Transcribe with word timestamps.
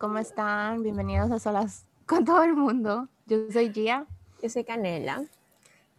¿cómo 0.00 0.16
están? 0.16 0.82
Bienvenidos 0.82 1.30
a 1.30 1.38
Solas 1.38 1.84
con 2.06 2.24
todo 2.24 2.42
el 2.42 2.54
mundo. 2.54 3.08
Yo 3.26 3.36
soy 3.52 3.70
Gia. 3.70 4.06
Yo 4.42 4.48
soy 4.48 4.64
Canela. 4.64 5.22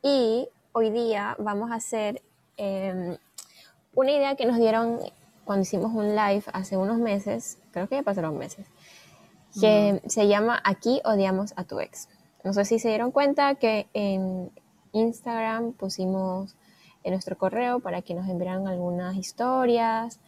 Y 0.02 0.50
hoy 0.72 0.90
día 0.90 1.36
vamos 1.38 1.70
a 1.70 1.76
hacer 1.76 2.20
em, 2.58 3.16
una 3.94 4.12
idea 4.12 4.36
que 4.36 4.48
nos 4.48 4.58
dieron 4.58 4.98
cuando 5.46 5.62
hicimos 5.62 5.94
un 5.94 6.16
live 6.16 6.44
hace 6.52 6.78
unos 6.78 6.98
meses, 6.98 7.60
creo 7.70 7.88
que 7.88 7.98
ya 7.98 8.02
pasaron 8.02 8.40
meses, 8.40 8.66
que 9.60 10.02
se 10.08 10.28
llama 10.28 10.60
Aquí 10.64 11.00
odiamos 11.06 11.54
a 11.56 11.64
tu 11.64 11.80
ex. 11.80 12.10
No 12.44 12.54
sé 12.54 12.66
si 12.66 12.80
se 12.80 12.88
dieron 12.88 13.12
cuenta 13.12 13.54
que 13.54 13.88
en 13.94 14.52
Instagram 14.94 15.74
pusimos 15.74 16.56
en 17.04 17.12
nuestro 17.12 17.38
correo 17.38 17.80
para 17.82 18.02
que 18.02 18.16
nos 18.16 18.28
enviaran 18.28 18.68
algunas 18.68 19.16
historias 19.16 20.20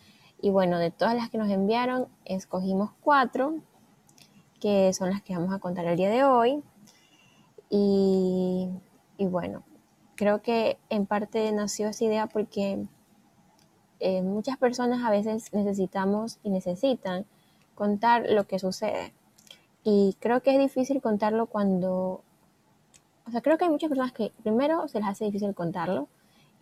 y 0.44 0.50
bueno, 0.50 0.78
de 0.78 0.92
todas 0.92 1.16
las 1.16 1.30
que 1.30 1.38
nos 1.38 1.50
enviaron, 1.50 2.10
escogimos 2.26 2.92
cuatro, 3.00 3.62
que 4.60 4.92
son 4.92 5.10
las 5.10 5.22
que 5.22 5.34
vamos 5.34 5.54
a 5.54 5.60
contar 5.60 5.86
el 5.86 5.96
día 5.96 6.10
de 6.10 6.26
hoy. 6.26 6.62
Y, 7.70 8.68
bueno, 9.20 9.64
creo 10.16 10.42
que 10.42 10.78
en 10.90 11.06
parte 11.06 11.50
nació 11.54 11.88
esa 11.88 12.04
idea 12.04 12.28
porque 12.28 12.86
eh, 14.02 14.22
muchas 14.22 14.58
personas 14.58 15.02
a 15.06 15.12
veces 15.12 15.54
necesitamos 15.54 16.40
y 16.44 16.50
necesitan 16.50 17.26
contar 17.74 18.26
lo 18.30 18.46
que 18.46 18.60
sucede. 18.60 19.14
Y 19.86 20.18
creo 20.20 20.44
que 20.44 20.52
es 20.52 20.60
difícil 20.60 21.02
contarlo 21.02 21.46
cuando... 21.46 22.22
O 23.26 23.32
sea, 23.32 23.40
creo 23.40 23.58
que 23.58 23.64
hay 23.64 23.72
muchas 23.72 23.88
personas 23.88 24.12
que 24.12 24.34
primero 24.44 24.90
se 24.90 25.00
les 25.00 25.08
hace 25.08 25.24
difícil 25.24 25.56
contarlo 25.56 26.10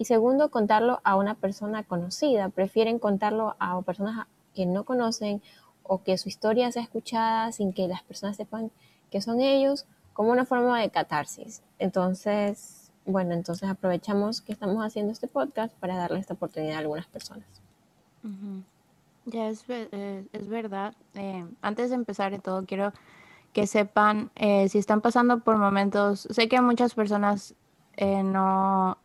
y 0.01 0.05
segundo, 0.05 0.49
contarlo 0.49 0.99
a 1.03 1.15
una 1.15 1.35
persona 1.35 1.83
conocida. 1.83 2.49
Prefieren 2.49 2.97
contarlo 2.97 3.55
a 3.59 3.79
personas 3.83 4.25
que 4.55 4.65
no 4.65 4.83
conocen 4.83 5.43
o 5.83 6.01
que 6.01 6.17
su 6.17 6.27
historia 6.27 6.71
sea 6.71 6.81
escuchada 6.81 7.51
sin 7.51 7.71
que 7.71 7.87
las 7.87 8.01
personas 8.01 8.35
sepan 8.35 8.71
que 9.11 9.21
son 9.21 9.41
ellos, 9.41 9.85
como 10.13 10.31
una 10.31 10.43
forma 10.43 10.81
de 10.81 10.89
catarsis. 10.89 11.61
Entonces, 11.77 12.91
bueno, 13.05 13.35
entonces 13.35 13.69
aprovechamos 13.69 14.41
que 14.41 14.53
estamos 14.53 14.83
haciendo 14.83 15.11
este 15.11 15.27
podcast 15.27 15.71
para 15.75 15.95
darle 15.95 16.17
esta 16.17 16.33
oportunidad 16.33 16.77
a 16.77 16.79
algunas 16.79 17.05
personas. 17.05 17.45
Ya 19.27 19.49
es, 19.49 19.63
eh, 19.67 20.25
es, 20.33 20.47
verdad. 20.47 20.95
Eh, 21.13 21.45
antes 21.61 21.91
de 21.91 21.95
empezar 21.95 22.41
todo, 22.41 22.65
quiero 22.65 22.91
que 23.53 23.67
sepan 23.67 24.31
eh, 24.33 24.67
si 24.67 24.79
están 24.79 25.01
pasando 25.01 25.41
por 25.41 25.57
momentos. 25.57 26.27
Sé 26.31 26.49
que 26.49 26.59
muchas 26.59 26.95
personas 26.95 27.53
no, 27.99 28.97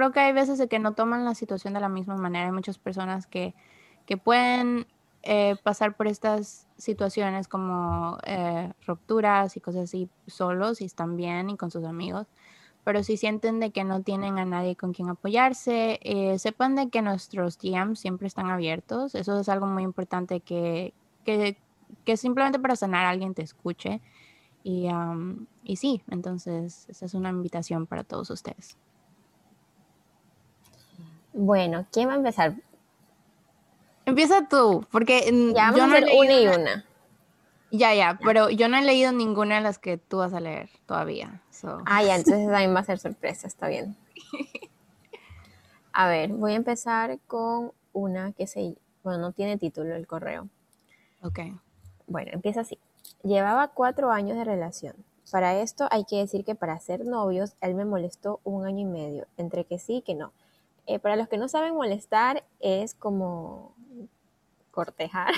creo 0.00 0.12
que 0.12 0.20
hay 0.20 0.32
veces 0.32 0.56
de 0.56 0.66
que 0.66 0.78
no 0.78 0.94
toman 0.94 1.26
la 1.26 1.34
situación 1.34 1.74
de 1.74 1.80
la 1.80 1.90
misma 1.90 2.16
manera. 2.16 2.46
Hay 2.46 2.52
muchas 2.52 2.78
personas 2.78 3.26
que, 3.26 3.54
que 4.06 4.16
pueden 4.16 4.86
eh, 5.22 5.56
pasar 5.62 5.94
por 5.94 6.06
estas 6.06 6.66
situaciones 6.78 7.48
como 7.48 8.16
eh, 8.24 8.72
rupturas 8.86 9.58
y 9.58 9.60
cosas 9.60 9.82
así 9.84 10.08
solos 10.26 10.80
y 10.80 10.86
están 10.86 11.18
bien 11.18 11.50
y 11.50 11.58
con 11.58 11.70
sus 11.70 11.84
amigos. 11.84 12.28
Pero 12.82 13.02
si 13.02 13.18
sienten 13.18 13.60
de 13.60 13.72
que 13.72 13.84
no 13.84 14.00
tienen 14.00 14.38
a 14.38 14.46
nadie 14.46 14.74
con 14.74 14.94
quien 14.94 15.10
apoyarse, 15.10 16.00
eh, 16.02 16.38
sepan 16.38 16.76
de 16.76 16.88
que 16.88 17.02
nuestros 17.02 17.58
DMs 17.58 18.00
siempre 18.00 18.26
están 18.26 18.48
abiertos. 18.48 19.14
Eso 19.14 19.38
es 19.38 19.50
algo 19.50 19.66
muy 19.66 19.82
importante 19.82 20.40
que, 20.40 20.94
que, 21.26 21.58
que 22.06 22.16
simplemente 22.16 22.58
para 22.58 22.74
sanar 22.74 23.04
alguien 23.04 23.34
te 23.34 23.42
escuche. 23.42 24.00
Y, 24.64 24.88
y 25.62 25.76
sí, 25.76 26.02
entonces 26.08 26.86
esa 26.88 27.04
es 27.04 27.12
una 27.12 27.28
invitación 27.28 27.86
para 27.86 28.02
todos 28.02 28.30
ustedes. 28.30 28.78
Bueno, 31.32 31.86
¿quién 31.92 32.08
va 32.08 32.14
a 32.14 32.16
empezar? 32.16 32.54
Empieza 34.04 34.48
tú, 34.48 34.84
porque 34.90 35.30
ya 35.54 35.70
vamos 35.70 35.80
a 35.80 35.84
hacer 35.84 36.08
una 36.16 36.40
y 36.40 36.46
una. 36.48 36.84
Ya, 37.70 37.94
ya, 37.94 38.18
pero 38.24 38.50
yo 38.50 38.68
no 38.68 38.76
he 38.76 38.82
leído 38.82 39.12
ninguna 39.12 39.56
de 39.56 39.60
las 39.60 39.78
que 39.78 39.96
tú 39.96 40.18
vas 40.18 40.32
a 40.32 40.40
leer 40.40 40.68
todavía. 40.86 41.40
Ah, 41.86 42.02
ya, 42.04 42.16
entonces 42.16 42.48
también 42.48 42.74
va 42.74 42.80
a 42.80 42.84
ser 42.84 42.98
sorpresa, 42.98 43.46
está 43.46 43.68
bien. 43.68 43.96
A 45.92 46.08
ver, 46.08 46.30
voy 46.30 46.52
a 46.52 46.56
empezar 46.56 47.18
con 47.26 47.72
una 47.92 48.32
que 48.32 48.46
se, 48.46 48.76
bueno, 49.02 49.20
no 49.20 49.32
tiene 49.32 49.58
título 49.58 49.94
el 49.94 50.06
correo. 50.06 50.48
Ok. 51.22 51.40
Bueno, 52.06 52.30
empieza 52.32 52.62
así. 52.62 52.78
Llevaba 53.22 53.68
cuatro 53.68 54.10
años 54.10 54.36
de 54.36 54.44
relación. 54.44 54.94
Para 55.30 55.60
esto 55.60 55.86
hay 55.90 56.04
que 56.04 56.16
decir 56.16 56.44
que 56.44 56.54
para 56.54 56.78
ser 56.80 57.04
novios, 57.04 57.54
él 57.60 57.74
me 57.74 57.84
molestó 57.84 58.40
un 58.42 58.66
año 58.66 58.80
y 58.80 58.84
medio, 58.84 59.26
entre 59.36 59.64
que 59.64 59.78
sí 59.78 59.96
y 59.96 60.02
que 60.02 60.14
no. 60.14 60.32
Eh, 60.90 60.98
para 60.98 61.14
los 61.14 61.28
que 61.28 61.38
no 61.38 61.46
saben 61.46 61.74
molestar, 61.74 62.42
es 62.58 62.94
como 62.94 63.76
cortejar. 64.72 65.36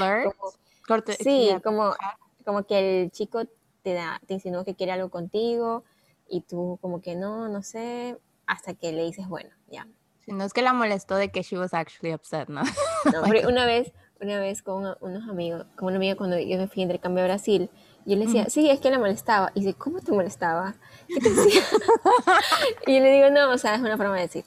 sí, 1.18 1.50
como, 1.62 1.94
como 2.42 2.62
que 2.62 3.02
el 3.02 3.10
chico 3.10 3.42
te, 3.82 3.92
da, 3.92 4.18
te 4.26 4.32
insinúa 4.32 4.64
que 4.64 4.74
quiere 4.74 4.92
algo 4.92 5.10
contigo 5.10 5.84
y 6.26 6.40
tú 6.40 6.78
como 6.80 7.02
que 7.02 7.16
no, 7.16 7.48
no 7.48 7.62
sé, 7.62 8.18
hasta 8.46 8.72
que 8.72 8.92
le 8.92 9.04
dices, 9.04 9.28
bueno, 9.28 9.50
ya. 9.68 9.86
Si 10.24 10.32
no 10.32 10.42
es 10.42 10.54
que 10.54 10.62
la 10.62 10.72
molestó 10.72 11.16
de 11.16 11.30
que 11.30 11.42
she 11.42 11.58
was 11.58 11.74
actually 11.74 12.14
upset, 12.14 12.48
¿no? 12.48 12.62
no, 13.12 13.22
una 13.46 13.66
vez, 13.66 13.92
una 14.22 14.40
vez 14.40 14.62
con 14.62 14.96
unos 15.02 15.28
amigos, 15.28 15.66
con 15.76 15.88
una 15.88 15.96
amiga 15.96 16.16
cuando 16.16 16.38
yo 16.38 16.56
me 16.56 16.66
fui 16.66 16.80
a 16.80 16.84
intercambio 16.84 17.24
a 17.24 17.26
Brasil, 17.26 17.68
yo 18.06 18.16
le 18.16 18.24
decía, 18.24 18.48
sí, 18.48 18.70
es 18.70 18.80
que 18.80 18.90
la 18.90 18.98
molestaba. 18.98 19.52
Y 19.54 19.60
dice, 19.60 19.74
¿cómo 19.74 20.00
te 20.00 20.12
molestaba? 20.12 20.76
¿Qué 21.08 21.20
te 21.20 21.28
decía? 21.28 21.62
y 22.86 22.94
yo 22.94 23.00
le 23.00 23.12
digo, 23.12 23.30
no, 23.30 23.50
o 23.50 23.58
sea, 23.58 23.74
es 23.74 23.80
una 23.80 23.98
forma 23.98 24.14
de 24.16 24.22
decir. 24.22 24.44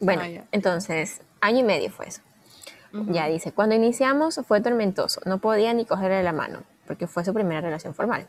Bueno, 0.00 0.22
ah, 0.24 0.46
entonces, 0.52 1.20
año 1.40 1.58
y 1.58 1.62
medio 1.62 1.90
fue 1.90 2.08
eso. 2.08 2.22
Ya 2.92 3.28
dice, 3.28 3.52
cuando 3.52 3.76
iniciamos 3.76 4.40
fue 4.48 4.60
tormentoso, 4.60 5.20
no 5.24 5.38
podía 5.38 5.72
ni 5.74 5.84
cogerle 5.84 6.24
la 6.24 6.32
mano, 6.32 6.64
porque 6.88 7.06
fue 7.06 7.24
su 7.24 7.32
primera 7.32 7.60
relación 7.60 7.94
formal. 7.94 8.26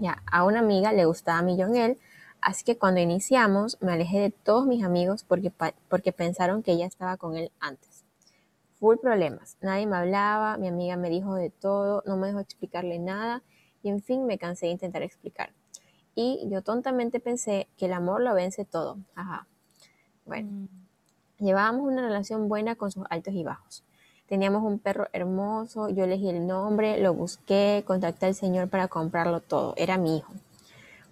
Ya, 0.00 0.22
a 0.26 0.44
una 0.44 0.58
amiga 0.58 0.92
le 0.92 1.04
gustaba 1.04 1.38
a 1.38 1.42
mí 1.42 1.56
él, 1.60 1.98
así 2.40 2.64
que 2.64 2.76
cuando 2.76 3.00
iniciamos 3.00 3.78
me 3.80 3.92
alejé 3.92 4.18
de 4.18 4.30
todos 4.30 4.66
mis 4.66 4.82
amigos 4.82 5.22
porque, 5.22 5.52
porque 5.88 6.12
pensaron 6.12 6.64
que 6.64 6.72
ella 6.72 6.86
estaba 6.86 7.16
con 7.16 7.36
él 7.36 7.52
antes. 7.60 8.04
Full 8.80 8.96
problemas, 9.00 9.56
nadie 9.60 9.86
me 9.86 9.96
hablaba, 9.96 10.56
mi 10.56 10.66
amiga 10.66 10.96
me 10.96 11.10
dijo 11.10 11.36
de 11.36 11.50
todo, 11.50 12.02
no 12.04 12.16
me 12.16 12.28
dejó 12.28 12.40
explicarle 12.40 12.98
nada 12.98 13.44
y 13.82 13.90
en 13.90 14.02
fin 14.02 14.26
me 14.26 14.38
cansé 14.38 14.66
de 14.66 14.72
intentar 14.72 15.02
explicar. 15.02 15.52
Y 16.16 16.48
yo 16.50 16.62
tontamente 16.62 17.20
pensé 17.20 17.68
que 17.76 17.86
el 17.86 17.92
amor 17.92 18.22
lo 18.22 18.34
vence 18.34 18.64
todo. 18.64 18.98
Ajá. 19.14 19.46
Bueno, 20.24 20.50
mm. 20.50 20.77
Llevábamos 21.38 21.86
una 21.86 22.02
relación 22.02 22.48
buena 22.48 22.74
con 22.74 22.90
sus 22.90 23.04
altos 23.10 23.34
y 23.34 23.44
bajos. 23.44 23.84
Teníamos 24.26 24.62
un 24.62 24.78
perro 24.78 25.06
hermoso, 25.12 25.88
yo 25.88 26.04
elegí 26.04 26.28
el 26.28 26.46
nombre, 26.46 27.00
lo 27.00 27.14
busqué, 27.14 27.82
contacté 27.86 28.26
al 28.26 28.34
señor 28.34 28.68
para 28.68 28.88
comprarlo 28.88 29.40
todo, 29.40 29.74
era 29.76 29.96
mi 29.96 30.18
hijo. 30.18 30.32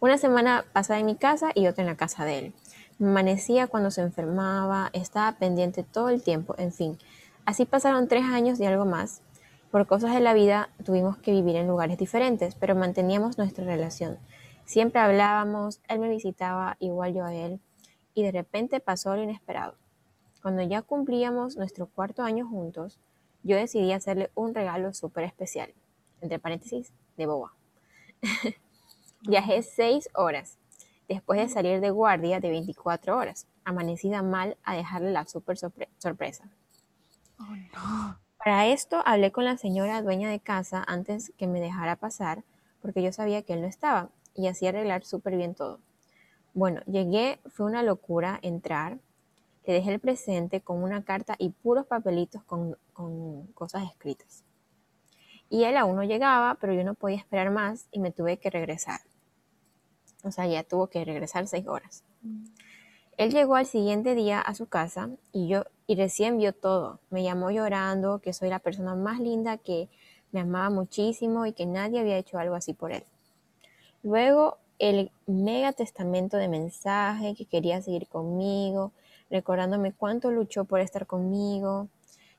Una 0.00 0.18
semana 0.18 0.64
pasada 0.72 1.00
en 1.00 1.06
mi 1.06 1.16
casa 1.16 1.50
y 1.54 1.66
otra 1.66 1.82
en 1.82 1.88
la 1.88 1.96
casa 1.96 2.24
de 2.24 2.38
él. 2.38 2.54
Me 2.98 3.08
amanecía 3.08 3.66
cuando 3.66 3.90
se 3.90 4.02
enfermaba, 4.02 4.90
estaba 4.92 5.32
pendiente 5.38 5.82
todo 5.82 6.10
el 6.10 6.22
tiempo, 6.22 6.54
en 6.58 6.72
fin. 6.72 6.98
Así 7.46 7.64
pasaron 7.64 8.08
tres 8.08 8.24
años 8.24 8.60
y 8.60 8.66
algo 8.66 8.84
más. 8.84 9.22
Por 9.70 9.86
cosas 9.86 10.12
de 10.12 10.20
la 10.20 10.34
vida 10.34 10.68
tuvimos 10.84 11.16
que 11.16 11.32
vivir 11.32 11.56
en 11.56 11.68
lugares 11.68 11.96
diferentes, 11.98 12.54
pero 12.54 12.74
manteníamos 12.74 13.38
nuestra 13.38 13.64
relación. 13.64 14.18
Siempre 14.64 15.00
hablábamos, 15.00 15.80
él 15.88 16.00
me 16.00 16.08
visitaba, 16.08 16.76
igual 16.80 17.14
yo 17.14 17.24
a 17.24 17.34
él 17.34 17.60
y 18.16 18.22
de 18.22 18.32
repente 18.32 18.80
pasó 18.80 19.14
lo 19.14 19.22
inesperado. 19.22 19.76
Cuando 20.46 20.62
ya 20.62 20.80
cumplíamos 20.80 21.56
nuestro 21.56 21.88
cuarto 21.88 22.22
año 22.22 22.46
juntos, 22.46 23.00
yo 23.42 23.56
decidí 23.56 23.90
hacerle 23.90 24.30
un 24.36 24.54
regalo 24.54 24.94
súper 24.94 25.24
especial, 25.24 25.74
entre 26.20 26.38
paréntesis, 26.38 26.92
de 27.16 27.26
boba. 27.26 27.52
Viajé 29.22 29.64
seis 29.64 30.08
horas 30.14 30.56
después 31.08 31.40
de 31.40 31.48
salir 31.48 31.80
de 31.80 31.90
guardia 31.90 32.38
de 32.38 32.50
24 32.50 33.16
horas, 33.16 33.48
amanecida 33.64 34.22
mal 34.22 34.56
a 34.62 34.76
dejarle 34.76 35.10
la 35.10 35.26
súper 35.26 35.58
sorpresa. 35.58 36.48
Para 38.38 38.68
esto 38.68 39.02
hablé 39.04 39.32
con 39.32 39.44
la 39.44 39.56
señora 39.56 40.00
dueña 40.00 40.30
de 40.30 40.38
casa 40.38 40.84
antes 40.86 41.32
que 41.36 41.48
me 41.48 41.60
dejara 41.60 41.96
pasar, 41.96 42.44
porque 42.80 43.02
yo 43.02 43.10
sabía 43.10 43.42
que 43.42 43.54
él 43.54 43.62
no 43.62 43.66
estaba, 43.66 44.10
y 44.32 44.46
así 44.46 44.68
arreglar 44.68 45.02
súper 45.02 45.36
bien 45.36 45.56
todo. 45.56 45.80
Bueno, 46.54 46.82
llegué, 46.86 47.40
fue 47.46 47.66
una 47.66 47.82
locura 47.82 48.38
entrar. 48.42 49.00
Le 49.66 49.74
dejé 49.74 49.92
el 49.92 50.00
presente 50.00 50.60
con 50.60 50.82
una 50.82 51.04
carta 51.04 51.34
y 51.38 51.50
puros 51.50 51.86
papelitos 51.86 52.42
con, 52.44 52.76
cosas 53.54 53.84
escritas. 53.90 54.44
Y 55.50 55.64
él 55.64 55.76
aún 55.76 55.96
no 55.96 56.04
llegaba, 56.04 56.56
pero 56.60 56.72
yo 56.72 56.84
no 56.84 56.94
podía 56.94 57.18
esperar 57.18 57.50
más 57.50 57.88
y 57.90 57.98
me 57.98 58.12
tuve 58.12 58.38
que 58.38 58.50
regresar. 58.50 59.00
O 60.24 60.30
sea, 60.30 60.46
ya 60.46 60.64
tuvo 60.64 60.86
que 60.88 61.04
regresar 61.04 61.46
seis 61.46 61.66
horas. 61.66 62.04
Él 63.16 63.32
llegó 63.32 63.56
al 63.56 63.66
siguiente 63.66 64.14
día 64.14 64.40
a 64.40 64.54
su 64.54 64.66
casa 64.66 65.10
y 65.32 65.48
yo 65.48 65.64
y 65.86 65.96
recién 65.96 66.38
vio 66.38 66.52
todo. 66.52 67.00
Me 67.10 67.22
llamó 67.22 67.50
llorando 67.50 68.20
que 68.20 68.32
soy 68.32 68.48
la 68.48 68.58
persona 68.58 68.94
más 68.94 69.20
linda, 69.20 69.56
que 69.58 69.88
me 70.32 70.40
amaba 70.40 70.70
muchísimo 70.70 71.46
y 71.46 71.52
que 71.52 71.66
nadie 71.66 72.00
había 72.00 72.18
hecho 72.18 72.38
algo 72.38 72.54
así 72.54 72.74
por 72.74 72.92
él. 72.92 73.04
Luego 74.02 74.58
el 74.78 75.10
mega 75.26 75.72
testamento 75.72 76.36
de 76.36 76.48
mensaje 76.48 77.34
que 77.34 77.46
quería 77.46 77.80
seguir 77.80 78.08
conmigo, 78.08 78.92
recordándome 79.30 79.92
cuánto 79.92 80.30
luchó 80.30 80.64
por 80.64 80.80
estar 80.80 81.06
conmigo, 81.06 81.88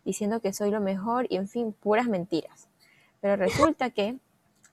diciendo 0.06 0.40
que 0.40 0.54
soy 0.54 0.72
lo 0.72 0.80
mejor 0.80 1.28
y 1.30 1.36
en 1.36 1.48
fin, 1.48 1.74
puras 1.74 2.08
mentiras. 2.08 2.70
Pero 3.20 3.36
resulta 3.36 3.90
que 3.90 4.20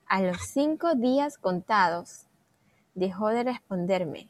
a 0.07 0.23
los 0.23 0.39
cinco 0.43 0.95
días 0.95 1.39
contados 1.39 2.27
dejó 2.95 3.29
de 3.29 3.43
responderme 3.43 4.29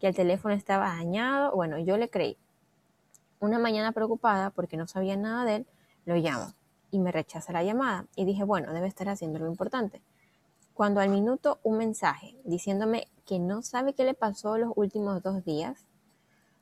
que 0.00 0.08
el 0.08 0.14
teléfono 0.14 0.54
estaba 0.54 0.88
dañado. 0.96 1.54
Bueno, 1.54 1.78
yo 1.78 1.96
le 1.96 2.08
creí. 2.08 2.36
Una 3.38 3.58
mañana 3.58 3.92
preocupada 3.92 4.50
porque 4.50 4.76
no 4.76 4.86
sabía 4.86 5.16
nada 5.16 5.44
de 5.44 5.56
él, 5.56 5.66
lo 6.04 6.16
llamo 6.16 6.54
y 6.90 6.98
me 6.98 7.12
rechaza 7.12 7.52
la 7.52 7.62
llamada. 7.62 8.06
Y 8.16 8.24
dije, 8.24 8.44
bueno, 8.44 8.72
debe 8.72 8.86
estar 8.86 9.08
haciendo 9.08 9.38
lo 9.38 9.46
importante. 9.46 10.02
Cuando 10.74 11.00
al 11.00 11.08
minuto 11.08 11.60
un 11.62 11.78
mensaje 11.78 12.36
diciéndome 12.44 13.08
que 13.26 13.38
no 13.38 13.62
sabe 13.62 13.94
qué 13.94 14.04
le 14.04 14.14
pasó 14.14 14.58
los 14.58 14.72
últimos 14.74 15.22
dos 15.22 15.44
días, 15.44 15.86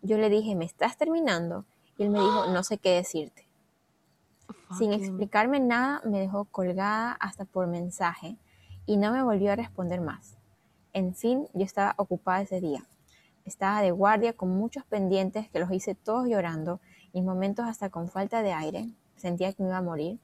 yo 0.02 0.18
le 0.18 0.28
dije, 0.28 0.54
¿me 0.54 0.64
estás 0.64 0.96
terminando? 0.96 1.64
Y 1.96 2.04
él 2.04 2.10
me 2.10 2.20
dijo, 2.20 2.46
no 2.46 2.62
sé 2.62 2.78
qué 2.78 2.94
decirte. 2.94 3.46
Sin 4.76 4.92
explicarme 4.92 5.60
nada, 5.60 6.00
me 6.04 6.20
dejó 6.20 6.44
colgada 6.44 7.12
hasta 7.12 7.44
por 7.44 7.66
mensaje 7.66 8.36
y 8.86 8.96
no 8.96 9.12
me 9.12 9.22
volvió 9.22 9.52
a 9.52 9.56
responder 9.56 10.00
más. 10.00 10.36
En 10.92 11.14
fin, 11.14 11.46
yo 11.54 11.64
estaba 11.64 11.94
ocupada 11.98 12.42
ese 12.42 12.60
día. 12.60 12.84
Estaba 13.44 13.82
de 13.82 13.90
guardia 13.90 14.32
con 14.32 14.50
muchos 14.50 14.84
pendientes 14.84 15.48
que 15.48 15.60
los 15.60 15.70
hice 15.72 15.94
todos 15.94 16.28
llorando 16.28 16.80
y 17.12 17.22
momentos 17.22 17.66
hasta 17.66 17.90
con 17.90 18.08
falta 18.08 18.42
de 18.42 18.52
aire. 18.52 18.88
Sentía 19.16 19.52
que 19.52 19.62
me 19.62 19.68
iba 19.68 19.78
a 19.78 19.82
morir 19.82 20.18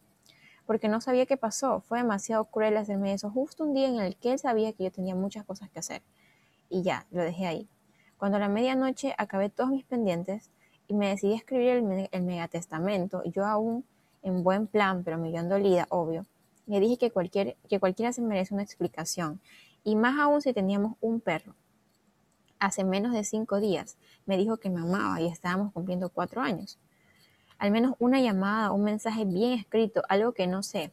porque 0.67 0.88
no 0.88 1.00
sabía 1.00 1.26
qué 1.26 1.37
pasó. 1.37 1.81
Fue 1.81 1.99
demasiado 1.99 2.44
cruel 2.46 2.76
hacerme 2.76 3.12
eso 3.12 3.31
justo 3.31 3.64
un 3.64 3.73
día 3.73 3.88
en 3.88 4.00
el 4.00 4.17
que 4.17 4.32
él 4.32 4.38
sabía 4.38 4.73
que 4.73 4.84
yo 4.84 4.90
tenía 4.90 5.14
muchas 5.14 5.44
cosas 5.44 5.70
que 5.70 5.78
hacer. 5.78 6.02
Y 6.69 6.82
ya, 6.82 7.06
lo 7.11 7.23
dejé 7.23 7.46
ahí. 7.46 7.69
Cuando 8.18 8.36
a 8.36 8.40
la 8.40 8.48
medianoche 8.48 9.14
acabé 9.18 9.50
todos 9.50 9.70
mis 9.70 9.84
pendientes 9.84 10.50
y 10.88 10.94
me 10.94 11.08
decidí 11.08 11.34
a 11.34 11.36
escribir 11.36 11.68
el, 11.68 12.08
el 12.10 12.22
megatestamento, 12.22 13.22
yo 13.24 13.44
aún 13.44 13.84
en 14.22 14.42
buen 14.42 14.66
plan, 14.66 15.04
pero 15.04 15.18
millón 15.18 15.48
dolida, 15.48 15.86
obvio, 15.90 16.26
le 16.66 16.80
dije 16.80 16.98
que, 16.98 17.10
cualquier, 17.10 17.56
que 17.68 17.78
cualquiera 17.78 18.12
se 18.12 18.22
merece 18.22 18.54
una 18.54 18.64
explicación, 18.64 19.40
y 19.84 19.94
más 19.94 20.18
aún 20.18 20.42
si 20.42 20.52
teníamos 20.52 20.96
un 21.00 21.20
perro. 21.20 21.54
Hace 22.58 22.84
menos 22.84 23.12
de 23.12 23.22
cinco 23.22 23.60
días 23.60 23.98
me 24.24 24.36
dijo 24.36 24.56
que 24.56 24.70
me 24.70 24.80
amaba 24.80 25.20
y 25.20 25.28
estábamos 25.28 25.72
cumpliendo 25.72 26.08
cuatro 26.08 26.40
años. 26.40 26.78
Al 27.58 27.70
menos 27.70 27.94
una 27.98 28.20
llamada, 28.20 28.72
un 28.72 28.82
mensaje 28.82 29.24
bien 29.24 29.52
escrito, 29.52 30.02
algo 30.08 30.32
que 30.32 30.46
no 30.46 30.62
sé. 30.62 30.92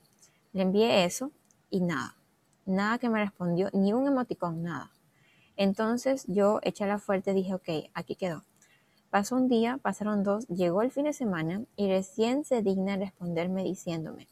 Le 0.51 0.61
envié 0.61 1.05
eso 1.05 1.31
y 1.69 1.81
nada. 1.81 2.15
Nada 2.65 2.99
que 2.99 3.09
me 3.09 3.19
respondió, 3.19 3.69
ni 3.73 3.93
un 3.93 4.07
emoticón, 4.07 4.61
nada. 4.61 4.91
Entonces 5.55 6.25
yo 6.27 6.59
eché 6.63 6.85
la 6.85 7.00
fuerte 7.00 7.33
dije, 7.33 7.53
ok, 7.53 7.91
aquí 7.94 8.15
quedó. 8.15 8.44
Pasó 9.09 9.35
un 9.35 9.47
día, 9.47 9.77
pasaron 9.77 10.23
dos, 10.23 10.47
llegó 10.47 10.81
el 10.81 10.91
fin 10.91 11.05
de 11.05 11.13
semana 11.13 11.63
y 11.75 11.88
recién 11.88 12.44
se 12.45 12.63
digna 12.63 12.97
responderme 12.97 13.63
diciéndome, 13.63 14.27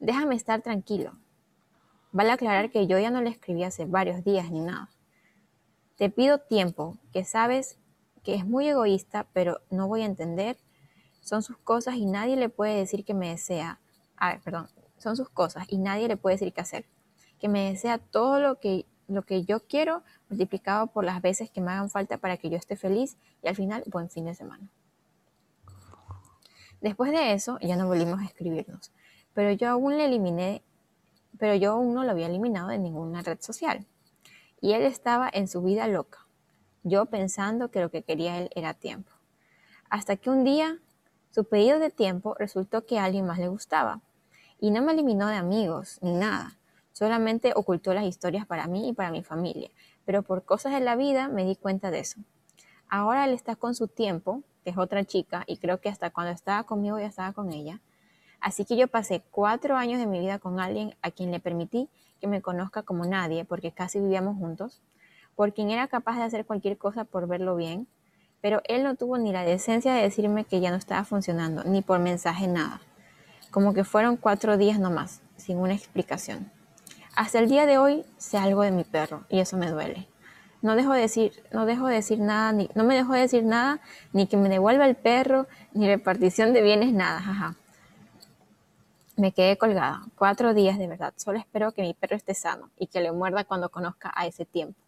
déjame 0.00 0.34
estar 0.34 0.60
tranquilo. 0.60 1.18
Vale 2.12 2.30
aclarar 2.30 2.70
que 2.70 2.86
yo 2.86 2.98
ya 2.98 3.10
no 3.10 3.22
le 3.22 3.30
escribí 3.30 3.64
hace 3.64 3.86
varios 3.86 4.24
días 4.24 4.50
ni 4.50 4.60
nada. 4.60 4.90
Te 5.96 6.10
pido 6.10 6.38
tiempo, 6.38 6.98
que 7.12 7.24
sabes 7.24 7.78
que 8.22 8.34
es 8.34 8.46
muy 8.46 8.68
egoísta, 8.68 9.26
pero 9.32 9.60
no 9.70 9.88
voy 9.88 10.02
a 10.02 10.06
entender. 10.06 10.58
Son 11.22 11.42
sus 11.42 11.56
cosas 11.58 11.96
y 11.96 12.06
nadie 12.06 12.36
le 12.36 12.48
puede 12.48 12.76
decir 12.76 13.04
que 13.04 13.14
me 13.14 13.30
desea. 13.30 13.80
A 14.16 14.32
ver, 14.32 14.40
perdón, 14.42 14.68
son 14.98 15.16
sus 15.16 15.28
cosas 15.30 15.66
y 15.68 15.78
nadie 15.78 16.08
le 16.08 16.16
puede 16.16 16.36
decir 16.36 16.52
qué 16.52 16.60
hacer. 16.60 16.86
Que 17.38 17.48
me 17.48 17.70
desea 17.70 17.98
todo 17.98 18.40
lo 18.40 18.60
que 18.60 18.86
lo 19.08 19.22
que 19.22 19.44
yo 19.44 19.60
quiero 19.60 20.02
multiplicado 20.28 20.86
por 20.86 21.04
las 21.04 21.20
veces 21.20 21.50
que 21.50 21.60
me 21.60 21.72
hagan 21.72 21.90
falta 21.90 22.18
para 22.18 22.36
que 22.36 22.50
yo 22.50 22.56
esté 22.56 22.76
feliz 22.76 23.16
y 23.42 23.48
al 23.48 23.56
final 23.56 23.82
buen 23.86 24.10
fin 24.10 24.26
de 24.26 24.34
semana. 24.34 24.68
Después 26.80 27.10
de 27.10 27.32
eso 27.32 27.58
ya 27.60 27.76
no 27.76 27.88
volvimos 27.88 28.20
a 28.20 28.24
escribirnos, 28.24 28.92
pero 29.34 29.50
yo 29.52 29.68
aún 29.70 29.98
le 29.98 30.04
eliminé, 30.04 30.62
pero 31.38 31.54
yo 31.54 31.72
aún 31.72 31.94
no 31.94 32.04
lo 32.04 32.12
había 32.12 32.26
eliminado 32.26 32.68
de 32.68 32.78
ninguna 32.78 33.22
red 33.22 33.40
social. 33.40 33.84
Y 34.60 34.72
él 34.72 34.82
estaba 34.82 35.28
en 35.32 35.48
su 35.48 35.62
vida 35.62 35.88
loca, 35.88 36.26
yo 36.84 37.06
pensando 37.06 37.70
que 37.70 37.80
lo 37.80 37.90
que 37.90 38.02
quería 38.02 38.38
él 38.38 38.50
era 38.54 38.74
tiempo. 38.74 39.12
Hasta 39.88 40.16
que 40.16 40.30
un 40.30 40.44
día 40.44 40.78
su 41.30 41.44
pedido 41.44 41.78
de 41.78 41.90
tiempo 41.90 42.34
resultó 42.38 42.84
que 42.84 42.98
a 42.98 43.04
alguien 43.04 43.26
más 43.26 43.38
le 43.38 43.48
gustaba 43.48 44.00
y 44.60 44.70
no 44.70 44.82
me 44.82 44.92
eliminó 44.92 45.28
de 45.28 45.36
amigos 45.36 45.98
ni 46.02 46.12
nada 46.12 46.57
Solamente 46.98 47.52
ocultó 47.54 47.94
las 47.94 48.02
historias 48.02 48.44
para 48.44 48.66
mí 48.66 48.88
y 48.88 48.92
para 48.92 49.12
mi 49.12 49.22
familia, 49.22 49.70
pero 50.04 50.24
por 50.24 50.44
cosas 50.44 50.72
de 50.72 50.80
la 50.80 50.96
vida 50.96 51.28
me 51.28 51.44
di 51.44 51.54
cuenta 51.54 51.92
de 51.92 52.00
eso. 52.00 52.18
Ahora 52.88 53.24
él 53.24 53.34
está 53.34 53.54
con 53.54 53.76
su 53.76 53.86
tiempo, 53.86 54.42
que 54.64 54.70
es 54.70 54.78
otra 54.78 55.04
chica, 55.04 55.44
y 55.46 55.58
creo 55.58 55.80
que 55.80 55.88
hasta 55.88 56.10
cuando 56.10 56.32
estaba 56.32 56.64
conmigo 56.64 56.98
ya 56.98 57.06
estaba 57.06 57.32
con 57.32 57.52
ella. 57.52 57.80
Así 58.40 58.64
que 58.64 58.76
yo 58.76 58.88
pasé 58.88 59.22
cuatro 59.30 59.76
años 59.76 60.00
de 60.00 60.06
mi 60.06 60.18
vida 60.18 60.40
con 60.40 60.58
alguien 60.58 60.96
a 61.00 61.12
quien 61.12 61.30
le 61.30 61.38
permití 61.38 61.88
que 62.20 62.26
me 62.26 62.42
conozca 62.42 62.82
como 62.82 63.04
nadie, 63.04 63.44
porque 63.44 63.70
casi 63.70 64.00
vivíamos 64.00 64.36
juntos, 64.36 64.82
por 65.36 65.54
quien 65.54 65.70
era 65.70 65.86
capaz 65.86 66.16
de 66.16 66.24
hacer 66.24 66.46
cualquier 66.46 66.78
cosa 66.78 67.04
por 67.04 67.28
verlo 67.28 67.54
bien, 67.54 67.86
pero 68.40 68.60
él 68.64 68.82
no 68.82 68.96
tuvo 68.96 69.18
ni 69.18 69.30
la 69.30 69.44
decencia 69.44 69.94
de 69.94 70.02
decirme 70.02 70.46
que 70.46 70.58
ya 70.58 70.72
no 70.72 70.76
estaba 70.76 71.04
funcionando, 71.04 71.62
ni 71.62 71.80
por 71.80 72.00
mensaje 72.00 72.48
nada. 72.48 72.80
Como 73.52 73.72
que 73.72 73.84
fueron 73.84 74.16
cuatro 74.16 74.56
días 74.56 74.80
nomás, 74.80 75.22
sin 75.36 75.58
una 75.58 75.74
explicación. 75.74 76.57
Hasta 77.18 77.40
el 77.40 77.48
día 77.48 77.66
de 77.66 77.78
hoy 77.78 78.04
sé 78.16 78.38
algo 78.38 78.62
de 78.62 78.70
mi 78.70 78.84
perro 78.84 79.24
y 79.28 79.40
eso 79.40 79.56
me 79.56 79.68
duele. 79.68 80.06
No 80.62 80.76
dejo 80.76 80.92
de 80.92 81.00
decir, 81.00 81.32
no 81.50 81.66
dejo 81.66 81.88
de 81.88 81.96
decir 81.96 82.20
nada, 82.20 82.52
ni, 82.52 82.70
no 82.76 82.84
me 82.84 82.94
dejo 82.94 83.12
de 83.12 83.22
decir 83.22 83.42
nada, 83.42 83.80
ni 84.12 84.28
que 84.28 84.36
me 84.36 84.48
devuelva 84.48 84.86
el 84.86 84.94
perro, 84.94 85.48
ni 85.72 85.88
repartición 85.88 86.52
de 86.52 86.62
bienes, 86.62 86.92
nada, 86.92 87.18
jaja. 87.18 87.56
Me 89.16 89.32
quedé 89.32 89.58
colgada, 89.58 90.02
cuatro 90.14 90.54
días 90.54 90.78
de 90.78 90.86
verdad. 90.86 91.12
Solo 91.16 91.40
espero 91.40 91.72
que 91.72 91.82
mi 91.82 91.92
perro 91.92 92.14
esté 92.14 92.34
sano 92.34 92.70
y 92.78 92.86
que 92.86 93.00
le 93.00 93.10
muerda 93.10 93.42
cuando 93.42 93.68
conozca 93.68 94.12
a 94.14 94.24
ese 94.24 94.44
tiempo. 94.44 94.78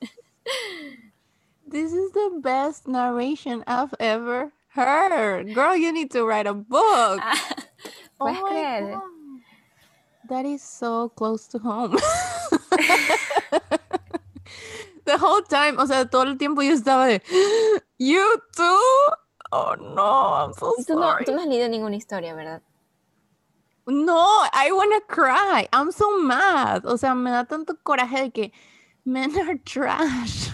This 1.70 1.92
is 1.92 2.10
the 2.10 2.30
best 2.40 2.88
narration 2.88 3.62
I've 3.68 3.94
ever 4.00 4.50
heard. 4.74 5.54
Girl, 5.54 5.76
you 5.76 5.92
need 5.92 6.10
to 6.10 6.24
write 6.24 6.48
a 6.48 6.52
book. 6.52 7.20
¿Puedes 8.18 8.40
oh 8.42 8.46
creer? 8.48 8.98
That 10.28 10.44
is 10.44 10.62
so 10.62 11.10
close 11.10 11.46
to 11.48 11.58
home. 11.58 11.96
The 15.04 15.18
whole 15.18 15.42
time, 15.42 15.78
o 15.78 15.86
sea, 15.86 16.04
todo 16.06 16.22
el 16.24 16.36
tiempo 16.36 16.62
yo 16.62 16.72
estaba 16.72 17.06
de, 17.06 17.22
you 17.96 18.42
too? 18.56 18.80
Oh 19.52 19.76
no, 19.78 20.34
I'm 20.34 20.52
so 20.52 20.74
tú 20.78 20.82
sorry. 20.82 21.00
No, 21.00 21.24
tú 21.24 21.32
no 21.32 21.42
has 21.42 21.46
leído 21.46 21.68
ninguna 21.68 21.94
historia, 21.94 22.34
¿verdad? 22.34 22.60
No, 23.86 24.26
I 24.52 24.72
wanna 24.72 25.00
cry. 25.06 25.68
I'm 25.72 25.92
so 25.92 26.18
mad. 26.18 26.84
O 26.86 26.96
sea, 26.96 27.14
me 27.14 27.30
da 27.30 27.44
tanto 27.44 27.76
coraje 27.84 28.20
de 28.22 28.30
que 28.32 28.52
men 29.04 29.30
are 29.38 29.58
trash. 29.64 30.50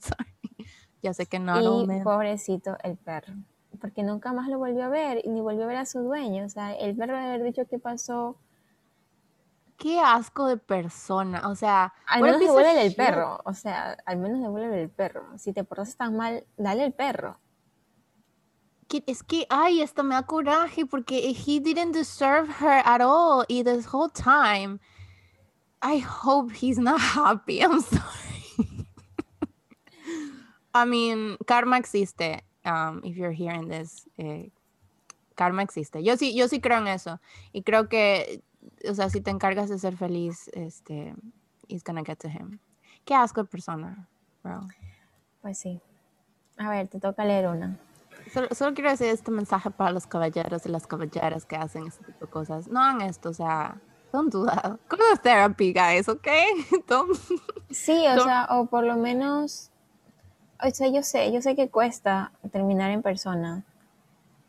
sorry. 0.00 0.66
Ya 1.02 1.12
sé 1.12 1.26
que 1.26 1.38
no. 1.38 1.60
Y 1.60 1.86
no, 1.86 2.02
pobrecito 2.02 2.78
el 2.82 2.96
perro. 2.96 3.34
Porque 3.78 4.02
nunca 4.02 4.32
más 4.32 4.48
lo 4.48 4.56
volvió 4.56 4.84
a 4.84 4.88
ver 4.88 5.22
ni 5.26 5.42
volvió 5.42 5.64
a 5.64 5.66
ver 5.66 5.76
a 5.76 5.84
su 5.84 6.00
dueño. 6.00 6.46
O 6.46 6.48
sea, 6.48 6.72
el 6.72 6.96
perro 6.96 7.14
debe 7.14 7.26
haber 7.26 7.42
dicho 7.42 7.66
qué 7.68 7.78
pasó 7.78 8.38
qué 9.82 9.98
asco 9.98 10.46
de 10.46 10.58
persona. 10.58 11.48
O 11.48 11.56
sea, 11.56 11.92
al 12.06 12.22
menos 12.22 12.38
devuelve 12.38 12.86
el 12.86 12.94
perro. 12.94 13.40
O 13.44 13.52
sea, 13.52 13.96
al 14.06 14.16
menos 14.16 14.40
devuelve 14.40 14.80
el 14.80 14.88
perro. 14.88 15.36
Si 15.38 15.52
te 15.52 15.64
portas 15.64 15.96
tan 15.96 16.16
mal, 16.16 16.46
dale 16.56 16.84
el 16.84 16.92
perro. 16.92 17.40
Es 19.06 19.24
que, 19.24 19.46
ay, 19.50 19.80
esto 19.80 20.04
me 20.04 20.14
da 20.14 20.22
coraje 20.22 20.86
porque 20.86 21.30
he 21.30 21.58
didn't 21.58 21.92
deserve 21.92 22.48
her 22.60 22.82
at 22.84 23.00
all. 23.00 23.44
Y 23.48 23.64
this 23.64 23.86
whole 23.92 24.10
time, 24.10 24.78
I 25.82 25.98
hope 25.98 26.52
he's 26.52 26.78
not 26.78 27.00
happy. 27.00 27.60
I'm 27.62 27.80
sorry. 27.80 28.86
I 30.74 30.84
mean, 30.84 31.38
karma 31.44 31.76
existe. 31.78 32.44
Um, 32.64 33.00
if 33.02 33.16
you're 33.16 33.32
hearing 33.32 33.68
this, 33.68 34.06
eh, 34.16 34.50
karma 35.34 35.62
existe. 35.62 36.04
Yo 36.04 36.16
sí, 36.16 36.36
yo 36.36 36.46
sí 36.46 36.60
creo 36.60 36.78
en 36.78 36.86
eso. 36.86 37.18
Y 37.52 37.62
creo 37.62 37.88
que 37.88 38.44
o 38.88 38.94
sea, 38.94 39.08
si 39.10 39.20
te 39.20 39.30
encargas 39.30 39.68
de 39.68 39.78
ser 39.78 39.96
feliz, 39.96 40.48
este, 40.52 41.14
it's 41.68 41.84
gonna 41.84 42.02
get 42.04 42.18
to 42.18 42.28
him. 42.28 42.58
Qué 43.04 43.14
asco 43.14 43.42
de 43.42 43.48
persona, 43.48 44.08
bro. 44.42 44.60
Pues 45.40 45.58
sí. 45.58 45.80
A 46.58 46.70
ver, 46.70 46.88
te 46.88 47.00
toca 47.00 47.24
leer 47.24 47.48
una. 47.48 47.78
Solo, 48.52 48.74
quiero 48.74 48.90
decir 48.90 49.08
este 49.08 49.30
mensaje 49.30 49.70
para 49.70 49.90
los 49.90 50.06
caballeros 50.06 50.64
y 50.64 50.68
las 50.68 50.86
caballeras 50.86 51.44
que 51.44 51.56
hacen 51.56 51.86
este 51.86 52.04
tipo 52.04 52.26
de 52.26 52.30
cosas. 52.30 52.68
No 52.68 52.80
hagan 52.80 53.02
esto, 53.02 53.30
o 53.30 53.34
sea, 53.34 53.80
don't 54.12 54.32
do 54.32 54.46
that. 54.46 54.78
Go 54.88 54.96
to 54.96 55.20
therapy, 55.22 55.72
guys, 55.72 56.08
¿ok? 56.08 56.28
sí, 57.70 58.06
o 58.06 58.22
sea, 58.22 58.46
o 58.50 58.66
por 58.66 58.84
lo 58.84 58.96
menos, 58.96 59.70
o 60.62 60.70
sea, 60.70 60.88
yo 60.88 61.02
sé, 61.02 61.32
yo 61.32 61.42
sé 61.42 61.56
que 61.56 61.68
cuesta 61.68 62.32
terminar 62.52 62.90
en 62.90 63.02
persona, 63.02 63.64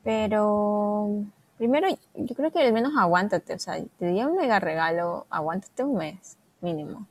pero 0.03 1.25
Primero, 1.63 1.87
yo 2.15 2.35
creo 2.35 2.51
que 2.51 2.59
al 2.59 2.73
menos 2.73 2.91
aguántate, 2.97 3.53
o 3.53 3.57
sea, 3.57 3.81
te 3.97 4.07
di 4.07 4.21
un 4.21 4.35
mega 4.35 4.59
regalo, 4.59 5.25
aguántate 5.29 5.85
un 5.85 5.95
mes, 5.95 6.35
mínimo. 6.59 7.07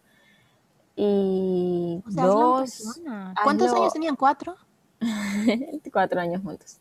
Y 0.94 2.02
dos... 2.04 3.00
¿Cuántos 3.42 3.72
años 3.72 3.94
tenían? 3.94 4.14
¿Cuatro? 4.14 4.54
Cuatro 5.90 6.20
años 6.20 6.42
juntos. 6.42 6.76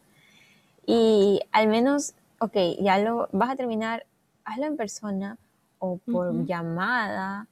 Y 0.85 1.39
al 1.53 1.69
menos, 1.69 2.13
ok, 2.39 2.57
ya 2.81 2.97
lo 2.97 3.29
vas 3.31 3.51
a 3.51 3.55
terminar, 3.55 4.05
hazlo 4.43 4.65
en 4.65 4.75
persona 4.75 5.37
o 5.79 5.95
por 5.95 6.45
llamada 6.45 7.47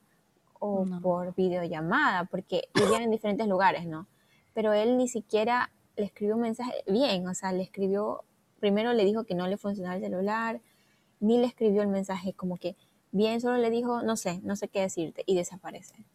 o 0.60 0.86
por 1.02 1.34
videollamada, 1.34 2.26
porque 2.26 2.68
vivían 2.74 3.04
en 3.04 3.12
diferentes 3.12 3.48
lugares, 3.48 3.86
¿no? 3.86 4.06
Pero 4.54 4.74
él 4.74 4.98
ni 4.98 5.08
siquiera 5.08 5.70
le 5.96 6.04
escribió 6.04 6.36
un 6.36 6.42
mensaje 6.42 6.74
bien, 6.88 7.26
o 7.26 7.34
sea, 7.34 7.54
le 7.54 7.64
escribió, 7.64 8.26
primero 8.60 8.94
le 8.94 9.06
dijo 9.06 9.24
que 9.24 9.36
no 9.36 9.48
le 9.48 9.58
funcionaba 9.58 9.96
el 9.96 10.02
celular, 10.02 10.62
ni 11.20 11.38
le 11.38 11.48
escribió 11.48 11.82
el 11.82 11.88
mensaje 11.88 12.34
como 12.34 12.58
que 12.58 12.76
bien, 13.12 13.42
solo 13.42 13.58
le 13.58 13.70
dijo, 13.70 14.02
no 14.04 14.16
sé, 14.16 14.40
no 14.44 14.56
sé 14.56 14.68
qué 14.68 14.82
decirte, 14.82 15.24
y 15.26 15.36
desaparece. 15.36 16.06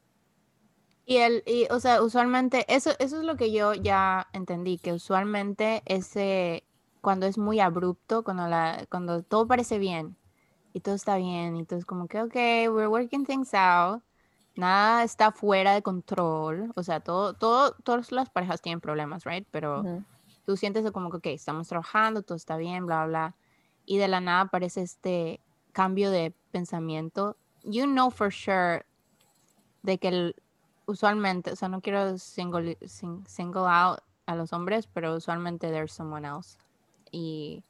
Y 1.07 1.19
él, 1.19 1.43
y, 1.47 1.67
o 1.71 1.81
sea, 1.81 2.03
usualmente, 2.03 2.65
eso, 2.73 2.91
eso 2.99 3.19
es 3.19 3.25
lo 3.25 3.37
que 3.37 3.53
yo 3.53 3.75
ya 3.75 4.29
entendí, 4.33 4.79
que 4.79 4.93
usualmente 4.93 5.83
ese, 5.87 6.65
cuando 7.01 7.27
es 7.27 7.37
muy 7.37 7.61
abrupto, 7.61 8.25
cuando, 8.25 8.47
la, 8.47 8.87
cuando 8.91 9.23
todo 9.23 9.47
parece 9.47 9.79
bien, 9.79 10.17
y 10.73 10.81
todo 10.81 10.95
está 10.95 11.17
bien, 11.17 11.57
y 11.57 11.65
todo 11.65 11.79
es 11.79 11.85
como 11.85 12.09
que, 12.09 12.23
ok, 12.23 12.35
we're 12.35 12.89
working 12.89 13.27
things 13.27 13.53
out, 13.55 14.03
nada 14.57 15.03
está 15.03 15.31
fuera 15.31 15.75
de 15.75 15.83
control, 15.83 16.73
o 16.75 16.83
sea, 16.83 17.01
todo, 17.01 17.35
todo, 17.35 17.73
todas 17.85 18.11
las 18.13 18.31
parejas 18.31 18.63
tienen 18.63 18.81
problemas, 18.81 19.25
right? 19.25 19.47
Pero 19.51 19.85
tú 20.45 20.57
sientes 20.57 20.91
como 20.93 21.11
que, 21.11 21.17
ok, 21.17 21.27
estamos 21.27 21.69
trabajando, 21.69 22.23
todo 22.23 22.37
está 22.37 22.57
bien, 22.57 22.87
bla, 22.87 23.07
bla, 23.07 23.35
y 23.87 23.99
de 23.99 24.09
la 24.09 24.21
nada 24.21 24.43
aparece 24.43 24.83
este 24.83 25.41
cambio 25.73 26.11
de 26.11 26.33
pensamiento. 26.53 27.37
You 27.63 27.87
know 27.87 28.11
for 28.11 28.33
sure 28.33 28.85
de 29.83 29.99
que 29.99 30.09
el, 30.09 30.37
usualmente, 30.87 31.53
o 31.53 31.57
sea, 31.57 31.69
no 31.69 31.81
quiero 31.81 32.19
single, 32.19 32.79
single 32.87 33.67
out 33.67 34.01
a 34.27 34.35
los 34.35 34.53
hombres, 34.53 34.87
pero 34.87 35.15
usualmente 35.15 35.71
there's 35.71 35.93
someone 35.93 36.27
else. 36.27 36.59
Y 37.11 37.63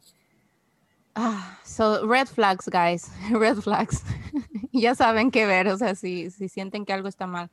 Ah, 1.17 1.61
so 1.63 2.05
red 2.07 2.29
flags, 2.29 2.69
guys, 2.69 3.09
red 3.31 3.63
flags. 3.63 4.03
ya 4.73 4.95
saben 4.95 5.31
qué 5.31 5.47
ver, 5.47 5.69
o 5.69 5.77
sea, 5.79 5.95
si, 5.95 6.31
si 6.31 6.49
sienten 6.49 6.85
que 6.85 6.93
algo 6.93 7.09
está 7.09 7.27
mal. 7.27 7.51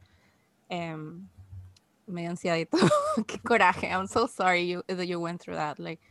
Um, 0.69 1.27
me 2.11 2.21
dio 2.21 2.29
ansiedad 2.29 2.57
y 2.57 2.65
todo. 2.65 2.81
qué 3.27 3.39
coraje. 3.39 3.87
I'm 3.87 4.07
so 4.07 4.27
sorry 4.27 4.67
you, 4.67 4.83
that 4.87 5.05
you 5.05 5.19
went 5.19 5.41
through 5.41 5.57
that. 5.57 5.79
Like, 5.79 6.01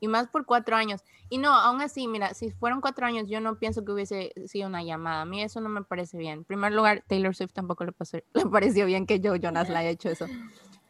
y 0.00 0.08
más 0.08 0.28
por 0.28 0.44
cuatro 0.44 0.76
años. 0.76 1.02
Y 1.30 1.38
no, 1.38 1.52
aún 1.52 1.80
así, 1.80 2.06
mira, 2.06 2.34
si 2.34 2.50
fueron 2.50 2.80
cuatro 2.80 3.06
años, 3.06 3.28
yo 3.28 3.40
no 3.40 3.58
pienso 3.58 3.84
que 3.84 3.92
hubiese 3.92 4.32
sido 4.46 4.68
una 4.68 4.82
llamada. 4.82 5.22
A 5.22 5.24
mí 5.24 5.42
eso 5.42 5.60
no 5.60 5.68
me 5.68 5.82
parece 5.82 6.18
bien. 6.18 6.38
En 6.38 6.44
primer 6.44 6.72
lugar, 6.72 7.02
Taylor 7.06 7.34
Swift 7.34 7.52
tampoco 7.52 7.84
le, 7.84 7.92
pasó, 7.92 8.18
le 8.34 8.46
pareció 8.46 8.86
bien 8.86 9.06
que 9.06 9.20
yo, 9.20 9.34
Jonas, 9.36 9.68
le 9.68 9.76
haya 9.76 9.90
hecho 9.90 10.10
eso. 10.10 10.26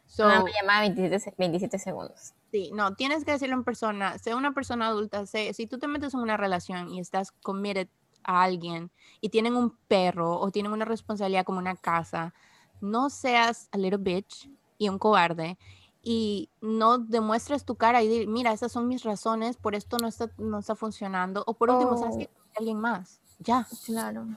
So, 0.07 0.27
una 0.27 0.45
llamada 0.45 0.81
27, 0.81 1.35
27 1.37 1.77
segundos. 1.77 2.33
Sí, 2.49 2.71
no, 2.73 2.95
tienes 2.95 3.25
que 3.25 3.31
decirlo 3.31 3.55
en 3.55 3.65
persona, 3.65 4.17
sé 4.17 4.33
una 4.33 4.53
persona 4.53 4.87
adulta, 4.87 5.25
sé, 5.25 5.53
si 5.53 5.67
tú 5.67 5.77
te 5.77 5.87
metes 5.87 6.13
en 6.13 6.21
una 6.21 6.37
relación 6.37 6.89
y 6.89 7.01
estás 7.01 7.31
committed 7.31 7.89
a 8.23 8.43
alguien 8.43 8.91
y 9.19 9.27
tienen 9.27 9.57
un 9.57 9.75
perro 9.89 10.39
o 10.39 10.51
tienen 10.51 10.71
una 10.71 10.85
responsabilidad 10.85 11.43
como 11.43 11.59
una 11.59 11.75
casa, 11.75 12.33
no 12.81 13.09
seas 13.09 13.69
a 13.71 13.77
little 13.77 13.97
bitch 13.97 14.49
y 14.77 14.89
un 14.89 14.99
cobarde 14.99 15.57
y 16.01 16.49
no 16.61 16.99
demuestres 16.99 17.65
tu 17.65 17.75
cara 17.75 18.03
y 18.03 18.07
dir, 18.07 18.27
mira, 18.27 18.53
esas 18.53 18.71
son 18.71 18.87
mis 18.87 19.03
razones, 19.03 19.57
por 19.57 19.73
esto 19.73 19.97
no 19.97 20.07
está, 20.07 20.29
no 20.37 20.59
está 20.59 20.75
funcionando, 20.75 21.43
o 21.47 21.55
por 21.55 21.71
último, 21.71 21.97
¿sabes 21.97 22.15
oh. 22.15 22.19
que 22.19 22.29
Alguien 22.57 22.79
más, 22.79 23.19
ya. 23.39 23.67
Claro. 23.85 24.27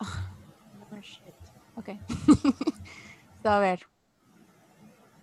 Oh, 0.00 0.96
shit. 1.00 1.34
Ok. 1.76 1.90
a 3.44 3.58
ver, 3.58 3.86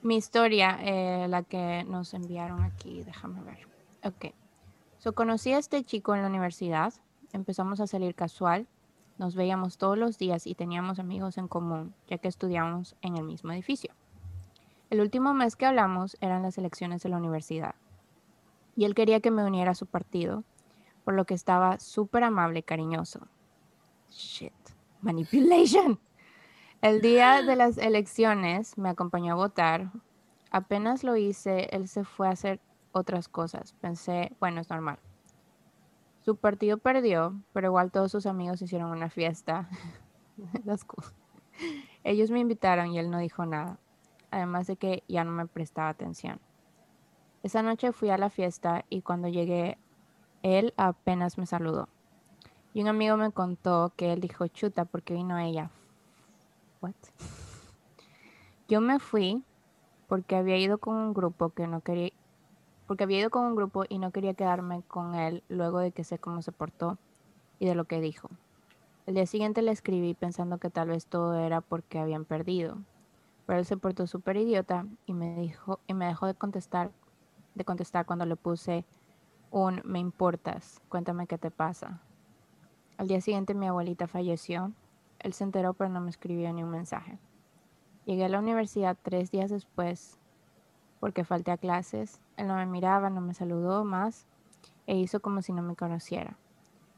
mi 0.02 0.16
historia, 0.16 0.78
eh, 0.82 1.28
la 1.28 1.44
que 1.44 1.84
nos 1.84 2.14
enviaron 2.14 2.64
aquí, 2.64 3.04
déjame 3.04 3.42
ver. 3.44 3.68
Ok. 4.06 4.34
So, 5.00 5.14
conocí 5.14 5.52
a 5.52 5.58
este 5.58 5.84
chico 5.84 6.16
en 6.16 6.22
la 6.22 6.28
universidad, 6.28 6.94
empezamos 7.34 7.82
a 7.82 7.88
salir 7.88 8.16
casual, 8.16 8.68
nos 9.20 9.36
veíamos 9.36 9.78
todos 9.78 9.98
los 9.98 10.18
días 10.18 10.48
y 10.48 10.56
teníamos 10.56 10.98
amigos 10.98 11.38
en 11.38 11.48
común, 11.48 11.94
ya 12.08 12.18
que 12.18 12.30
estudiábamos 12.30 12.96
en 13.02 13.18
el 13.18 13.26
mismo 13.26 13.52
edificio. 13.52 13.94
El 14.90 15.02
último 15.02 15.36
mes 15.36 15.56
que 15.56 15.68
hablamos 15.68 16.18
eran 16.22 16.42
las 16.42 16.58
elecciones 16.58 17.04
de 17.04 17.10
la 17.10 17.18
universidad, 17.18 17.76
y 18.76 18.86
él 18.86 18.96
quería 18.96 19.20
que 19.20 19.30
me 19.30 19.44
uniera 19.44 19.72
a 19.72 19.76
su 19.76 19.86
partido, 19.86 20.44
por 21.04 21.14
lo 21.14 21.26
que 21.26 21.34
estaba 21.34 21.80
súper 21.80 22.24
amable 22.24 22.60
y 22.60 22.64
cariñoso. 22.64 23.28
Shit, 24.10 24.54
manipulation. 25.02 26.00
El 26.82 27.02
día 27.02 27.42
de 27.42 27.58
las 27.58 27.78
elecciones 27.78 28.78
me 28.78 28.90
acompañó 28.90 29.34
a 29.34 29.36
votar. 29.36 29.92
Apenas 30.50 31.04
lo 31.04 31.18
hice, 31.18 31.68
él 31.76 31.90
se 31.90 32.06
fue 32.06 32.28
a 32.28 32.32
hacer 32.32 32.62
otras 32.94 33.28
cosas. 33.28 33.74
Pensé, 33.82 34.32
bueno, 34.40 34.62
es 34.62 34.70
normal. 34.70 34.98
Su 36.30 36.36
partido 36.36 36.78
perdió, 36.78 37.42
pero 37.54 37.70
igual 37.70 37.92
todos 37.92 38.12
sus 38.12 38.28
amigos 38.28 38.62
hicieron 38.62 38.92
una 38.92 39.10
fiesta. 39.10 39.68
Ellos 42.04 42.30
me 42.30 42.40
invitaron 42.40 42.92
y 42.92 43.00
él 43.00 43.10
no 43.10 43.18
dijo 43.18 43.48
nada, 43.48 43.80
además 44.30 44.68
de 44.68 44.76
que 44.76 45.04
ya 45.08 45.24
no 45.24 45.32
me 45.32 45.48
prestaba 45.48 45.90
atención. 45.90 46.40
Esa 47.42 47.64
noche 47.64 47.94
fui 47.94 48.12
a 48.12 48.20
la 48.20 48.30
fiesta 48.30 48.86
y 48.90 49.02
cuando 49.02 49.28
llegué, 49.28 49.80
él 50.44 50.76
apenas 50.78 51.40
me 51.40 51.48
saludó. 51.48 51.90
Y 52.76 52.84
un 52.84 52.90
amigo 52.90 53.18
me 53.18 53.32
contó 53.32 53.92
que 53.96 54.14
él 54.14 54.22
dijo, 54.22 54.46
chuta, 54.46 54.86
porque 54.86 55.16
vino 55.16 55.40
ella. 55.40 55.72
What? 56.80 56.94
Yo 58.68 58.82
me 58.82 59.00
fui 59.00 59.42
porque 60.08 60.36
había 60.36 60.58
ido 60.58 60.78
con 60.78 60.96
un 60.96 61.12
grupo 61.12 61.50
que 61.50 61.66
no 61.66 61.82
quería, 61.82 62.12
porque 62.90 63.04
había 63.04 63.20
ido 63.20 63.30
con 63.30 63.46
un 63.46 63.56
grupo 63.56 63.84
y 63.88 64.00
no 64.00 64.10
quería 64.10 64.34
quedarme 64.34 64.82
con 64.88 65.14
él 65.14 65.44
luego 65.48 65.78
de 65.78 65.92
que 65.92 66.04
sé 66.04 66.18
cómo 66.18 66.42
se 66.42 66.52
portó 66.52 66.98
y 67.60 67.68
de 67.68 67.76
lo 67.76 67.86
que 67.86 68.02
dijo. 68.02 68.32
El 69.06 69.14
día 69.14 69.28
siguiente 69.28 69.62
le 69.62 69.70
escribí 69.70 70.16
pensando 70.16 70.58
que 70.58 70.72
tal 70.72 70.88
vez 70.88 71.06
todo 71.06 71.36
era 71.36 71.62
porque 71.62 72.00
habían 72.00 72.26
perdido, 72.26 72.80
pero 73.46 73.60
él 73.60 73.66
se 73.66 73.78
portó 73.78 74.08
súper 74.08 74.38
idiota 74.38 74.88
y 75.06 75.14
me 75.14 75.36
dijo 75.36 75.80
y 75.86 75.94
me 75.94 76.08
dejó 76.08 76.26
de 76.26 76.34
contestar, 76.34 76.90
de 77.54 77.64
contestar 77.64 78.08
cuando 78.08 78.26
le 78.26 78.36
puse 78.36 78.86
un 79.52 79.84
me 79.86 80.00
importas, 80.00 80.82
cuéntame 80.90 81.28
qué 81.28 81.38
te 81.38 81.52
pasa. 81.52 82.02
Al 82.98 83.08
día 83.08 83.22
siguiente 83.22 83.54
mi 83.54 83.68
abuelita 83.68 84.08
falleció 84.08 84.74
él 85.20 85.34
se 85.34 85.44
enteró 85.44 85.76
pero 85.76 85.92
no 85.92 86.02
me 86.02 86.10
escribió 86.10 86.52
ni 86.54 86.64
un 86.64 86.72
mensaje. 86.72 87.20
Llegué 88.06 88.26
a 88.26 88.30
la 88.30 88.40
universidad 88.40 88.98
tres 89.00 89.30
días 89.30 89.52
después 89.52 90.18
porque 91.00 91.24
falté 91.24 91.52
a 91.52 91.58
clases. 91.58 92.20
Él 92.38 92.48
no 92.48 92.56
me 92.56 92.66
miraba, 92.66 93.10
no 93.10 93.22
me 93.22 93.34
saludó 93.34 93.84
más 93.84 94.26
e 94.88 94.96
hizo 94.96 95.22
como 95.22 95.42
si 95.42 95.54
no 95.54 95.62
me 95.62 95.76
conociera. 95.76 96.36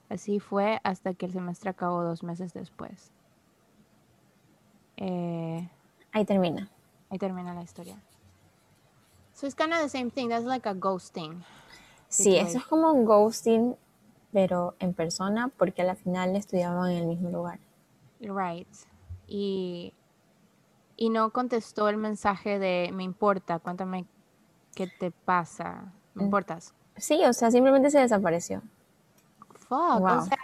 Así 0.10 0.39
fue 0.39 0.79
hasta 0.84 1.13
que 1.13 1.25
el 1.25 1.34
semestre 1.34 1.70
acabó 1.70 2.03
dos 2.03 2.24
meses 2.24 2.53
después. 2.53 3.12
Eh, 4.98 5.70
ahí 6.12 6.25
termina. 6.25 6.70
Ahí 7.10 7.17
termina 7.17 7.53
la 7.53 7.63
historia. 7.63 8.01
So 9.34 9.48
it's 9.48 9.55
kind 9.55 9.74
of 9.74 9.79
the 9.79 9.89
same 9.89 10.12
thing. 10.12 10.29
That's 10.29 10.46
like 10.46 10.67
a 10.67 10.74
ghosting. 10.74 11.43
Sí, 12.08 12.38
eso 12.38 12.58
es 12.58 12.65
como 12.65 12.91
un 12.91 13.05
ghosting, 13.05 13.75
pero 14.34 14.75
en 14.79 14.93
persona, 14.93 15.48
porque 15.58 15.81
al 15.81 15.96
final 15.96 16.36
estudiaban 16.36 16.91
en 16.91 16.98
el 16.98 17.08
mismo 17.08 17.29
lugar. 17.29 17.60
Right. 18.20 18.67
Y, 19.27 19.93
y 21.01 21.10
no 21.10 21.31
contestó 21.31 21.89
el 21.89 21.98
mensaje 21.98 22.60
de 22.60 22.91
me 22.93 23.01
importa, 23.01 23.58
cuéntame 23.58 24.05
qué 24.75 24.86
te 24.86 25.10
pasa, 25.10 25.91
me 26.13 26.22
mm. 26.22 26.25
importas. 26.25 26.75
Sí, 26.96 27.25
o 27.25 27.34
sea, 27.34 27.50
simplemente 27.50 27.89
se 27.89 27.98
desapareció. 27.98 28.62
Fuck, 29.67 30.03
o 30.03 30.22
sea, 30.22 30.38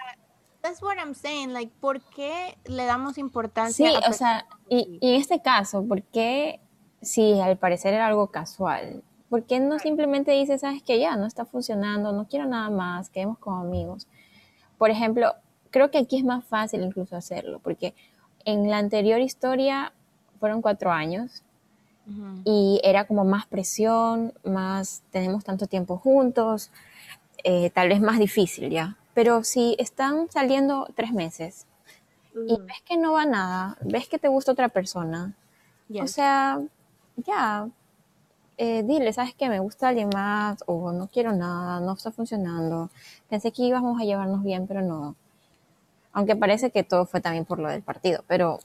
that's 0.61 0.81
what 0.81 0.95
I'm 0.97 1.13
saying, 1.13 1.53
like, 1.53 1.71
¿por 1.79 2.01
qué 2.01 2.57
le 2.65 2.85
damos 2.85 3.19
importancia? 3.19 3.87
Sí, 3.87 3.95
o 4.09 4.13
sea, 4.13 4.47
y, 4.67 4.97
y, 4.99 5.13
en 5.13 5.21
este 5.21 5.43
caso, 5.43 5.85
¿por 5.85 6.01
qué, 6.01 6.59
si 7.03 7.39
al 7.39 7.59
parecer 7.59 7.93
era 7.93 8.07
algo 8.07 8.31
casual, 8.31 9.03
¿por 9.29 9.43
qué 9.43 9.59
no 9.59 9.77
simplemente 9.77 10.31
dice, 10.31 10.57
sabes 10.57 10.81
que 10.81 10.99
ya 10.99 11.17
no 11.17 11.27
está 11.27 11.45
funcionando, 11.45 12.13
no 12.13 12.27
quiero 12.27 12.47
nada 12.47 12.71
más, 12.71 13.11
quedemos 13.11 13.37
como 13.37 13.57
amigos? 13.59 14.07
Por 14.79 14.89
ejemplo, 14.89 15.35
creo 15.69 15.91
que 15.91 15.99
aquí 15.99 16.17
es 16.17 16.23
más 16.23 16.43
fácil 16.43 16.81
incluso 16.81 17.15
hacerlo, 17.15 17.59
porque 17.59 17.93
en 18.43 18.71
la 18.71 18.79
anterior 18.79 19.21
historia 19.21 19.93
fueron 20.37 20.61
cuatro 20.61 20.91
años 20.91 21.43
y 22.45 22.79
era 22.83 23.05
como 23.05 23.25
más 23.25 23.45
presión, 23.47 24.33
más 24.45 25.03
tenemos 25.11 25.43
tanto 25.43 25.67
tiempo 25.67 25.97
juntos, 25.97 26.71
eh, 27.43 27.69
tal 27.71 27.89
vez 27.89 27.99
más 27.99 28.17
difícil 28.17 28.69
ya. 28.69 28.95
Pero 29.13 29.43
si 29.43 29.75
están 29.77 30.29
saliendo 30.31 30.87
tres 30.95 31.11
meses 31.11 31.65
y 32.33 32.57
ves 32.61 32.81
que 32.85 32.97
no 32.97 33.13
va 33.13 33.25
nada, 33.25 33.77
ves 33.81 34.07
que 34.07 34.19
te 34.19 34.27
gusta 34.29 34.53
otra 34.53 34.69
persona, 34.69 35.33
o 36.01 36.07
sea, 36.07 36.61
ya, 37.17 37.67
eh, 38.57 38.83
dile, 38.83 39.13
¿sabes 39.13 39.35
qué? 39.35 39.49
Me 39.49 39.59
gusta 39.59 39.89
alguien 39.89 40.09
más 40.13 40.63
o 40.65 40.91
no 40.91 41.07
quiero 41.07 41.31
nada, 41.33 41.79
no 41.79 41.93
está 41.93 42.11
funcionando. 42.11 42.89
Pensé 43.29 43.51
que 43.51 43.63
íbamos 43.63 44.01
a 44.01 44.03
llevarnos 44.03 44.43
bien, 44.43 44.65
pero 44.67 44.81
no. 44.81 45.15
Aunque 46.11 46.35
parece 46.35 46.71
que 46.71 46.83
todo 46.83 47.05
fue 47.05 47.21
también 47.21 47.45
por 47.45 47.59
lo 47.59 47.69
del 47.69 47.81
partido, 47.83 48.23
pero... 48.27 48.59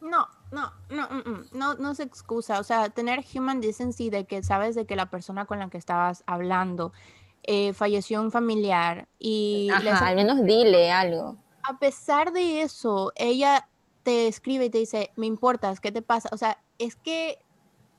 No, 0.00 0.26
no, 0.50 0.72
no, 0.88 1.08
mm, 1.08 1.30
mm, 1.30 1.46
no, 1.52 1.74
no 1.74 1.94
se 1.94 2.02
excusa. 2.02 2.58
O 2.58 2.64
sea, 2.64 2.88
tener 2.88 3.24
human 3.34 3.60
decency 3.60 4.10
de 4.10 4.24
que 4.24 4.42
sabes 4.42 4.74
de 4.74 4.86
que 4.86 4.96
la 4.96 5.10
persona 5.10 5.44
con 5.44 5.58
la 5.58 5.68
que 5.68 5.78
estabas 5.78 6.24
hablando 6.26 6.92
eh, 7.42 7.72
falleció 7.72 8.20
un 8.20 8.30
familiar 8.30 9.08
y... 9.18 9.68
Ajá, 9.70 10.08
al 10.08 10.16
menos 10.16 10.42
dile 10.44 10.90
algo. 10.90 11.36
A 11.62 11.78
pesar 11.78 12.32
de 12.32 12.62
eso, 12.62 13.12
ella 13.16 13.68
te 14.02 14.26
escribe 14.28 14.66
y 14.66 14.70
te 14.70 14.78
dice, 14.78 15.10
me 15.16 15.26
importas, 15.26 15.80
¿qué 15.80 15.92
te 15.92 16.02
pasa? 16.02 16.28
O 16.32 16.36
sea, 16.36 16.62
es 16.78 16.96
que 16.96 17.38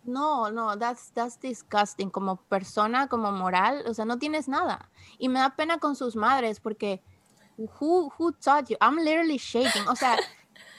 no, 0.03 0.51
no, 0.51 0.77
that's, 0.77 1.11
that's 1.13 1.39
disgusting. 1.39 2.09
Como 2.09 2.37
persona, 2.37 3.07
como 3.07 3.31
moral, 3.31 3.83
o 3.87 3.93
sea, 3.93 4.05
no 4.05 4.17
tienes 4.17 4.47
nada. 4.47 4.89
Y 5.17 5.29
me 5.29 5.39
da 5.39 5.55
pena 5.55 5.77
con 5.77 5.95
sus 5.95 6.15
madres 6.15 6.59
porque, 6.59 7.01
who, 7.57 8.11
who 8.17 8.31
taught 8.31 8.69
you? 8.69 8.77
I'm 8.81 8.97
literally 8.97 9.37
shaking. 9.37 9.87
O 9.87 9.95
sea, 9.95 10.17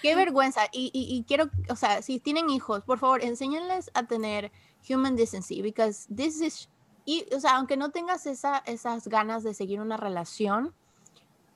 qué 0.02 0.14
vergüenza. 0.14 0.62
Y, 0.72 1.24
quiero, 1.26 1.48
o 1.70 1.76
sea, 1.76 2.02
si 2.02 2.18
tienen 2.18 2.50
hijos, 2.50 2.82
por 2.82 2.98
favor, 2.98 3.22
enséñenles 3.22 3.90
a 3.94 4.02
tener 4.02 4.52
human 4.88 5.16
decency, 5.16 5.62
because 5.62 6.06
this 6.14 6.40
is, 6.40 6.68
y, 7.04 7.26
o 7.34 7.40
sea, 7.40 7.56
aunque 7.56 7.76
no 7.76 7.90
tengas 7.90 8.26
esa, 8.26 8.58
esas 8.66 9.08
ganas 9.08 9.42
de 9.44 9.54
seguir 9.54 9.80
una 9.80 9.96
relación, 9.96 10.74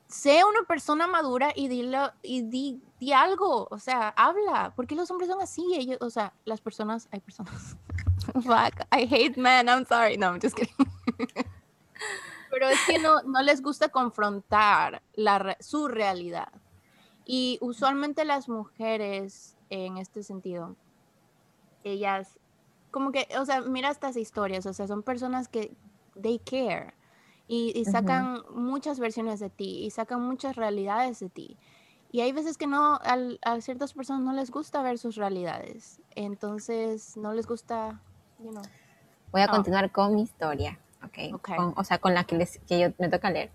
sé 0.06 0.42
una 0.44 0.66
persona 0.66 1.06
madura 1.06 1.52
y 1.54 1.68
dilo, 1.68 2.12
y 2.22 2.42
di, 2.42 2.80
algo, 3.12 3.68
o 3.70 3.78
sea, 3.78 4.08
habla, 4.16 4.72
porque 4.76 4.94
los 4.94 5.10
hombres 5.10 5.28
son 5.28 5.42
así, 5.42 5.64
ellos, 5.74 5.98
o 6.00 6.10
sea, 6.10 6.32
las 6.44 6.60
personas, 6.60 7.08
hay 7.10 7.20
personas. 7.20 7.76
Fuck, 8.34 8.86
I 8.92 9.06
hate 9.10 9.36
men, 9.36 9.68
I'm 9.68 9.84
sorry, 9.84 10.16
no, 10.16 10.28
I'm 10.28 10.40
just 10.40 10.56
kidding. 10.56 10.74
Pero 12.50 12.68
es 12.68 12.78
que 12.86 12.98
no, 12.98 13.20
les 13.42 13.60
gusta 13.60 13.88
confrontar 13.88 15.02
su 15.60 15.88
realidad. 15.88 16.48
Y 17.26 17.58
usualmente 17.60 18.24
las 18.24 18.48
mujeres, 18.48 19.56
en 19.68 19.98
este 19.98 20.22
sentido, 20.22 20.76
ellas, 21.82 22.38
como 22.92 23.10
que, 23.10 23.26
o 23.38 23.44
sea, 23.44 23.62
mira 23.62 23.90
estas 23.90 24.16
historias, 24.16 24.64
o 24.64 24.72
sea, 24.72 24.86
son 24.86 25.02
personas 25.02 25.48
que, 25.48 25.76
they 26.20 26.38
care 26.38 26.94
y, 27.48 27.84
sacan 27.84 28.42
muchas 28.54 28.98
versiones 28.98 29.40
de 29.40 29.50
ti 29.50 29.84
y 29.84 29.90
sacan 29.90 30.22
muchas 30.22 30.56
realidades 30.56 31.20
de 31.20 31.28
ti. 31.28 31.56
Y 32.10 32.20
hay 32.20 32.32
veces 32.32 32.56
que 32.56 32.66
no, 32.66 32.98
a 33.02 33.60
ciertas 33.60 33.92
personas 33.92 34.22
no 34.22 34.32
les 34.32 34.50
gusta 34.50 34.82
ver 34.82 34.98
sus 34.98 35.16
realidades. 35.16 36.00
Entonces, 36.14 37.16
no 37.16 37.34
les 37.34 37.46
gusta, 37.46 38.00
you 38.38 38.50
know. 38.50 38.62
Voy 39.32 39.42
a 39.42 39.48
continuar 39.48 39.90
con 39.92 40.14
mi 40.14 40.22
historia, 40.22 40.78
¿ok? 41.04 41.34
okay. 41.34 41.56
o 41.58 41.84
sea, 41.84 41.98
con 41.98 42.14
la 42.14 42.24
que, 42.24 42.36
les, 42.36 42.58
que 42.60 42.78
yo 42.78 42.88
me 42.98 43.08
toca 43.08 43.30
leer. 43.30 43.50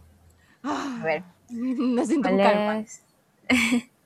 A 0.63 1.01
ver. 1.03 1.23
Me 1.49 2.05
siento. 2.05 2.29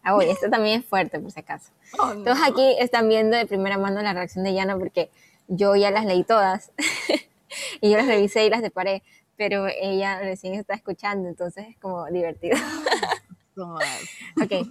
Ah, 0.04 0.16
uy, 0.16 0.26
esto 0.26 0.50
también 0.50 0.80
es 0.80 0.86
fuerte, 0.86 1.20
por 1.20 1.32
si 1.32 1.40
acaso. 1.40 1.72
Oh, 2.00 2.14
Todos 2.24 2.40
aquí 2.46 2.76
están 2.80 3.08
viendo 3.10 3.36
de 3.38 3.46
primera 3.46 3.78
mano 3.78 4.02
la 4.02 4.14
reacción 4.14 4.44
de 4.44 4.54
Yana 4.54 4.78
porque 4.78 5.10
yo 5.48 5.76
ya 5.76 5.92
las 5.92 6.06
leí 6.06 6.24
todas. 6.24 6.72
y 7.82 7.90
yo 7.90 7.98
las 7.98 8.08
revisé 8.08 8.46
y 8.46 8.50
las 8.50 8.62
separé 8.62 9.04
pero 9.38 9.68
ella 9.68 10.20
recién 10.20 10.54
está 10.54 10.74
escuchando, 10.74 11.28
entonces 11.28 11.68
es 11.70 11.78
como 11.80 12.06
divertido. 12.08 12.58
ok. 13.58 14.68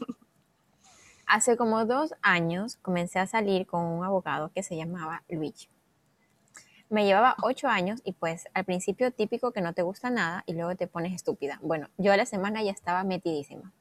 Hace 1.26 1.57
como 1.57 1.87
dos 1.87 2.14
años 2.23 2.76
comencé 2.76 3.19
a 3.19 3.26
salir 3.26 3.66
con 3.66 3.83
un 3.83 4.04
abogado 4.04 4.50
que 4.52 4.62
se 4.62 4.76
llamaba 4.76 5.23
Luigi. 5.28 5.69
Me 6.90 7.07
llevaba 7.07 7.35
ocho 7.43 7.66
años 7.69 8.02
y 8.04 8.12
pues 8.12 8.47
al 8.52 8.64
principio 8.64 9.11
típico 9.11 9.50
que 9.52 9.62
no 9.62 9.73
te 9.73 9.83
gusta 9.83 10.11
nada 10.11 10.45
y 10.47 10.52
luego 10.52 10.76
te 10.76 10.87
pones 10.87 11.14
estúpida. 11.14 11.59
Bueno, 11.62 11.88
yo 11.97 12.12
a 12.12 12.16
la 12.16 12.26
semana 12.26 12.62
ya 12.62 12.73
estaba 12.73 13.04
metidísima. 13.04 13.73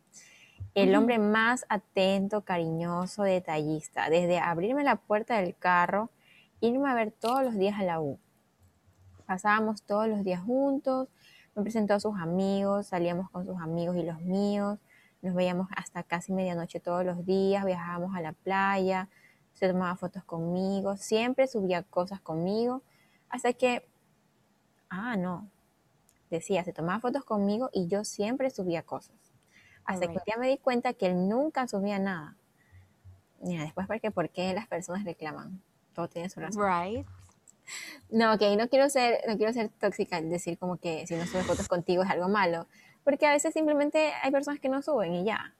El 0.75 0.95
hombre 0.95 1.19
más 1.19 1.65
atento, 1.69 2.41
cariñoso, 2.41 3.23
detallista, 3.23 4.09
desde 4.09 4.39
abrirme 4.39 4.83
la 4.83 4.95
puerta 4.95 5.37
del 5.37 5.55
carro, 5.55 6.09
irme 6.61 6.89
a 6.89 6.95
ver 6.95 7.11
todos 7.11 7.43
los 7.43 7.53
días 7.53 7.79
a 7.79 7.83
la 7.83 8.01
U, 8.01 8.17
Pasábamos 9.25 9.83
todos 9.83 10.07
los 10.07 10.23
días 10.23 10.41
juntos, 10.43 11.07
me 11.55 11.63
presentó 11.63 11.93
a 11.93 11.99
sus 11.99 12.19
amigos, 12.19 12.87
salíamos 12.87 13.29
con 13.29 13.45
sus 13.45 13.59
amigos 13.61 13.95
y 13.95 14.03
los 14.03 14.19
míos, 14.21 14.79
nos 15.21 15.33
veíamos 15.33 15.67
hasta 15.75 16.03
casi 16.03 16.33
medianoche 16.33 16.79
todos 16.79 17.05
los 17.05 17.25
días, 17.25 17.65
viajábamos 17.65 18.15
a 18.15 18.21
la 18.21 18.33
playa, 18.33 19.09
se 19.53 19.69
tomaba 19.69 19.95
fotos 19.95 20.23
conmigo, 20.23 20.97
siempre 20.97 21.47
subía 21.47 21.83
cosas 21.83 22.19
conmigo, 22.19 22.81
hasta 23.29 23.53
que, 23.53 23.87
ah, 24.89 25.15
no, 25.15 25.49
decía, 26.29 26.63
se 26.63 26.73
tomaba 26.73 26.99
fotos 26.99 27.23
conmigo 27.23 27.69
y 27.71 27.87
yo 27.87 28.03
siempre 28.03 28.49
subía 28.49 28.83
cosas. 28.83 29.22
Hasta 29.85 30.07
que 30.07 30.19
ya 30.25 30.37
me 30.37 30.47
di 30.47 30.57
cuenta 30.57 30.93
que 30.93 31.07
él 31.07 31.27
nunca 31.27 31.67
subía 31.67 31.99
nada. 31.99 32.35
Mira, 33.41 33.63
después 33.63 33.87
porque 33.87 34.11
por 34.11 34.29
qué 34.29 34.53
las 34.53 34.67
personas 34.67 35.03
reclaman. 35.03 35.61
Todo 35.93 36.07
tiene 36.07 36.29
su 36.29 36.39
razón. 36.39 36.63
Right. 36.63 37.05
No, 38.09 38.33
ok, 38.33 38.41
no 38.57 38.67
quiero 38.67 38.89
ser, 38.89 39.21
no 39.27 39.37
quiero 39.37 39.53
ser 39.53 39.69
tóxica, 39.69 40.21
decir 40.21 40.57
como 40.57 40.77
que 40.77 41.07
si 41.07 41.15
no 41.15 41.25
sube 41.25 41.43
fotos 41.43 41.67
contigo 41.67 42.03
es 42.03 42.09
algo 42.09 42.29
malo, 42.29 42.67
porque 43.03 43.25
a 43.25 43.31
veces 43.31 43.53
simplemente 43.53 44.11
hay 44.21 44.31
personas 44.31 44.59
que 44.59 44.69
no 44.69 44.81
suben 44.81 45.13
y 45.13 45.23
ya. 45.23 45.55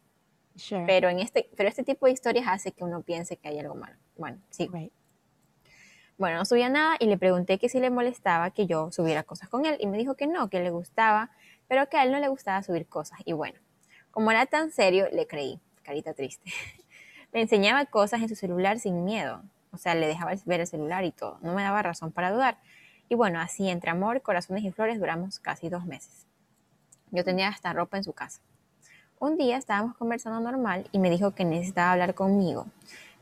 Pero 0.85 1.09
en 1.09 1.19
este, 1.19 1.49
pero 1.57 1.67
este 1.67 1.83
tipo 1.83 2.05
de 2.05 2.11
historias 2.11 2.45
hace 2.47 2.71
que 2.71 2.83
uno 2.83 3.01
piense 3.01 3.37
que 3.37 3.47
hay 3.47 3.59
algo 3.59 3.75
malo. 3.75 3.95
Bueno, 4.17 4.39
sí. 4.49 4.69
Bueno, 6.17 6.37
no 6.37 6.45
subía 6.45 6.69
nada 6.69 6.95
y 6.99 7.07
le 7.07 7.17
pregunté 7.17 7.57
que 7.57 7.69
si 7.69 7.79
le 7.79 7.89
molestaba 7.89 8.51
que 8.51 8.67
yo 8.67 8.91
subiera 8.91 9.23
cosas 9.23 9.49
con 9.49 9.65
él 9.65 9.77
y 9.79 9.87
me 9.87 9.97
dijo 9.97 10.15
que 10.15 10.27
no, 10.27 10.49
que 10.49 10.59
le 10.59 10.69
gustaba, 10.69 11.31
pero 11.67 11.89
que 11.89 11.97
a 11.97 12.03
él 12.03 12.11
no 12.11 12.19
le 12.19 12.27
gustaba 12.27 12.61
subir 12.61 12.87
cosas. 12.87 13.19
Y 13.25 13.33
bueno, 13.33 13.59
como 14.13 14.29
era 14.29 14.45
tan 14.45 14.69
serio, 14.69 15.07
le 15.11 15.25
creí, 15.25 15.59
carita 15.81 16.13
triste. 16.13 16.51
me 17.33 17.41
enseñaba 17.41 17.83
cosas 17.87 18.21
en 18.21 18.29
su 18.29 18.35
celular 18.35 18.77
sin 18.77 19.03
miedo. 19.03 19.41
O 19.71 19.77
sea, 19.77 19.95
le 19.95 20.05
dejaba 20.05 20.33
ver 20.45 20.59
el 20.59 20.67
celular 20.67 21.03
y 21.03 21.11
todo. 21.11 21.39
No 21.41 21.55
me 21.55 21.63
daba 21.63 21.81
razón 21.81 22.11
para 22.11 22.31
dudar. 22.31 22.59
Y 23.09 23.15
bueno, 23.15 23.39
así 23.39 23.67
entre 23.69 23.89
amor, 23.89 24.21
corazones 24.21 24.63
y 24.63 24.71
flores 24.71 24.99
duramos 24.99 25.39
casi 25.39 25.67
dos 25.67 25.85
meses. 25.85 26.27
Yo 27.09 27.23
tenía 27.23 27.47
hasta 27.47 27.73
ropa 27.73 27.97
en 27.97 28.03
su 28.03 28.13
casa. 28.13 28.39
Un 29.17 29.35
día 29.35 29.57
estábamos 29.57 29.97
conversando 29.97 30.39
normal 30.39 30.87
y 30.91 30.99
me 30.99 31.09
dijo 31.09 31.31
que 31.31 31.43
necesitaba 31.43 31.93
hablar 31.93 32.13
conmigo. 32.13 32.67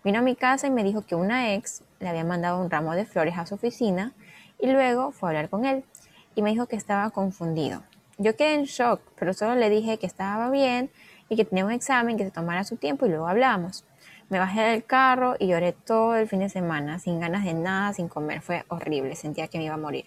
Vino 0.03 0.19
a 0.19 0.21
mi 0.21 0.35
casa 0.35 0.67
y 0.67 0.71
me 0.71 0.83
dijo 0.83 1.05
que 1.05 1.15
una 1.15 1.53
ex 1.53 1.83
le 2.01 2.09
había 2.09 2.25
mandado 2.25 2.59
un 2.59 2.69
ramo 2.69 2.95
de 2.95 3.05
flores 3.05 3.37
a 3.37 3.45
su 3.45 3.55
oficina 3.55 4.11
y 4.59 4.69
luego 4.69 5.13
fue 5.13 5.29
a 5.29 5.29
hablar 5.29 5.49
con 5.49 5.63
él 5.63 5.85
y 6.35 6.41
me 6.41 6.49
dijo 6.49 6.65
que 6.65 6.75
estaba 6.75 7.09
confundido. 7.11 7.81
Yo 8.17 8.35
quedé 8.35 8.53
en 8.55 8.63
shock, 8.63 9.01
pero 9.15 9.33
solo 9.33 9.55
le 9.55 9.69
dije 9.69 9.97
que 9.97 10.05
estaba 10.05 10.49
bien 10.51 10.89
y 11.29 11.35
que 11.35 11.45
tenía 11.45 11.65
un 11.65 11.71
examen, 11.71 12.17
que 12.17 12.25
se 12.25 12.31
tomara 12.31 12.63
su 12.63 12.77
tiempo 12.77 13.05
y 13.05 13.09
luego 13.09 13.27
hablábamos. 13.27 13.85
Me 14.29 14.39
bajé 14.39 14.61
del 14.61 14.85
carro 14.85 15.35
y 15.39 15.47
lloré 15.47 15.73
todo 15.73 16.15
el 16.15 16.27
fin 16.27 16.39
de 16.39 16.49
semana, 16.49 16.99
sin 16.99 17.19
ganas 17.19 17.43
de 17.43 17.53
nada, 17.53 17.93
sin 17.93 18.07
comer. 18.07 18.41
Fue 18.41 18.63
horrible, 18.69 19.15
sentía 19.15 19.47
que 19.47 19.57
me 19.57 19.65
iba 19.65 19.73
a 19.73 19.77
morir. 19.77 20.05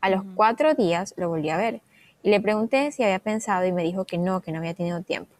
A 0.00 0.10
los 0.10 0.22
cuatro 0.34 0.74
días 0.74 1.14
lo 1.16 1.28
volví 1.28 1.50
a 1.50 1.56
ver 1.56 1.80
y 2.22 2.30
le 2.30 2.40
pregunté 2.40 2.90
si 2.92 3.02
había 3.02 3.18
pensado 3.18 3.66
y 3.66 3.72
me 3.72 3.82
dijo 3.82 4.04
que 4.04 4.18
no, 4.18 4.40
que 4.40 4.52
no 4.52 4.58
había 4.58 4.74
tenido 4.74 5.02
tiempo. 5.02 5.34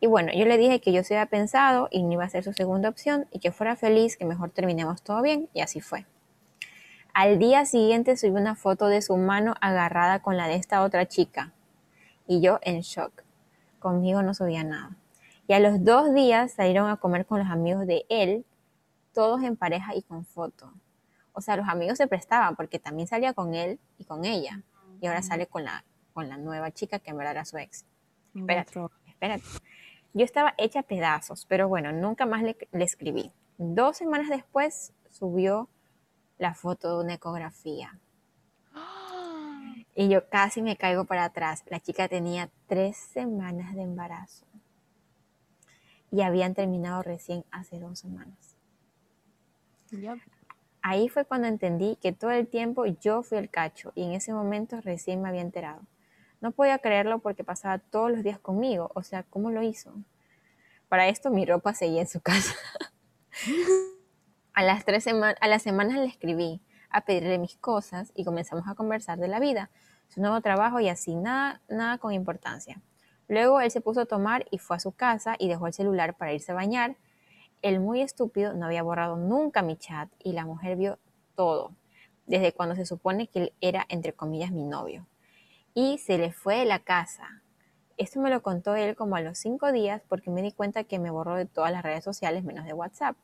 Y 0.00 0.06
bueno, 0.06 0.32
yo 0.32 0.46
le 0.46 0.56
dije 0.56 0.80
que 0.80 0.92
yo 0.92 1.04
se 1.04 1.16
había 1.16 1.26
pensado 1.26 1.88
y 1.90 2.02
no 2.02 2.12
iba 2.12 2.24
a 2.24 2.28
ser 2.28 2.42
su 2.42 2.52
segunda 2.52 2.88
opción 2.88 3.26
y 3.30 3.38
que 3.38 3.52
fuera 3.52 3.76
feliz, 3.76 4.16
que 4.16 4.24
mejor 4.24 4.50
terminemos 4.50 5.02
todo 5.02 5.22
bien 5.22 5.48
y 5.52 5.60
así 5.60 5.80
fue. 5.80 6.06
Al 7.12 7.38
día 7.38 7.64
siguiente 7.64 8.16
subí 8.16 8.30
una 8.30 8.54
foto 8.54 8.86
de 8.86 9.02
su 9.02 9.16
mano 9.16 9.54
agarrada 9.60 10.22
con 10.22 10.36
la 10.36 10.46
de 10.46 10.54
esta 10.54 10.82
otra 10.82 11.06
chica 11.06 11.52
y 12.26 12.40
yo 12.40 12.60
en 12.62 12.80
shock. 12.82 13.24
Conmigo 13.80 14.22
no 14.22 14.32
subía 14.32 14.62
nada. 14.62 14.96
Y 15.48 15.54
a 15.54 15.58
los 15.58 15.82
dos 15.82 16.14
días 16.14 16.52
salieron 16.52 16.88
a 16.88 16.98
comer 16.98 17.26
con 17.26 17.40
los 17.40 17.48
amigos 17.48 17.84
de 17.86 18.04
él, 18.08 18.44
todos 19.12 19.42
en 19.42 19.56
pareja 19.56 19.96
y 19.96 20.02
con 20.02 20.24
foto. 20.24 20.72
O 21.32 21.40
sea, 21.40 21.56
los 21.56 21.68
amigos 21.68 21.98
se 21.98 22.06
prestaban 22.06 22.54
porque 22.54 22.78
también 22.78 23.08
salía 23.08 23.32
con 23.32 23.54
él 23.54 23.80
y 23.98 24.04
con 24.04 24.24
ella. 24.24 24.62
Y 25.00 25.08
ahora 25.08 25.22
sale 25.22 25.46
con 25.46 25.64
la, 25.64 25.84
con 26.12 26.28
la 26.28 26.36
nueva 26.36 26.70
chica 26.70 27.00
que 27.00 27.10
en 27.10 27.16
verdad 27.16 27.32
era 27.32 27.44
su 27.44 27.58
ex. 27.58 27.84
Espérate, 28.36 28.80
espérate. 29.08 29.44
Yo 30.12 30.24
estaba 30.24 30.54
hecha 30.58 30.80
a 30.80 30.84
pedazos, 30.84 31.46
pero 31.46 31.68
bueno, 31.68 31.90
nunca 31.90 32.26
más 32.26 32.42
le, 32.42 32.56
le 32.70 32.84
escribí. 32.84 33.32
Dos 33.58 33.96
semanas 33.96 34.28
después 34.28 34.92
subió 35.08 35.68
la 36.40 36.54
foto 36.54 36.96
de 36.96 37.04
una 37.04 37.14
ecografía. 37.14 38.00
Y 39.94 40.08
yo 40.08 40.28
casi 40.30 40.62
me 40.62 40.76
caigo 40.76 41.04
para 41.04 41.24
atrás. 41.24 41.62
La 41.66 41.80
chica 41.80 42.08
tenía 42.08 42.50
tres 42.66 42.96
semanas 42.96 43.74
de 43.74 43.82
embarazo 43.82 44.46
y 46.10 46.22
habían 46.22 46.54
terminado 46.54 47.02
recién 47.02 47.44
hace 47.50 47.78
dos 47.78 47.98
semanas. 47.98 48.56
Ahí 50.80 51.10
fue 51.10 51.26
cuando 51.26 51.46
entendí 51.46 51.96
que 51.96 52.12
todo 52.12 52.30
el 52.30 52.48
tiempo 52.48 52.86
yo 52.86 53.22
fui 53.22 53.36
el 53.36 53.50
cacho 53.50 53.92
y 53.94 54.04
en 54.04 54.12
ese 54.12 54.32
momento 54.32 54.80
recién 54.80 55.20
me 55.20 55.28
había 55.28 55.42
enterado. 55.42 55.82
No 56.40 56.52
podía 56.52 56.78
creerlo 56.78 57.18
porque 57.18 57.44
pasaba 57.44 57.78
todos 57.78 58.10
los 58.10 58.22
días 58.22 58.38
conmigo, 58.38 58.90
o 58.94 59.02
sea, 59.02 59.24
¿cómo 59.24 59.50
lo 59.50 59.62
hizo? 59.62 59.92
Para 60.88 61.08
esto 61.08 61.30
mi 61.30 61.44
ropa 61.44 61.74
seguía 61.74 62.00
en 62.00 62.08
su 62.08 62.22
casa. 62.22 62.54
a, 64.54 64.64
las 64.64 64.84
tres 64.84 65.04
semanas, 65.04 65.36
le 65.96 66.04
escribí 66.04 66.60
a 66.90 67.02
pedirle 67.02 67.38
mis 67.38 67.56
cosas 67.56 68.12
y 68.14 68.24
comenzamos 68.24 68.66
a 68.68 68.74
conversar 68.74 69.18
de 69.18 69.28
la 69.28 69.40
vida, 69.40 69.70
su 70.08 70.20
nuevo 70.20 70.40
trabajo 70.40 70.80
y 70.80 70.88
así, 70.88 71.14
nada, 71.14 71.60
nada 71.68 71.98
con 71.98 72.12
importancia. 72.12 72.80
Luego 73.28 73.60
él 73.60 73.70
se 73.70 73.80
puso 73.80 74.00
a 74.00 74.06
tomar 74.06 74.46
y 74.50 74.58
fue 74.58 74.76
a 74.76 74.80
su 74.80 74.92
casa 74.92 75.36
y 75.38 75.48
dejó 75.48 75.68
el 75.68 75.72
celular 75.72 76.16
para 76.16 76.32
irse 76.32 76.50
a 76.50 76.56
bañar. 76.56 76.96
El 77.62 77.78
muy 77.78 78.00
estúpido 78.00 78.54
no 78.54 78.66
había 78.66 78.82
borrado 78.82 79.16
nunca 79.16 79.62
mi 79.62 79.76
chat 79.76 80.10
y 80.18 80.32
la 80.32 80.44
mujer 80.44 80.76
vio 80.76 80.98
todo. 81.36 81.72
desde 82.26 82.52
cuando 82.52 82.76
se 82.76 82.86
supone 82.86 83.26
que 83.26 83.40
él 83.40 83.52
era, 83.60 83.86
entre 83.88 84.12
comillas, 84.12 84.52
mi 84.52 84.62
novio. 84.62 85.06
Y 85.74 85.98
se 85.98 86.16
le 86.16 86.32
fue 86.32 86.58
de 86.58 86.64
la 86.64 86.78
casa. 86.78 87.42
Esto 87.96 88.20
me 88.20 88.30
lo 88.30 88.40
contó 88.42 88.76
él 88.76 88.94
como 88.94 89.16
a 89.16 89.20
los 89.20 89.38
cinco 89.38 89.72
días 89.72 90.02
porque 90.08 90.30
me 90.30 90.40
di 90.42 90.52
cuenta 90.52 90.84
que 90.84 90.98
me 90.98 91.10
borró 91.10 91.34
de 91.34 91.46
todas 91.46 91.72
las 91.72 91.82
redes 91.82 92.04
sociales 92.04 92.44
menos 92.44 92.66
de 92.66 92.72
WhatsApp. 92.72 93.16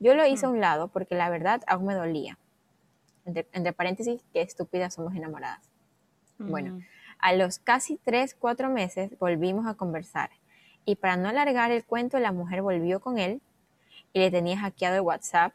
Yo 0.00 0.14
lo 0.14 0.26
hice 0.26 0.46
a 0.46 0.48
un 0.48 0.60
lado 0.60 0.88
porque 0.88 1.14
la 1.14 1.28
verdad 1.28 1.62
aún 1.66 1.86
me 1.86 1.94
dolía. 1.94 2.38
Entre, 3.26 3.72
paréntesis, 3.72 4.24
qué 4.32 4.40
estúpidas 4.40 4.94
somos 4.94 5.14
enamoradas. 5.14 5.70
Bueno, 6.38 6.80
a 7.18 7.34
los 7.34 7.58
casi 7.58 7.98
tres, 7.98 8.34
cuatro 8.34 8.70
meses 8.70 9.18
volvimos 9.18 9.66
a 9.66 9.74
conversar. 9.74 10.30
Y 10.86 10.96
para 10.96 11.18
no 11.18 11.28
alargar 11.28 11.70
el 11.70 11.84
cuento, 11.84 12.18
la 12.18 12.32
mujer 12.32 12.62
volvió 12.62 13.00
con 13.00 13.18
él 13.18 13.42
y 14.14 14.20
le 14.20 14.30
tenía 14.30 14.58
hackeado 14.58 14.96
el 14.96 15.02
WhatsApp. 15.02 15.52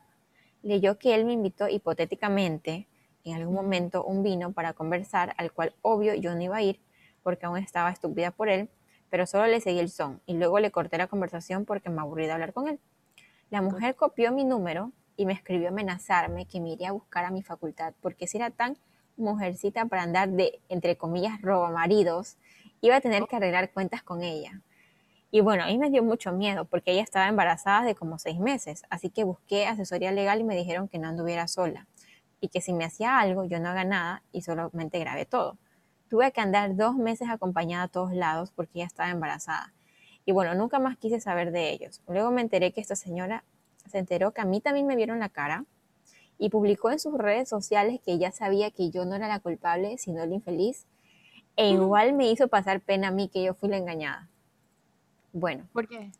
Leyó 0.62 0.99
que 0.99 1.15
él 1.15 1.25
me 1.25 1.34
invitó 1.34 1.67
hipotéticamente 1.67 2.88
en 3.23 3.36
algún 3.36 3.55
momento 3.55 4.05
un 4.05 4.21
vino 4.21 4.51
para 4.51 4.73
conversar, 4.73 5.34
al 5.38 5.51
cual 5.51 5.73
obvio 5.81 6.13
yo 6.13 6.36
no 6.36 6.41
iba 6.43 6.58
a 6.58 6.62
ir 6.62 6.79
porque 7.23 7.47
aún 7.47 7.58
estaba 7.58 7.89
estúpida 7.89 8.29
por 8.29 8.49
él, 8.49 8.69
pero 9.10 9.25
solo 9.25 9.47
le 9.47 9.60
seguí 9.60 9.79
el 9.79 9.89
son 9.89 10.21
y 10.27 10.36
luego 10.36 10.60
le 10.60 10.69
corté 10.69 10.99
la 10.99 11.08
conversación 11.08 11.65
porque 11.65 11.89
me 11.89 12.01
aburrí 12.01 12.27
de 12.27 12.34
hablar 12.34 12.53
con 12.53 12.67
él. 12.67 12.79
La 13.49 13.62
mujer 13.62 13.95
copió 13.95 14.31
mi 14.31 14.43
número 14.43 14.91
y 15.17 15.25
me 15.25 15.34
escribió 15.34 15.69
amenazarme 15.69 16.45
que 16.45 16.60
me 16.60 16.71
iría 16.71 16.89
a 16.89 16.93
buscar 16.93 17.25
a 17.25 17.31
mi 17.31 17.43
facultad 17.43 17.93
porque 18.01 18.27
si 18.27 18.38
era 18.38 18.49
tan 18.49 18.77
mujercita 19.17 19.86
para 19.86 20.03
andar 20.03 20.29
de, 20.29 20.60
entre 20.67 20.97
comillas, 20.97 21.41
robamaridos, 21.41 22.38
iba 22.81 22.95
a 22.95 23.01
tener 23.01 23.25
que 23.27 23.36
arreglar 23.36 23.71
cuentas 23.71 24.03
con 24.03 24.23
ella. 24.23 24.62
Y 25.31 25.41
bueno, 25.41 25.63
a 25.63 25.67
mí 25.67 25.77
me 25.77 25.89
dio 25.89 26.03
mucho 26.03 26.31
miedo 26.31 26.65
porque 26.65 26.91
ella 26.91 27.03
estaba 27.03 27.27
embarazada 27.27 27.84
de 27.84 27.95
como 27.95 28.19
seis 28.19 28.39
meses, 28.39 28.84
así 28.89 29.10
que 29.10 29.23
busqué 29.23 29.67
asesoría 29.67 30.12
legal 30.12 30.39
y 30.39 30.43
me 30.43 30.55
dijeron 30.55 30.88
que 30.88 30.99
no 30.99 31.08
anduviera 31.08 31.47
sola 31.47 31.88
y 32.39 32.49
que 32.49 32.62
si 32.62 32.73
me 32.73 32.86
hacía 32.86 33.19
algo 33.19 33.45
yo 33.45 33.60
no 33.60 33.69
haga 33.69 33.84
nada 33.84 34.23
y 34.31 34.41
solamente 34.41 34.99
grabé 34.99 35.25
todo. 35.25 35.58
Tuve 36.10 36.31
que 36.31 36.41
andar 36.41 36.75
dos 36.75 36.95
meses 36.95 37.29
acompañada 37.29 37.84
a 37.84 37.88
todos 37.88 38.13
lados 38.13 38.51
porque 38.51 38.79
ella 38.79 38.86
estaba 38.86 39.10
embarazada. 39.10 39.73
Y 40.25 40.31
bueno, 40.31 40.55
nunca 40.55 40.79
más 40.79 40.97
quise 40.97 41.19
saber 41.19 41.51
de 41.51 41.71
ellos. 41.71 42.01
Luego 42.07 42.31
me 42.31 42.41
enteré 42.41 42.71
que 42.71 42.81
esta 42.81 42.95
señora 42.95 43.43
se 43.89 43.99
enteró 43.99 44.31
que 44.31 44.41
a 44.41 44.45
mí 44.45 44.59
también 44.59 44.88
me 44.88 44.95
vieron 44.95 45.19
la 45.19 45.29
cara 45.29 45.65
y 46.38 46.49
publicó 46.49 46.91
en 46.91 46.99
sus 46.99 47.17
redes 47.17 47.47
sociales 47.47 47.99
que 48.03 48.17
ya 48.17 48.31
sabía 48.31 48.71
que 48.71 48.89
yo 48.89 49.05
no 49.05 49.15
era 49.15 49.27
la 49.27 49.39
culpable, 49.39 49.97
sino 49.97 50.25
la 50.25 50.33
infeliz. 50.33 50.85
E 51.55 51.69
igual 51.69 52.13
me 52.13 52.29
hizo 52.29 52.47
pasar 52.47 52.81
pena 52.81 53.09
a 53.09 53.11
mí 53.11 53.29
que 53.29 53.43
yo 53.43 53.53
fui 53.53 53.69
la 53.69 53.77
engañada. 53.77 54.27
Bueno. 55.31 55.65
¿Por 55.71 55.88
qué? 55.88 56.11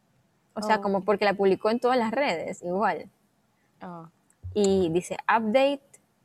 O 0.54 0.62
sea, 0.62 0.80
como 0.80 1.00
oh. 1.00 1.02
porque 1.02 1.26
la 1.26 1.34
publicó 1.34 1.70
en 1.70 1.80
todas 1.80 1.98
las 1.98 2.12
redes, 2.12 2.62
igual. 2.64 3.10
Oh. 3.82 4.08
Y 4.54 4.90
dice, 4.90 5.18
update, 5.24 5.82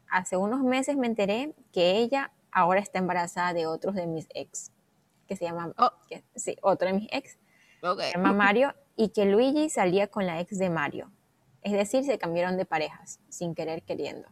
hace 0.09 0.37
unos 0.37 0.63
meses 0.63 0.97
me 0.97 1.09
enteré 1.09 1.53
que 1.73 1.99
ella 1.99 2.31
ahora 2.53 2.79
está 2.79 3.01
embarazada 3.01 3.53
de 3.53 3.67
otros 3.67 3.97
de 3.97 4.07
mis 4.07 4.29
ex, 4.35 4.71
que 5.27 5.35
se 5.35 5.45
llama, 5.45 5.73
oh. 5.79 5.91
sí, 6.37 6.57
otro 6.63 6.87
de 6.87 6.95
mis 6.95 7.09
ex, 7.11 7.40
se 7.81 8.13
llama 8.13 8.33
Mario, 8.33 8.75
y 8.97 9.11
que 9.11 9.25
Luigi 9.25 9.71
salía 9.71 10.09
con 10.09 10.27
la 10.27 10.41
ex 10.41 10.59
de 10.59 10.71
Mario. 10.71 11.11
Es 11.63 11.73
decir, 11.73 12.05
se 12.05 12.19
cambiaron 12.19 12.57
de 12.57 12.65
parejas, 12.65 13.21
sin 13.29 13.55
querer 13.55 13.83
queriendo. 13.83 14.29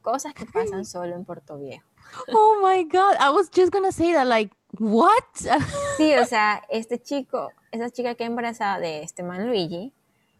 Cosas 0.00 0.34
que 0.34 0.46
pasan 0.46 0.84
solo 0.84 1.14
en 1.14 1.24
Puerto 1.24 1.58
Viejo. 1.58 1.86
Oh 2.34 2.60
my 2.62 2.84
God, 2.84 3.14
I 3.20 3.30
was 3.30 3.48
just 3.54 3.72
gonna 3.72 3.92
say 3.92 4.12
that, 4.12 4.26
like, 4.26 4.54
what? 4.78 5.12
sí, 5.96 6.14
o 6.14 6.26
sea, 6.26 6.62
este 6.68 7.00
chico, 7.00 7.52
esa 7.70 7.90
chica 7.90 8.14
que 8.14 8.24
embarazada 8.24 8.80
de 8.80 9.02
este 9.02 9.22
man 9.22 9.46
Luigi, 9.46 9.94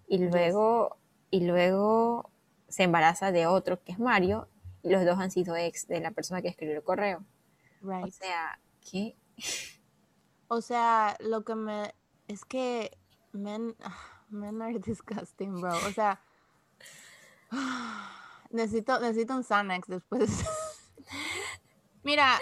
y 0.09 0.19
luego, 0.19 0.97
y 1.31 1.47
luego 1.47 2.31
se 2.69 2.83
embaraza 2.83 3.33
de 3.33 3.47
otro 3.47 3.83
que 3.83 3.93
es 3.93 3.99
Mario, 3.99 4.49
y 4.83 4.91
los 4.91 5.05
dos 5.05 5.19
han 5.19 5.31
sido 5.31 5.57
ex 5.57 5.87
de 5.87 6.01
la 6.01 6.11
persona 6.11 6.43
que 6.43 6.49
escribió 6.49 6.77
el 6.77 6.83
correo. 6.83 7.25
Right. 7.83 8.05
O 8.05 8.11
sea, 8.11 8.59
¿qué? 8.81 9.17
O 10.49 10.61
sea, 10.61 11.17
lo 11.21 11.45
que 11.45 11.55
me. 11.55 11.95
Es 12.33 12.47
que. 12.47 12.97
Men, 13.33 13.77
men 14.31 14.63
are 14.63 14.79
disgusting, 14.87 15.61
bro. 15.61 15.75
O 15.75 15.93
sea. 15.93 16.19
necesito, 18.51 18.99
necesito 19.01 19.37
un 19.37 19.45
Xanax 19.45 19.87
después. 19.89 20.45
Mira, 22.03 22.39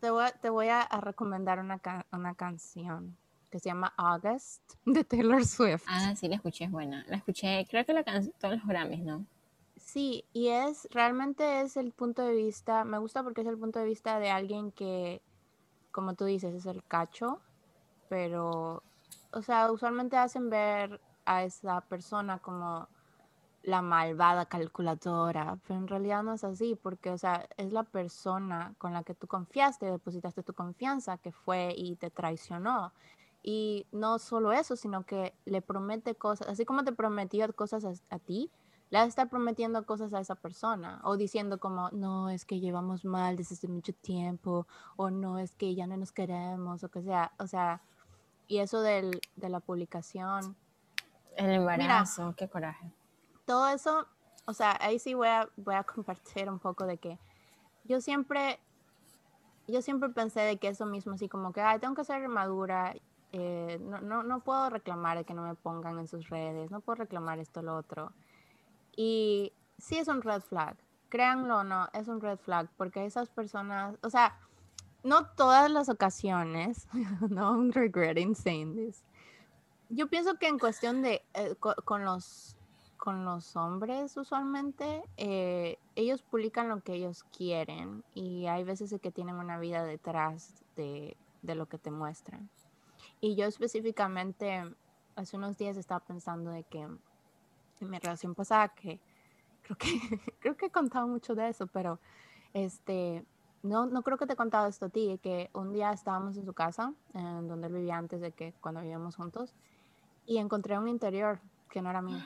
te 0.00 0.10
voy, 0.10 0.28
te 0.42 0.50
voy 0.50 0.68
a, 0.68 0.86
recomendar 1.00 1.58
una, 1.58 1.80
una 2.12 2.34
canción 2.34 3.16
que 3.50 3.58
se 3.58 3.70
llama 3.70 3.94
August 3.96 4.74
de 4.84 5.04
Taylor 5.04 5.44
Swift. 5.44 5.84
Ah, 5.88 6.14
sí, 6.14 6.28
la 6.28 6.36
escuché, 6.36 6.64
es 6.64 6.70
buena. 6.70 7.04
La 7.08 7.16
escuché, 7.16 7.66
creo 7.68 7.86
que 7.86 7.94
la 7.94 8.04
cantó 8.04 8.48
en 8.48 8.58
los 8.58 8.66
Grammys, 8.66 9.04
¿no? 9.04 9.24
Sí, 9.76 10.24
y 10.34 10.48
es, 10.48 10.86
realmente 10.90 11.62
es 11.62 11.78
el 11.78 11.92
punto 11.92 12.22
de 12.22 12.34
vista, 12.34 12.84
me 12.84 12.98
gusta 12.98 13.22
porque 13.22 13.40
es 13.40 13.46
el 13.46 13.56
punto 13.56 13.78
de 13.78 13.86
vista 13.86 14.18
de 14.18 14.28
alguien 14.28 14.70
que, 14.70 15.22
como 15.92 16.14
tú 16.14 16.26
dices, 16.26 16.52
es 16.52 16.66
el 16.66 16.84
cacho, 16.84 17.40
pero, 18.08 18.82
o 19.32 19.42
sea, 19.42 19.70
usualmente 19.70 20.16
hacen 20.16 20.50
ver 20.50 21.00
a 21.24 21.44
esa 21.44 21.80
persona 21.82 22.38
como 22.38 22.88
la 23.62 23.82
malvada 23.82 24.46
calculadora, 24.46 25.58
pero 25.66 25.78
en 25.78 25.88
realidad 25.88 26.22
no 26.22 26.32
es 26.34 26.44
así, 26.44 26.74
porque, 26.74 27.10
o 27.10 27.18
sea, 27.18 27.46
es 27.56 27.72
la 27.72 27.82
persona 27.84 28.74
con 28.78 28.92
la 28.92 29.02
que 29.02 29.14
tú 29.14 29.26
confiaste, 29.26 29.86
depositaste 29.86 30.42
tu 30.42 30.54
confianza, 30.54 31.18
que 31.18 31.32
fue 31.32 31.74
y 31.76 31.96
te 31.96 32.10
traicionó. 32.10 32.92
Y 33.42 33.86
no 33.92 34.18
solo 34.18 34.52
eso, 34.52 34.74
sino 34.76 35.04
que 35.04 35.34
le 35.44 35.60
promete 35.60 36.14
cosas, 36.14 36.48
así 36.48 36.64
como 36.64 36.84
te 36.84 36.92
prometió 36.92 37.52
cosas 37.54 38.02
a, 38.10 38.18
ti, 38.18 38.50
le 38.90 39.02
está 39.04 39.26
prometiendo 39.26 39.84
cosas 39.84 40.14
a 40.14 40.20
esa 40.20 40.34
persona, 40.34 41.00
o 41.04 41.16
diciendo 41.16 41.58
como, 41.58 41.90
no, 41.90 42.30
es 42.30 42.44
que 42.44 42.60
llevamos 42.60 43.04
mal 43.04 43.36
desde 43.36 43.54
hace 43.54 43.68
mucho 43.68 43.92
tiempo, 43.92 44.66
o 44.96 45.10
no, 45.10 45.38
es 45.38 45.54
que 45.54 45.74
ya 45.74 45.86
no 45.86 45.96
nos 45.96 46.12
queremos, 46.12 46.84
o 46.84 46.88
que 46.88 47.02
sea, 47.02 47.32
o 47.38 47.46
sea, 47.46 47.82
y 48.48 48.58
eso 48.58 48.80
del, 48.80 49.20
de 49.36 49.48
la 49.48 49.60
publicación. 49.60 50.56
El 51.36 51.50
embarazo, 51.50 52.34
qué 52.36 52.48
coraje 52.48 52.92
todo 53.48 53.66
eso, 53.68 54.06
o 54.44 54.52
sea, 54.52 54.76
ahí 54.78 54.98
sí 54.98 55.14
voy 55.14 55.28
a, 55.28 55.48
voy 55.56 55.74
a 55.74 55.82
compartir 55.94 56.48
un 56.50 56.58
poco 56.58 56.84
de 56.84 56.98
que 56.98 57.18
yo 57.84 58.00
siempre, 58.02 58.60
yo 59.66 59.80
siempre 59.80 60.10
pensé 60.10 60.40
de 60.40 60.58
que 60.58 60.68
eso 60.68 60.84
mismo, 60.84 61.14
así 61.14 61.28
como 61.30 61.52
que, 61.52 61.62
ay, 61.62 61.78
tengo 61.78 61.94
que 61.94 62.04
ser 62.04 62.28
madura, 62.28 62.94
eh, 63.32 63.78
no, 63.80 64.02
no, 64.02 64.22
no 64.22 64.40
puedo 64.40 64.68
reclamar 64.68 65.16
de 65.16 65.24
que 65.24 65.32
no 65.32 65.42
me 65.42 65.54
pongan 65.54 65.98
en 65.98 66.06
sus 66.06 66.28
redes, 66.28 66.70
no 66.70 66.80
puedo 66.80 66.96
reclamar 66.96 67.38
esto, 67.38 67.62
lo 67.62 67.74
otro. 67.74 68.12
Y 68.94 69.54
sí 69.78 69.96
es 69.96 70.08
un 70.08 70.20
red 70.20 70.42
flag, 70.42 70.76
créanlo 71.08 71.60
o 71.60 71.64
no, 71.64 71.88
es 71.94 72.06
un 72.08 72.20
red 72.20 72.38
flag, 72.38 72.68
porque 72.76 73.06
esas 73.06 73.30
personas, 73.30 73.96
o 74.02 74.10
sea, 74.10 74.38
no 75.08 75.26
todas 75.26 75.70
las 75.70 75.88
ocasiones, 75.88 76.86
no, 77.30 77.70
regretting 77.70 78.34
saying 78.34 78.76
this. 78.76 79.02
Yo 79.88 80.08
pienso 80.08 80.38
que 80.38 80.46
en 80.46 80.58
cuestión 80.58 81.00
de, 81.00 81.22
eh, 81.32 81.54
con, 81.56 82.04
los 82.04 82.56
con 82.98 83.24
los 83.24 83.56
hombres 83.56 84.16
usualmente, 84.18 85.02
eh, 85.16 85.78
ellos 85.94 86.20
publican 86.20 86.68
lo 86.68 86.82
que 86.82 86.94
ellos 86.94 87.24
quieren 87.34 88.04
y 88.14 88.46
hay 88.46 88.64
veces 88.64 88.94
que 89.00 89.10
tienen 89.10 89.36
una 89.36 89.58
vida 89.58 89.82
detrás 89.84 90.62
de, 90.76 91.16
lo 91.42 91.66
que 91.66 91.78
te 91.78 91.90
muestran. 91.90 92.50
Y 93.22 93.34
yo 93.34 93.46
específicamente, 93.46 94.62
hace 95.16 95.36
unos 95.38 95.56
días 95.56 95.78
estaba 95.78 96.00
pensando 96.00 96.50
de 96.50 96.64
que 96.64 96.80
en 96.80 97.90
mi 97.90 97.98
relación 97.98 98.34
pasada, 98.34 98.68
que 98.68 99.00
creo 99.62 99.78
que, 99.78 99.88
creo 100.40 100.56
que 100.56 100.66
he 100.66 100.70
contado 100.70 101.06
mucho 101.06 101.34
de 101.34 101.48
eso, 101.48 101.66
pero 101.66 101.98
este, 102.52 103.24
no, 103.62 103.86
no 103.86 104.02
creo 104.02 104.18
que 104.18 104.26
te 104.26 104.34
he 104.34 104.36
contado 104.36 104.68
esto 104.68 104.86
a 104.86 104.88
ti, 104.88 105.18
que 105.22 105.50
un 105.52 105.72
día 105.72 105.92
estábamos 105.92 106.36
en 106.36 106.44
su 106.44 106.52
casa, 106.52 106.92
en 107.14 107.48
donde 107.48 107.66
él 107.66 107.74
vivía 107.74 107.96
antes 107.96 108.20
de 108.20 108.32
que 108.32 108.54
cuando 108.60 108.80
vivíamos 108.80 109.16
juntos, 109.16 109.54
y 110.26 110.38
encontré 110.38 110.78
un 110.78 110.88
interior 110.88 111.40
que 111.70 111.82
no 111.82 111.90
era 111.90 112.02
mío. 112.02 112.22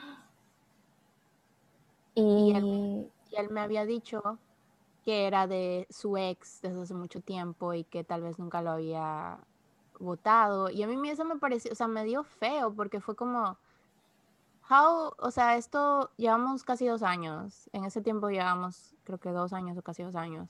Y, 2.15 2.53
él, 2.55 3.49
me 3.49 3.61
había 3.61 3.85
dicho 3.85 4.37
que 5.03 5.25
era 5.25 5.47
de 5.47 5.87
su 5.89 6.17
ex 6.17 6.61
desde 6.61 6.81
hace 6.81 6.93
mucho 6.93 7.21
tiempo 7.21 7.73
y 7.73 7.83
que 7.83 8.03
tal 8.03 8.21
vez 8.21 8.37
nunca 8.37 8.61
lo 8.61 8.71
había 8.71 9.39
votado. 9.99 10.69
Y 10.69 10.83
a 10.83 10.87
mí 10.87 11.09
eso 11.09 11.25
me 11.25 11.37
pareció, 11.37 11.71
o 11.71 11.75
sea, 11.75 11.87
me 11.87 12.03
dio 12.03 12.23
feo 12.23 12.73
porque 12.73 12.99
fue 12.99 13.15
como, 13.15 13.57
how, 14.69 15.13
o 15.17 15.31
sea, 15.31 15.57
esto 15.57 16.11
llevamos 16.17 16.63
casi 16.63 16.85
dos 16.85 17.01
años. 17.01 17.69
En 17.73 17.85
ese 17.85 18.01
tiempo 18.01 18.29
llevamos, 18.29 18.95
creo 19.03 19.17
que 19.17 19.31
dos 19.31 19.51
años 19.51 19.77
o 19.77 19.81
casi 19.81 20.03
dos 20.03 20.15
años. 20.15 20.47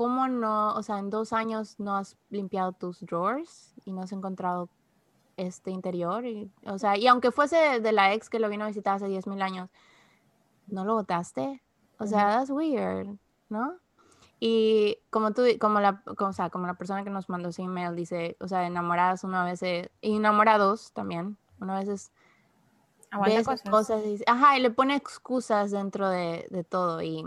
¿Cómo 0.00 0.28
no, 0.28 0.74
o 0.76 0.82
sea, 0.82 0.98
en 0.98 1.10
dos 1.10 1.34
años 1.34 1.78
no 1.78 1.94
has 1.94 2.16
limpiado 2.30 2.72
tus 2.72 3.00
drawers 3.00 3.74
y 3.84 3.92
no 3.92 4.00
has 4.00 4.12
encontrado 4.12 4.70
este 5.36 5.72
interior? 5.72 6.24
Y, 6.24 6.50
o 6.64 6.78
sea, 6.78 6.96
y 6.96 7.06
aunque 7.06 7.30
fuese 7.30 7.80
de 7.80 7.92
la 7.92 8.14
ex 8.14 8.30
que 8.30 8.38
lo 8.38 8.48
vino 8.48 8.64
a 8.64 8.68
visitar 8.68 8.94
hace 8.94 9.08
10 9.08 9.26
mil 9.26 9.42
años, 9.42 9.68
no 10.68 10.86
lo 10.86 10.94
votaste. 10.94 11.62
O 11.98 12.06
sea, 12.06 12.30
that's 12.30 12.48
weird, 12.48 13.18
¿no? 13.50 13.76
Y 14.38 14.96
como 15.10 15.34
tú, 15.34 15.42
como 15.60 15.80
la, 15.80 16.00
como, 16.16 16.30
o 16.30 16.32
sea, 16.32 16.48
como 16.48 16.66
la 16.66 16.78
persona 16.78 17.04
que 17.04 17.10
nos 17.10 17.28
mandó 17.28 17.50
ese 17.50 17.60
email 17.60 17.94
dice, 17.94 18.38
o 18.40 18.48
sea, 18.48 18.66
enamoradas 18.66 19.22
una 19.22 19.44
vez, 19.44 19.62
y 19.62 20.16
enamorados 20.16 20.92
también, 20.92 21.36
una 21.60 21.78
vez 21.78 21.88
es 21.90 22.12
cosas. 23.68 24.02
y, 24.06 24.22
ajá, 24.26 24.56
y 24.56 24.62
le 24.62 24.70
pone 24.70 24.96
excusas 24.96 25.70
dentro 25.70 26.08
de, 26.08 26.46
de 26.48 26.64
todo 26.64 27.02
y, 27.02 27.22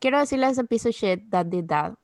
quiero 0.00 0.18
decirle 0.18 0.46
a 0.46 0.50
ese 0.50 0.64
piece 0.64 0.88
of 0.88 0.94
shit 0.94 1.30
that 1.30 1.46
did 1.46 1.66
that 1.66 1.94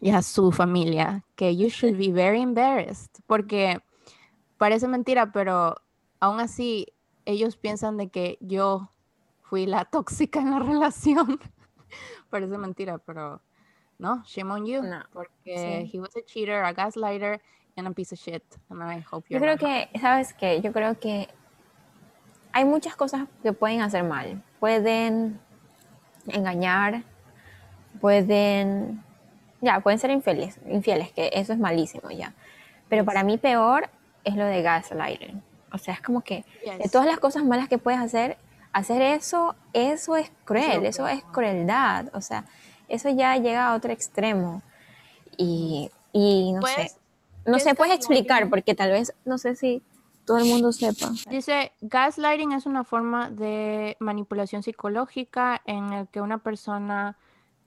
y 0.00 0.10
a 0.10 0.22
su 0.22 0.52
familia 0.52 1.24
que 1.34 1.56
you 1.56 1.68
should 1.68 1.96
be 1.96 2.12
very 2.12 2.40
embarrassed 2.42 3.18
porque 3.26 3.80
parece 4.58 4.88
mentira, 4.88 5.32
pero 5.32 5.76
aún 6.20 6.40
así 6.40 6.86
ellos 7.24 7.56
piensan 7.56 7.96
de 7.96 8.08
que 8.08 8.38
yo 8.40 8.90
fui 9.42 9.66
la 9.66 9.84
tóxica 9.90 10.40
en 10.40 10.50
la 10.50 10.58
relación. 10.58 11.40
parece 12.30 12.58
mentira, 12.58 12.98
pero 12.98 13.40
no, 13.98 14.22
shame 14.24 14.52
on 14.52 14.66
you. 14.66 14.82
porque 15.12 15.88
he 15.90 15.98
was 15.98 16.14
a 16.16 16.22
cheater, 16.24 16.64
a 16.64 16.72
gaslighter, 16.72 17.40
and 17.76 17.86
a 17.86 17.92
piece 17.92 18.12
of 18.12 18.18
shit. 18.18 18.42
And 18.68 18.82
I 18.82 19.04
hope 19.10 19.26
you're 19.28 19.40
Yo 19.40 19.40
creo 19.40 19.56
que, 19.56 19.88
¿sabes 19.98 20.34
qué? 20.34 20.60
Yo 20.60 20.72
creo 20.72 20.98
que 20.98 21.28
hay 22.52 22.64
muchas 22.64 22.96
cosas 22.96 23.28
que 23.42 23.52
pueden 23.52 23.80
hacer 23.80 24.04
mal. 24.04 24.42
Pueden 24.60 25.40
engañar, 26.30 27.02
pueden, 28.00 29.02
ya, 29.60 29.80
pueden 29.80 29.98
ser 29.98 30.10
infieles, 30.10 30.58
infieles, 30.68 31.12
que 31.12 31.30
eso 31.34 31.52
es 31.52 31.58
malísimo 31.58 32.10
ya. 32.10 32.34
Pero 32.88 33.04
para 33.04 33.22
mí 33.22 33.38
peor 33.38 33.90
es 34.24 34.34
lo 34.34 34.44
de 34.44 34.62
gaslighting. 34.62 35.42
O 35.72 35.78
sea, 35.78 35.94
es 35.94 36.00
como 36.00 36.22
que 36.22 36.44
de 36.64 36.88
todas 36.88 37.06
las 37.06 37.18
cosas 37.18 37.44
malas 37.44 37.68
que 37.68 37.78
puedes 37.78 38.00
hacer, 38.00 38.38
hacer 38.72 39.02
eso, 39.02 39.54
eso 39.72 40.16
es 40.16 40.30
cruel, 40.44 40.86
eso 40.86 41.06
es 41.06 41.22
crueldad. 41.24 42.06
O 42.14 42.20
sea, 42.20 42.44
eso 42.88 43.10
ya 43.10 43.36
llega 43.36 43.68
a 43.68 43.74
otro 43.74 43.92
extremo. 43.92 44.62
Y, 45.36 45.90
y 46.12 46.52
no 46.52 46.62
sé, 46.62 46.92
no 47.44 47.58
sé, 47.58 47.74
puedes 47.74 47.94
explicar, 47.94 48.48
porque 48.48 48.74
tal 48.74 48.90
vez, 48.90 49.14
no 49.24 49.38
sé 49.38 49.56
si 49.56 49.82
todo 50.28 50.36
el 50.36 50.44
mundo 50.44 50.72
sepa. 50.72 51.10
Dice, 51.30 51.72
gaslighting 51.80 52.52
es 52.52 52.66
una 52.66 52.84
forma 52.84 53.30
de 53.30 53.96
manipulación 53.98 54.62
psicológica 54.62 55.62
en 55.64 55.90
el 55.94 56.08
que 56.08 56.20
una 56.20 56.36
persona 56.36 57.16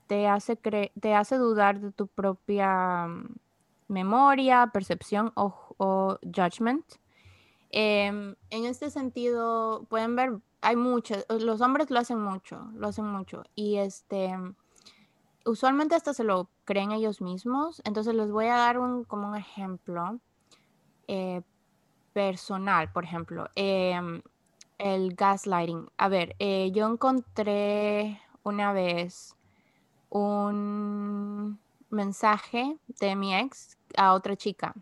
te 0.06 0.28
hace, 0.28 0.56
te 0.56 1.16
hace 1.16 1.38
dudar 1.38 1.80
de 1.80 1.92
tu 1.92 2.06
propia 2.06 3.08
mm, 3.08 3.36
memoria, 3.88 4.70
percepción 4.72 5.32
o, 5.34 5.56
o 5.78 6.20
judgment. 6.22 6.86
Em, 7.72 8.36
en 8.52 8.66
este 8.66 8.92
sentido, 8.92 9.88
pueden 9.90 10.16
ver, 10.16 10.38
hay 10.62 10.76
muchos, 10.76 11.26
los 11.30 11.62
hombres 11.62 11.90
lo 11.90 11.98
hacen 11.98 12.22
mucho, 12.22 12.70
lo 12.76 12.90
hacen 12.90 13.06
mucho. 13.06 13.42
Y 13.56 13.78
este, 13.78 14.38
usualmente 15.46 15.96
hasta 15.96 16.14
se 16.14 16.24
lo 16.24 16.48
creen 16.66 16.92
ellos 16.92 17.22
mismos. 17.22 17.82
Entonces 17.86 18.14
les 18.14 18.30
voy 18.32 18.46
a 18.46 18.58
dar 18.58 18.78
un, 18.78 19.04
como 19.04 19.30
un 19.30 19.36
ejemplo 19.36 20.20
eh, 21.08 21.42
personal, 22.14 22.92
por 22.92 23.04
ejemplo. 23.04 23.50
Em, 23.56 24.22
el 24.78 25.14
gaslighting. 25.16 25.90
A 25.98 26.08
ver, 26.08 26.36
eh, 26.40 26.72
yo 26.74 26.88
encontré 26.88 28.20
una 28.44 28.74
vez 28.74 29.36
un 30.10 31.60
mensaje 31.90 32.78
de 33.00 33.16
mi 33.16 33.36
ex 33.36 33.78
a 33.96 34.14
otra 34.14 34.36
chica 34.36 34.74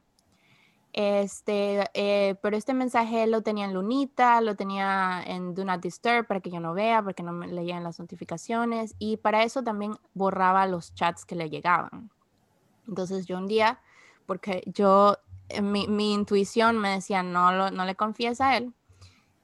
este, 0.94 1.86
eh, 1.94 2.36
pero 2.42 2.58
este 2.58 2.74
mensaje 2.74 3.28
lo 3.28 3.42
tenía 3.42 3.66
en 3.66 3.74
Lunita, 3.74 4.42
lo 4.42 4.56
tenía 4.56 5.24
en 5.26 5.54
Do 5.54 5.64
Not 5.64 5.82
Disturb 5.82 6.26
para 6.26 6.40
que 6.40 6.50
yo 6.50 6.60
no 6.60 6.74
vea, 6.74 7.04
porque 7.04 7.24
no 7.24 7.32
me 7.32 7.48
leían 7.48 7.84
las 7.84 8.00
notificaciones 8.00 8.96
y 8.98 9.18
para 9.18 9.44
eso 9.44 9.64
también 9.64 9.94
borraba 10.14 10.66
los 10.66 10.94
chats 10.96 11.26
que 11.26 11.36
le 11.36 11.50
llegaban. 11.50 12.10
Entonces 12.88 13.28
yo 13.28 13.38
un 13.38 13.48
día, 13.48 13.80
porque 14.26 14.64
yo, 14.66 15.14
eh, 15.14 15.29
mi, 15.62 15.88
mi 15.88 16.14
intuición 16.14 16.78
me 16.78 16.90
decía 16.90 17.24
no, 17.24 17.52
lo, 17.52 17.72
no 17.72 17.86
le 17.86 17.96
confíes 17.96 18.42
a 18.42 18.58
él, 18.58 18.74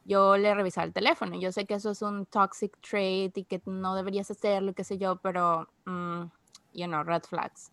yo 0.06 0.38
le 0.38 0.54
revisaba 0.54 0.86
el 0.86 0.94
teléfono. 0.94 1.38
Yo 1.38 1.52
sé 1.52 1.66
que 1.66 1.74
eso 1.74 1.90
es 1.90 2.02
un 2.02 2.26
toxic 2.28 2.78
trait 2.80 3.36
y 3.38 3.44
que 3.44 3.62
no 3.66 3.96
deberías 3.96 4.30
hacerlo, 4.32 4.74
qué 4.74 4.84
sé 4.84 4.98
yo, 4.98 5.18
pero, 5.18 5.68
mm, 5.86 6.24
you 6.74 6.86
know, 6.86 7.04
red 7.04 7.24
flags. 7.24 7.72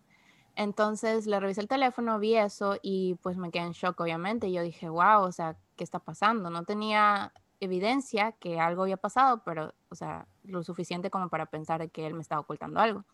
Entonces 0.55 1.25
le 1.27 1.39
revisé 1.39 1.61
el 1.61 1.67
teléfono, 1.67 2.19
vi 2.19 2.35
eso 2.35 2.77
y 2.81 3.15
pues 3.21 3.37
me 3.37 3.51
quedé 3.51 3.63
en 3.65 3.71
shock, 3.73 3.99
obviamente. 3.99 4.51
Yo 4.51 4.61
dije, 4.63 4.89
wow, 4.89 5.23
o 5.23 5.31
sea, 5.31 5.57
¿qué 5.75 5.83
está 5.83 5.99
pasando? 5.99 6.49
No 6.49 6.63
tenía 6.63 7.33
evidencia 7.59 8.33
que 8.33 8.59
algo 8.59 8.83
había 8.83 8.97
pasado, 8.97 9.41
pero, 9.45 9.73
o 9.89 9.95
sea, 9.95 10.27
lo 10.43 10.63
suficiente 10.63 11.09
como 11.09 11.29
para 11.29 11.45
pensar 11.47 11.89
que 11.91 12.05
él 12.05 12.13
me 12.13 12.21
estaba 12.21 12.41
ocultando 12.41 12.79
algo. 12.79 13.05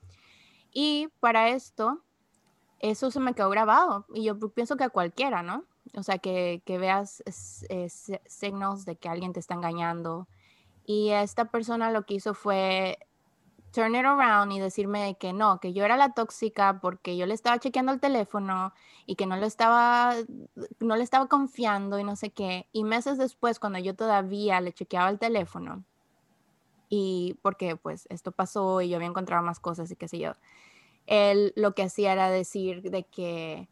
Y 0.71 1.09
para 1.19 1.49
esto, 1.49 2.01
eso 2.79 3.11
se 3.11 3.19
me 3.19 3.33
quedó 3.33 3.49
grabado. 3.49 4.05
Y 4.13 4.23
yo 4.23 4.37
pienso 4.51 4.77
que 4.77 4.83
a 4.85 4.89
cualquiera, 4.89 5.43
¿no? 5.43 5.65
O 5.95 6.03
sea, 6.03 6.17
que, 6.17 6.61
que 6.65 6.77
veas 6.77 7.23
signos 8.27 8.85
de 8.85 8.95
que 8.95 9.09
alguien 9.09 9.33
te 9.33 9.39
está 9.39 9.53
engañando. 9.53 10.27
Y 10.85 11.09
esta 11.09 11.45
persona 11.45 11.91
lo 11.91 12.05
que 12.05 12.15
hizo 12.15 12.33
fue 12.33 12.99
turn 13.71 13.95
it 13.95 14.05
around 14.05 14.51
y 14.51 14.59
decirme 14.59 15.17
que 15.19 15.33
no, 15.33 15.59
que 15.59 15.73
yo 15.73 15.85
era 15.85 15.97
la 15.97 16.13
tóxica 16.13 16.79
porque 16.81 17.17
yo 17.17 17.25
le 17.25 17.33
estaba 17.33 17.59
chequeando 17.59 17.91
el 17.91 17.99
teléfono 17.99 18.73
y 19.05 19.15
que 19.15 19.25
no 19.25 19.37
le 19.37 19.45
estaba, 19.45 20.15
no 20.79 20.95
le 20.95 21.03
estaba 21.03 21.27
confiando 21.27 21.99
y 21.99 22.03
no 22.03 22.15
sé 22.15 22.31
qué. 22.31 22.67
Y 22.71 22.83
meses 22.83 23.17
después, 23.17 23.59
cuando 23.59 23.79
yo 23.79 23.95
todavía 23.95 24.61
le 24.61 24.73
chequeaba 24.73 25.09
el 25.09 25.19
teléfono, 25.19 25.83
y 26.89 27.37
porque 27.43 27.75
pues 27.75 28.07
esto 28.09 28.31
pasó 28.31 28.81
y 28.81 28.89
yo 28.89 28.95
había 28.95 29.07
encontrado 29.07 29.43
más 29.43 29.59
cosas 29.59 29.91
y 29.91 29.95
qué 29.95 30.07
sé 30.07 30.17
yo, 30.17 30.33
él 31.09 31.53
lo 31.55 31.73
que 31.73 31.83
hacía 31.83 32.13
era 32.13 32.29
decir 32.29 32.83
de 32.83 33.03
que 33.03 33.67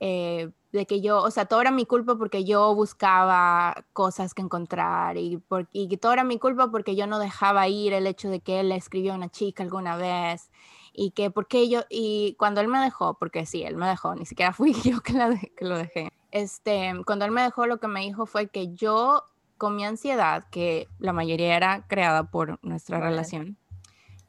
eh, 0.00 0.50
de 0.70 0.86
que 0.86 1.00
yo, 1.00 1.22
o 1.22 1.30
sea, 1.30 1.46
todo 1.46 1.62
era 1.62 1.70
mi 1.70 1.86
culpa 1.86 2.16
porque 2.16 2.44
yo 2.44 2.74
buscaba 2.74 3.86
cosas 3.94 4.34
que 4.34 4.42
encontrar 4.42 5.16
y, 5.16 5.38
por, 5.38 5.66
y 5.72 5.96
todo 5.96 6.12
era 6.12 6.24
mi 6.24 6.38
culpa 6.38 6.70
porque 6.70 6.94
yo 6.94 7.06
no 7.06 7.18
dejaba 7.18 7.66
ir 7.68 7.94
el 7.94 8.06
hecho 8.06 8.28
de 8.28 8.40
que 8.40 8.60
él 8.60 8.68
le 8.68 8.76
escribió 8.76 9.12
a 9.12 9.16
una 9.16 9.30
chica 9.30 9.62
alguna 9.62 9.96
vez 9.96 10.50
y 10.92 11.12
que 11.12 11.30
porque 11.30 11.68
yo, 11.70 11.80
y 11.88 12.34
cuando 12.38 12.60
él 12.60 12.68
me 12.68 12.80
dejó, 12.80 13.14
porque 13.14 13.46
sí, 13.46 13.62
él 13.62 13.76
me 13.76 13.88
dejó, 13.88 14.14
ni 14.14 14.26
siquiera 14.26 14.52
fui 14.52 14.74
yo 14.74 15.00
que, 15.00 15.14
la 15.14 15.34
que 15.56 15.64
lo 15.64 15.78
dejé, 15.78 16.12
este, 16.32 16.92
cuando 17.06 17.24
él 17.24 17.30
me 17.30 17.42
dejó 17.42 17.66
lo 17.66 17.80
que 17.80 17.88
me 17.88 18.00
dijo 18.00 18.26
fue 18.26 18.48
que 18.48 18.74
yo 18.74 19.24
con 19.56 19.74
mi 19.74 19.84
ansiedad, 19.84 20.44
que 20.50 20.86
la 20.98 21.12
mayoría 21.12 21.56
era 21.56 21.86
creada 21.88 22.30
por 22.30 22.62
nuestra 22.62 23.00
relación, 23.00 23.56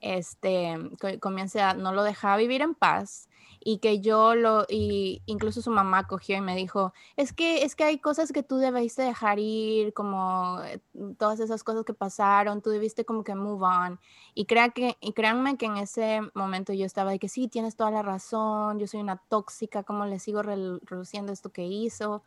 este, 0.01 0.77
con 1.19 1.35
mi 1.35 1.41
ansiedad 1.41 1.75
no 1.75 1.93
lo 1.93 2.03
dejaba 2.03 2.37
vivir 2.37 2.61
en 2.61 2.75
paz 2.75 3.29
y 3.61 3.79
que 3.79 3.99
yo 3.99 4.35
lo, 4.35 4.65
y 4.69 5.21
incluso 5.25 5.61
su 5.61 5.71
mamá 5.71 6.07
cogió 6.07 6.37
y 6.37 6.41
me 6.41 6.55
dijo, 6.55 6.93
es 7.17 7.33
que, 7.33 7.63
es 7.63 7.75
que 7.75 7.83
hay 7.83 7.99
cosas 7.99 8.31
que 8.31 8.43
tú 8.43 8.57
debiste 8.57 9.01
dejar 9.01 9.37
ir, 9.39 9.93
como 9.93 10.61
eh, 10.63 10.79
todas 11.17 11.39
esas 11.39 11.63
cosas 11.63 11.83
que 11.83 11.93
pasaron, 11.93 12.61
tú 12.61 12.69
debiste 12.69 13.03
como 13.05 13.23
que 13.23 13.35
move 13.35 13.65
on. 13.65 13.99
Y, 14.33 14.45
crea 14.45 14.69
que, 14.69 14.97
y 15.01 15.11
créanme 15.13 15.57
que 15.57 15.65
en 15.65 15.77
ese 15.77 16.21
momento 16.33 16.71
yo 16.73 16.85
estaba 16.85 17.11
de 17.11 17.19
que 17.19 17.27
sí, 17.27 17.47
tienes 17.47 17.75
toda 17.75 17.91
la 17.91 18.01
razón, 18.01 18.79
yo 18.79 18.87
soy 18.87 19.01
una 19.01 19.17
tóxica, 19.17 19.83
¿cómo 19.83 20.05
le 20.05 20.19
sigo 20.19 20.41
reduciendo 20.41 21.33
esto 21.33 21.49
que 21.49 21.65
hizo? 21.65 22.23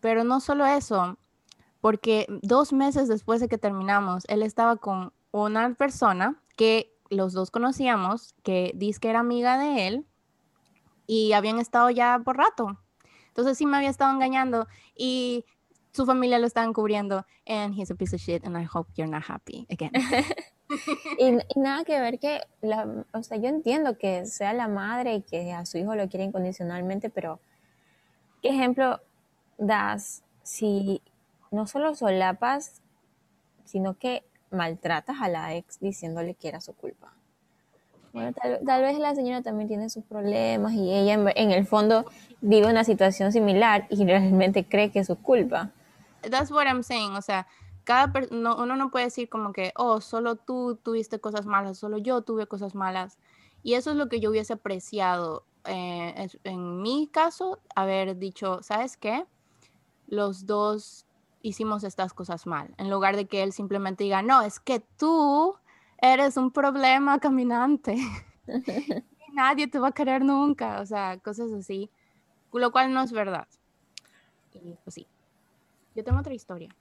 Pero 0.00 0.22
no 0.22 0.40
solo 0.40 0.66
eso, 0.66 1.16
porque 1.80 2.26
dos 2.42 2.72
meses 2.72 3.08
después 3.08 3.40
de 3.40 3.48
que 3.48 3.58
terminamos, 3.58 4.24
él 4.28 4.42
estaba 4.42 4.76
con 4.76 5.12
una 5.32 5.74
persona 5.74 6.40
que 6.56 6.93
los 7.10 7.32
dos 7.32 7.50
conocíamos, 7.50 8.34
que 8.42 8.72
dice 8.74 9.00
que 9.00 9.10
era 9.10 9.20
amiga 9.20 9.58
de 9.58 9.88
él, 9.88 10.06
y 11.06 11.32
habían 11.32 11.58
estado 11.58 11.90
ya 11.90 12.20
por 12.24 12.36
rato. 12.36 12.78
Entonces 13.28 13.58
sí 13.58 13.66
me 13.66 13.76
había 13.76 13.90
estado 13.90 14.12
engañando 14.12 14.68
y 14.94 15.44
su 15.92 16.06
familia 16.06 16.38
lo 16.38 16.46
estaban 16.46 16.72
cubriendo 16.72 17.26
and 17.46 17.74
he's 17.78 17.90
a 17.90 17.94
piece 17.94 18.14
of 18.14 18.20
shit 18.20 18.44
and 18.44 18.56
I 18.56 18.66
hope 18.72 18.90
you're 18.96 19.10
not 19.10 19.24
happy 19.28 19.66
again. 19.70 19.92
y, 21.18 21.38
nada 21.58 21.84
que 21.84 22.00
ver 22.00 22.18
que, 22.18 22.40
la, 22.62 23.04
o 23.12 23.22
sea, 23.22 23.36
yo 23.36 23.48
entiendo 23.48 23.98
que 23.98 24.26
sea 24.26 24.52
la 24.52 24.68
madre 24.68 25.16
y 25.16 25.22
que 25.22 25.52
a 25.52 25.66
su 25.66 25.78
hijo 25.78 25.94
lo 25.94 26.08
quiere 26.08 26.24
incondicionalmente, 26.24 27.10
pero 27.10 27.40
¿qué 28.40 28.48
ejemplo 28.48 29.00
das 29.58 30.22
si 30.42 31.02
no 31.50 31.66
solo 31.66 31.94
solapas, 31.94 32.82
sino 33.64 33.98
que 33.98 34.24
maltratas 34.54 35.16
a 35.20 35.28
la 35.28 35.54
ex 35.54 35.80
diciéndole 35.80 36.34
que 36.34 36.48
era 36.48 36.60
su 36.60 36.74
culpa? 36.74 37.12
Bueno, 38.12 38.32
tal, 38.64 38.82
vez 38.82 38.98
la 38.98 39.14
señora 39.14 39.42
también 39.42 39.66
tiene 39.66 39.90
sus 39.90 40.04
problemas 40.04 40.72
y 40.72 40.92
ella 40.94 41.14
en, 41.14 41.50
el 41.50 41.66
fondo 41.66 42.04
vive 42.40 42.68
una 42.68 42.84
situación 42.84 43.32
similar 43.32 43.88
y 43.90 44.04
realmente 44.04 44.64
cree 44.68 44.92
que 44.92 45.00
es 45.00 45.08
su 45.08 45.16
culpa. 45.16 45.72
That's 46.22 46.52
what 46.52 46.66
I'm 46.66 46.84
saying, 46.84 47.16
o 47.16 47.22
sea, 47.22 47.48
cada 47.82 48.12
uno 48.30 48.76
no 48.76 48.90
puede 48.90 49.06
decir 49.06 49.28
como 49.28 49.52
que, 49.52 49.72
oh, 49.74 50.00
solo 50.00 50.36
tú 50.36 50.76
tuviste 50.76 51.18
cosas 51.18 51.44
malas, 51.44 51.76
solo 51.76 51.98
yo 51.98 52.22
tuve 52.22 52.46
cosas 52.46 52.76
malas. 52.76 53.18
Y 53.64 53.74
eso 53.74 53.90
es 53.90 53.96
lo 53.96 54.08
que 54.08 54.20
yo 54.20 54.30
hubiese 54.30 54.52
apreciado 54.52 55.44
eh, 55.66 56.28
en 56.44 56.82
mi 56.82 57.08
caso, 57.08 57.60
haber 57.74 58.18
dicho, 58.18 58.62
¿sabes 58.62 58.96
qué? 58.96 59.24
Los 60.06 60.46
dos 60.46 61.06
hicimos 61.44 61.84
estas 61.84 62.14
cosas 62.14 62.46
mal, 62.46 62.74
en 62.78 62.88
lugar 62.88 63.16
de 63.16 63.26
que 63.26 63.42
él 63.42 63.52
simplemente 63.52 64.02
diga, 64.02 64.22
no, 64.22 64.40
es 64.40 64.58
que 64.58 64.80
tú 64.80 65.54
eres 65.98 66.38
un 66.38 66.50
problema 66.50 67.18
caminante. 67.20 67.96
Nadie 69.34 69.68
te 69.68 69.78
va 69.78 69.88
a 69.88 69.92
querer 69.92 70.24
nunca, 70.24 70.80
o 70.80 70.86
sea, 70.86 71.18
cosas 71.18 71.52
así, 71.52 71.90
lo 72.50 72.72
cual 72.72 72.94
no 72.94 73.02
es 73.02 73.12
verdad. 73.12 73.46
Y 74.54 74.74
pues 74.84 74.94
sí, 74.94 75.06
yo 75.94 76.02
tengo 76.02 76.20
otra 76.20 76.32
historia. 76.32 76.74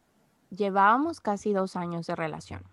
Llevábamos 0.49 1.19
casi 1.19 1.51
dos 1.51 1.75
años 1.75 2.07
de 2.07 2.15
relación. 2.15 2.63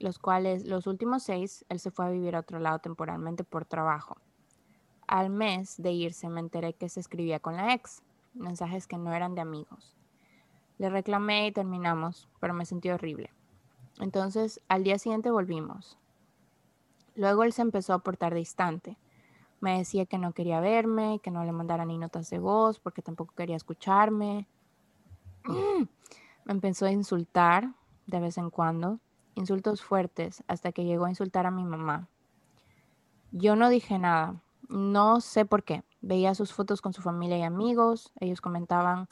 los 0.00 0.18
cuales 0.18 0.64
los 0.64 0.86
últimos 0.86 1.24
seis 1.24 1.64
él 1.68 1.80
se 1.80 1.90
fue 1.90 2.06
a 2.06 2.10
vivir 2.10 2.36
a 2.36 2.40
otro 2.40 2.58
lado 2.60 2.78
temporalmente 2.78 3.44
por 3.44 3.64
trabajo. 3.64 4.16
Al 5.06 5.30
mes 5.30 5.76
de 5.76 5.92
irse 5.92 6.28
me 6.28 6.40
enteré 6.40 6.74
que 6.74 6.88
se 6.88 7.00
escribía 7.00 7.40
con 7.40 7.56
la 7.56 7.74
ex, 7.74 8.02
mensajes 8.34 8.86
que 8.86 8.96
no 8.96 9.12
eran 9.12 9.34
de 9.34 9.40
amigos. 9.40 9.97
Le 10.78 10.90
reclamé 10.90 11.48
y 11.48 11.52
terminamos, 11.52 12.28
pero 12.40 12.54
me 12.54 12.64
sentí 12.64 12.90
horrible. 12.90 13.30
Entonces, 14.00 14.60
al 14.68 14.84
día 14.84 14.98
siguiente 14.98 15.30
volvimos. 15.30 15.98
Luego 17.16 17.42
él 17.42 17.52
se 17.52 17.62
empezó 17.62 17.94
a 17.94 17.98
portar 17.98 18.32
distante. 18.32 18.96
Me 19.60 19.78
decía 19.78 20.06
que 20.06 20.18
no 20.18 20.32
quería 20.32 20.60
verme, 20.60 21.20
que 21.20 21.32
no 21.32 21.44
le 21.44 21.50
mandara 21.50 21.84
ni 21.84 21.98
notas 21.98 22.30
de 22.30 22.38
voz 22.38 22.78
porque 22.78 23.02
tampoco 23.02 23.34
quería 23.34 23.56
escucharme. 23.56 24.46
Me 26.44 26.52
empezó 26.52 26.86
a 26.86 26.92
insultar 26.92 27.74
de 28.06 28.20
vez 28.20 28.38
en 28.38 28.50
cuando, 28.50 29.00
insultos 29.34 29.82
fuertes, 29.82 30.44
hasta 30.46 30.72
que 30.72 30.84
llegó 30.84 31.06
a 31.06 31.10
insultar 31.10 31.46
a 31.46 31.50
mi 31.50 31.64
mamá. 31.64 32.08
Yo 33.32 33.56
no 33.56 33.68
dije 33.68 33.98
nada, 33.98 34.40
no 34.68 35.20
sé 35.20 35.44
por 35.44 35.64
qué. 35.64 35.82
Veía 36.00 36.34
sus 36.34 36.52
fotos 36.52 36.80
con 36.80 36.92
su 36.92 37.02
familia 37.02 37.36
y 37.38 37.42
amigos, 37.42 38.12
ellos 38.20 38.40
comentaban 38.40 39.08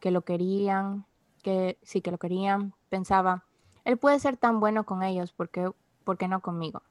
que 0.00 0.10
lo 0.10 0.22
querían, 0.22 1.04
que 1.40 1.78
sí 1.82 2.00
que 2.00 2.10
lo 2.10 2.18
querían. 2.18 2.74
Pensaba, 2.88 3.44
él 3.84 3.96
puede 3.98 4.18
ser 4.20 4.36
tan 4.36 4.60
bueno 4.60 4.84
con 4.84 5.02
ellos, 5.02 5.32
¿por 5.32 5.48
qué, 5.48 6.28
no 6.28 6.40
conmigo? 6.40 6.82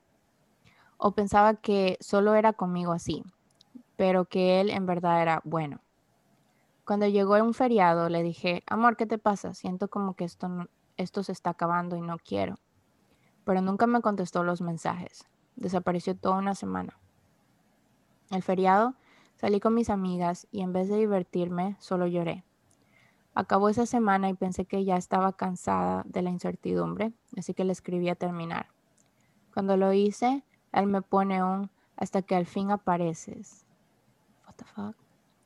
O 0.97 1.11
pensaba 1.11 1.55
que 1.55 1.97
solo 2.01 2.35
era 2.35 2.53
conmigo 2.53 2.91
así, 2.91 3.23
pero 3.95 4.25
que 4.25 4.59
él 4.59 4.69
en 4.69 4.85
verdad 4.85 5.21
era 5.21 5.41
bueno. 5.43 5.79
Cuando 6.85 7.07
llegó 7.07 7.35
un 7.35 7.53
feriado, 7.53 8.09
le 8.09 8.23
dije, 8.23 8.63
amor, 8.67 8.97
¿qué 8.97 9.05
te 9.05 9.17
pasa? 9.17 9.53
Siento 9.53 9.87
como 9.89 10.15
que 10.15 10.25
esto, 10.25 10.49
esto 10.97 11.23
se 11.23 11.31
está 11.31 11.51
acabando 11.51 11.95
y 11.95 12.01
no 12.01 12.17
quiero. 12.17 12.57
Pero 13.45 13.61
nunca 13.61 13.87
me 13.87 14.01
contestó 14.01 14.43
los 14.43 14.61
mensajes. 14.61 15.25
Desapareció 15.55 16.15
toda 16.17 16.37
una 16.37 16.55
semana. 16.55 16.97
El 18.31 18.43
feriado 18.43 18.95
salí 19.37 19.59
con 19.59 19.73
mis 19.73 19.89
amigas 19.89 20.47
y 20.51 20.61
en 20.61 20.73
vez 20.73 20.89
de 20.89 20.97
divertirme, 20.97 21.77
solo 21.79 22.07
lloré. 22.07 22.43
Acabó 23.39 23.69
esa 23.69 23.85
semana 23.85 24.29
y 24.29 24.33
pensé 24.33 24.65
que 24.65 24.83
ya 24.83 24.97
estaba 24.97 25.31
cansada 25.33 26.03
de 26.05 26.21
la 26.21 26.29
incertidumbre, 26.29 27.13
así 27.37 27.53
que 27.53 27.63
le 27.63 27.71
escribí 27.71 28.09
a 28.09 28.15
terminar. 28.15 28.67
Cuando 29.53 29.77
lo 29.77 29.93
hice, 29.93 30.43
él 30.73 30.87
me 30.87 31.01
pone 31.01 31.41
un 31.43 31.69
hasta 31.95 32.21
que 32.21 32.35
al 32.35 32.45
fin 32.45 32.69
apareces. 32.71 33.65
What 34.45 34.55
the 34.55 34.65
fuck? 34.65 34.95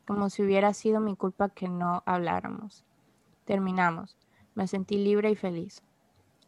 como 0.06 0.28
si 0.30 0.42
hubiera 0.42 0.72
sido 0.74 1.00
mi 1.00 1.16
culpa 1.16 1.48
que 1.48 1.68
no 1.68 2.02
habláramos. 2.06 2.84
Terminamos. 3.44 4.16
Me 4.54 4.66
sentí 4.66 4.98
libre 4.98 5.30
y 5.30 5.36
feliz. 5.36 5.82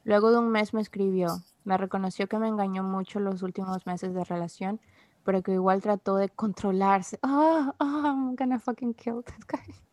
Luego 0.05 0.31
de 0.31 0.39
un 0.39 0.51
mes 0.51 0.75
me 0.75 0.81
escribió. 0.81 1.29
Me 1.65 1.77
reconoció 1.77 2.29
que 2.29 2.39
me 2.39 2.49
engañó 2.49 2.83
mucho 2.83 3.19
los 3.19 3.43
últimos 3.43 3.87
meses 3.87 4.15
de 4.15 4.25
relación, 4.25 4.81
pero 5.25 5.43
que 5.43 5.53
igual 5.53 5.83
trató 5.83 6.17
de 6.17 6.29
controlarse. 6.29 7.19
Oh, 7.23 7.73
oh, 7.79 8.03
I'm 8.05 8.37
gonna 8.37 8.59
fucking 8.59 8.95
kill 8.95 9.23
this 9.23 9.47
guy. 9.47 9.86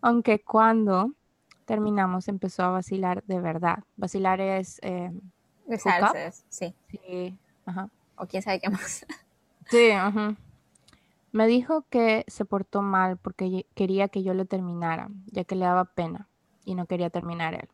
Aunque 0.00 0.42
cuando 0.42 1.12
terminamos 1.64 2.28
empezó 2.28 2.64
a 2.64 2.70
vacilar 2.70 3.22
de 3.24 3.40
verdad. 3.40 3.84
Vacilar 3.96 4.40
es... 4.40 4.80
Eh, 4.82 5.12
Besarse, 5.66 6.32
sí. 6.48 6.74
Sí, 6.88 7.38
ajá. 7.64 7.88
O 8.16 8.26
quién 8.26 8.42
sabe 8.42 8.60
qué 8.60 8.68
más. 8.68 9.06
Sí, 9.68 9.92
ajá. 9.92 10.34
Me 11.30 11.46
dijo 11.46 11.84
que 11.90 12.24
se 12.26 12.44
portó 12.44 12.82
mal 12.82 13.18
porque 13.18 13.66
quería 13.76 14.08
que 14.08 14.24
yo 14.24 14.34
le 14.34 14.46
terminara, 14.46 15.10
ya 15.26 15.44
que 15.44 15.54
le 15.54 15.64
daba 15.64 15.84
pena 15.84 16.26
y 16.64 16.74
no 16.74 16.86
quería 16.86 17.08
terminar 17.08 17.54
él. 17.54 17.68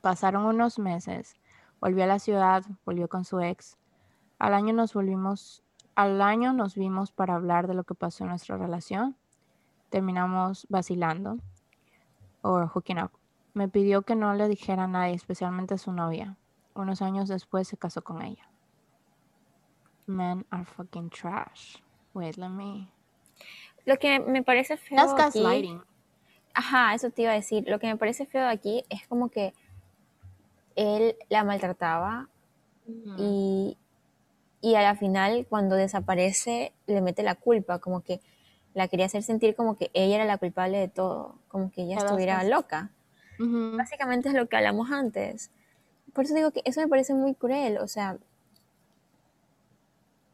Pasaron 0.00 0.44
unos 0.44 0.78
meses, 0.78 1.34
volvió 1.80 2.04
a 2.04 2.06
la 2.06 2.20
ciudad, 2.20 2.62
volvió 2.84 3.08
con 3.08 3.24
su 3.24 3.40
ex. 3.40 3.76
Al 4.38 4.54
año 4.54 4.72
nos 4.72 4.94
volvimos, 4.94 5.64
al 5.96 6.22
año 6.22 6.52
nos 6.52 6.76
vimos 6.76 7.10
para 7.10 7.34
hablar 7.34 7.66
de 7.66 7.74
lo 7.74 7.82
que 7.82 7.96
pasó 7.96 8.22
en 8.22 8.30
nuestra 8.30 8.56
relación. 8.56 9.16
Terminamos 9.90 10.66
vacilando 10.68 11.38
o 12.42 12.66
hooking 12.68 12.98
up. 12.98 13.10
Me 13.54 13.68
pidió 13.68 14.02
que 14.02 14.14
no 14.14 14.34
le 14.34 14.48
dijera 14.48 14.84
a 14.84 14.86
nadie, 14.86 15.14
especialmente 15.14 15.74
a 15.74 15.78
su 15.78 15.92
novia. 15.92 16.36
Unos 16.74 17.00
años 17.00 17.28
después 17.28 17.66
se 17.68 17.76
casó 17.76 18.02
con 18.02 18.22
ella. 18.22 18.48
Men 20.06 20.44
are 20.50 20.64
fucking 20.64 21.10
trash. 21.10 21.78
Wait, 22.14 22.36
let 22.36 22.50
me. 22.50 22.88
Lo 23.84 23.98
que 23.98 24.20
me 24.20 24.42
parece 24.42 24.76
feo. 24.76 24.96
That's 24.98 25.14
gaslighting. 25.14 25.82
ajá, 26.54 26.94
eso 26.94 27.10
te 27.10 27.22
iba 27.22 27.32
a 27.32 27.34
decir. 27.34 27.64
Lo 27.66 27.78
que 27.78 27.86
me 27.86 27.96
parece 27.96 28.26
feo 28.26 28.48
aquí 28.48 28.84
es 28.88 29.06
como 29.08 29.30
que 29.30 29.54
él 30.74 31.16
la 31.28 31.44
maltrataba 31.44 32.28
y, 33.18 33.76
y 34.60 34.74
a 34.74 34.82
la 34.82 34.94
final, 34.94 35.46
cuando 35.48 35.74
desaparece, 35.74 36.72
le 36.86 37.00
mete 37.00 37.22
la 37.22 37.34
culpa, 37.34 37.78
como 37.78 38.02
que 38.02 38.20
la 38.76 38.88
quería 38.88 39.06
hacer 39.06 39.22
sentir 39.22 39.56
como 39.56 39.78
que 39.78 39.90
ella 39.94 40.16
era 40.16 40.24
la 40.26 40.36
culpable 40.36 40.76
de 40.76 40.88
todo, 40.88 41.38
como 41.48 41.72
que 41.72 41.84
ella 41.84 41.96
estuviera 41.96 42.44
loca. 42.44 42.90
Básicamente 43.38 44.28
es 44.28 44.34
lo 44.34 44.50
que 44.50 44.56
hablamos 44.56 44.90
antes. 44.90 45.50
Por 46.12 46.26
eso 46.26 46.34
digo 46.34 46.50
que 46.50 46.60
eso 46.66 46.82
me 46.82 46.86
parece 46.86 47.14
muy 47.14 47.34
cruel, 47.34 47.78
o 47.78 47.88
sea, 47.88 48.18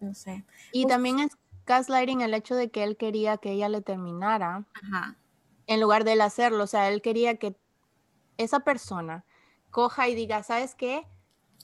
no 0.01 0.13
sé. 0.15 0.45
Y 0.73 0.87
también 0.87 1.21
es 1.21 1.39
gaslighting 1.67 2.23
el 2.23 2.35
hecho 2.35 2.57
de 2.57 2.69
que 2.69 2.83
él 2.83 2.97
quería 2.97 3.37
que 3.37 3.53
ella 3.53 3.69
le 3.69 3.81
terminara 3.81 4.65
en 5.69 5.81
lugar 5.81 6.03
de 6.03 6.15
él 6.15 6.21
hacerlo. 6.21 6.65
O 6.65 6.67
sea, 6.67 6.89
él 6.89 7.01
quería 7.01 7.37
que 7.37 7.57
esa 8.39 8.61
persona 8.61 9.25
coja 9.71 10.09
y 10.09 10.17
diga, 10.17 10.43
¿sabes 10.43 10.75
qué? 10.75 11.07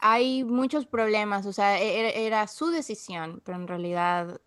Hay 0.01 0.45
muchos 0.45 0.87
problemas, 0.87 1.45
o 1.45 1.53
sea, 1.53 1.81
e-, 1.81 2.07
e-, 2.07 2.27
era, 2.29 2.47
su 2.47 2.69
decisión, 2.69 3.43
pero 3.45 3.59
en 3.59 3.67
realidad 3.67 4.41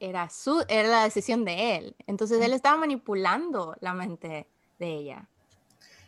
era, 0.00 0.28
su, 0.30 0.64
era 0.68 0.88
la 0.88 1.04
decisión 1.04 1.44
de 1.44 1.76
él. 1.76 1.96
Entonces 2.06 2.40
él 2.42 2.52
estaba 2.52 2.76
manipulando 2.76 3.76
la 3.80 3.94
mente 3.94 4.46
de 4.78 4.86
ella. 4.86 5.28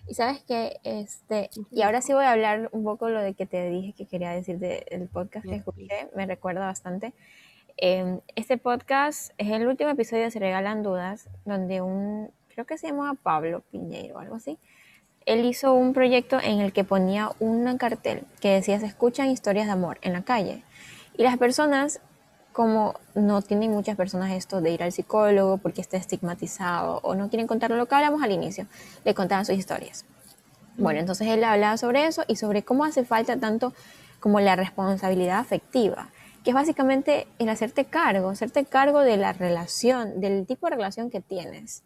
Y 0.08 0.14
sabes 0.14 0.42
que, 0.44 0.78
este, 0.84 1.50
y 1.70 1.82
ahora 1.82 2.00
sí 2.00 2.12
voy 2.12 2.24
a 2.24 2.32
hablar 2.32 2.68
un 2.72 2.84
poco 2.84 3.08
lo 3.08 3.20
de 3.20 3.34
que 3.34 3.46
te 3.46 3.68
dije 3.70 3.92
que 3.92 4.06
quería 4.06 4.30
decir 4.30 4.58
del 4.58 5.08
podcast 5.08 5.44
que 5.46 5.56
escuché, 5.56 6.10
me 6.14 6.26
recuerda 6.26 6.60
bastante. 6.60 7.12
Em, 7.76 8.20
este 8.36 8.56
podcast 8.56 9.32
es 9.36 9.50
el 9.50 9.66
último 9.66 9.90
episodio 9.90 10.22
de 10.22 10.30
Se 10.30 10.38
Regalan 10.38 10.82
Dudas, 10.82 11.28
donde 11.44 11.80
un, 11.82 12.30
creo 12.48 12.64
que 12.64 12.78
se 12.78 12.86
llamaba 12.86 13.14
Pablo 13.14 13.62
Piñeiro 13.70 14.16
o 14.16 14.18
algo 14.18 14.36
así, 14.36 14.58
él 15.26 15.44
hizo 15.44 15.74
un 15.74 15.92
proyecto 15.92 16.38
en 16.40 16.60
el 16.60 16.72
que 16.72 16.84
ponía 16.84 17.32
un 17.40 17.76
cartel 17.76 18.22
que 18.40 18.48
decía 18.50 18.78
se 18.78 18.86
escuchan 18.86 19.28
historias 19.28 19.66
de 19.66 19.72
amor 19.72 19.98
en 20.02 20.12
la 20.12 20.22
calle. 20.22 20.62
Y 21.18 21.24
las 21.24 21.36
personas, 21.36 22.00
como 22.56 22.94
no 23.14 23.42
tienen 23.42 23.70
muchas 23.70 23.98
personas 23.98 24.32
esto 24.32 24.62
de 24.62 24.70
ir 24.70 24.82
al 24.82 24.90
psicólogo 24.90 25.58
porque 25.58 25.82
está 25.82 25.98
estigmatizado 25.98 27.00
o 27.02 27.14
no 27.14 27.28
quieren 27.28 27.46
contar 27.46 27.70
lo 27.70 27.84
que 27.84 27.94
hablamos 27.94 28.22
al 28.22 28.32
inicio, 28.32 28.66
le 29.04 29.12
contaban 29.12 29.44
sus 29.44 29.56
historias. 29.56 30.06
Bueno, 30.78 30.98
entonces 30.98 31.28
él 31.28 31.44
hablaba 31.44 31.76
sobre 31.76 32.06
eso 32.06 32.24
y 32.26 32.36
sobre 32.36 32.62
cómo 32.62 32.86
hace 32.86 33.04
falta 33.04 33.36
tanto 33.36 33.74
como 34.20 34.40
la 34.40 34.56
responsabilidad 34.56 35.38
afectiva 35.38 36.08
que 36.42 36.52
es 36.52 36.54
básicamente 36.54 37.26
el 37.38 37.50
hacerte 37.50 37.84
cargo, 37.84 38.30
hacerte 38.30 38.64
cargo 38.64 39.00
de 39.00 39.18
la 39.18 39.34
relación, 39.34 40.20
del 40.20 40.46
tipo 40.46 40.66
de 40.66 40.76
relación 40.76 41.10
que 41.10 41.20
tienes, 41.20 41.82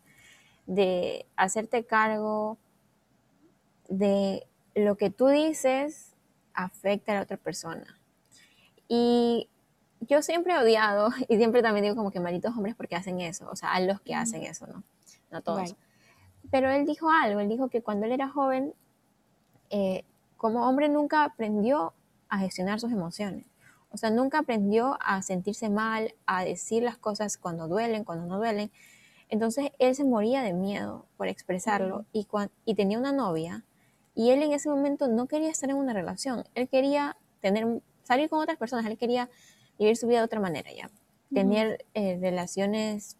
de 0.66 1.26
hacerte 1.34 1.82
cargo 1.82 2.58
de 3.88 4.46
lo 4.76 4.96
que 4.96 5.10
tú 5.10 5.26
dices 5.26 6.12
afecta 6.54 7.10
a 7.10 7.14
la 7.16 7.22
otra 7.22 7.38
persona. 7.38 7.98
Y 8.86 9.48
yo 10.00 10.22
siempre 10.22 10.54
he 10.54 10.58
odiado, 10.58 11.10
y 11.28 11.36
siempre 11.36 11.62
también 11.62 11.84
digo 11.84 11.96
como 11.96 12.10
que 12.10 12.20
malditos 12.20 12.56
hombres 12.56 12.74
porque 12.74 12.96
hacen 12.96 13.20
eso, 13.20 13.48
o 13.50 13.56
sea, 13.56 13.72
a 13.72 13.80
los 13.80 14.00
que 14.00 14.14
hacen 14.14 14.42
eso, 14.42 14.66
¿no? 14.66 14.82
No 15.30 15.42
todos. 15.42 15.76
Pero 16.50 16.70
él 16.70 16.86
dijo 16.86 17.10
algo, 17.10 17.40
él 17.40 17.48
dijo 17.48 17.68
que 17.68 17.82
cuando 17.82 18.06
él 18.06 18.12
era 18.12 18.28
joven, 18.28 18.74
eh, 19.68 20.04
como 20.36 20.66
hombre 20.66 20.88
nunca 20.88 21.24
aprendió 21.24 21.92
a 22.28 22.38
gestionar 22.38 22.80
sus 22.80 22.90
emociones. 22.90 23.46
O 23.92 23.96
sea, 23.96 24.10
nunca 24.10 24.38
aprendió 24.38 24.96
a 25.00 25.20
sentirse 25.22 25.68
mal, 25.68 26.14
a 26.26 26.44
decir 26.44 26.82
las 26.82 26.96
cosas 26.96 27.36
cuando 27.36 27.68
duelen, 27.68 28.04
cuando 28.04 28.26
no 28.26 28.38
duelen. 28.38 28.70
Entonces 29.28 29.70
él 29.78 29.94
se 29.94 30.04
moría 30.04 30.42
de 30.42 30.52
miedo 30.52 31.06
por 31.16 31.28
expresarlo 31.28 32.04
y, 32.12 32.26
y 32.64 32.74
tenía 32.74 32.98
una 32.98 33.12
novia 33.12 33.64
y 34.14 34.30
él 34.30 34.42
en 34.42 34.52
ese 34.52 34.68
momento 34.68 35.08
no 35.08 35.26
quería 35.26 35.50
estar 35.50 35.70
en 35.70 35.76
una 35.76 35.92
relación. 35.92 36.44
Él 36.54 36.68
quería 36.68 37.16
tener, 37.40 37.80
salir 38.02 38.28
con 38.28 38.40
otras 38.40 38.58
personas, 38.58 38.86
él 38.86 38.98
quería 38.98 39.28
vivir 39.80 39.96
su 39.96 40.06
vida 40.06 40.18
de 40.18 40.24
otra 40.24 40.38
manera 40.38 40.70
ya, 40.72 40.90
tener 41.34 41.84
eh, 41.94 42.18
relaciones 42.20 43.16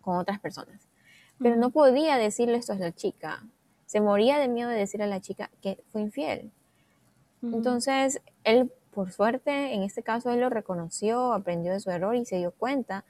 con 0.00 0.16
otras 0.16 0.40
personas. 0.40 0.88
Pero 1.38 1.56
no 1.56 1.70
podía 1.70 2.16
decirle 2.16 2.56
esto 2.56 2.72
a 2.72 2.76
la 2.76 2.92
chica. 2.92 3.44
Se 3.86 4.00
moría 4.00 4.38
de 4.38 4.48
miedo 4.48 4.68
de 4.68 4.76
decir 4.76 5.02
a 5.02 5.06
la 5.06 5.20
chica 5.20 5.50
que 5.60 5.82
fue 5.92 6.00
infiel. 6.00 6.50
Entonces, 7.42 8.22
él 8.44 8.72
por 8.92 9.10
suerte, 9.10 9.72
en 9.74 9.82
este 9.82 10.02
caso 10.02 10.30
él 10.30 10.40
lo 10.40 10.50
reconoció, 10.50 11.32
aprendió 11.32 11.72
de 11.72 11.80
su 11.80 11.90
error 11.90 12.14
y 12.14 12.24
se 12.26 12.36
dio 12.36 12.52
cuenta, 12.52 13.04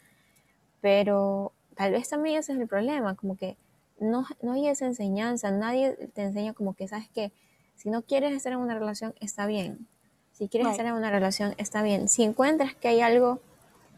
pero 0.81 1.53
tal 1.75 1.93
vez 1.93 2.09
también 2.09 2.39
ese 2.39 2.53
es 2.53 2.59
el 2.61 2.69
problema, 2.69 3.17
como 3.17 3.37
que 3.37 3.57
no, 3.99 4.25
no 4.43 4.53
hay 4.53 4.69
esa 4.69 4.87
enseñanza, 4.87 5.51
nadie 5.51 5.93
te 6.15 6.23
enseña 6.23 6.55
como 6.55 6.75
que, 6.75 6.89
¿sabes 6.89 7.09
que 7.09 7.33
Si 7.75 7.91
no 7.91 8.03
quieres 8.03 8.33
estar 8.33 8.53
en 8.53 8.61
una 8.61 8.75
relación, 8.75 9.15
está 9.21 9.47
bien. 9.47 9.89
Si 10.33 10.49
quieres 10.49 10.71
estar 10.71 10.87
en 10.87 10.95
una 10.95 11.11
relación, 11.11 11.55
está 11.59 11.83
bien. 11.83 12.09
Si 12.09 12.23
encuentras 12.23 12.75
que 12.75 12.89
hay 12.89 13.01
algo 13.01 13.41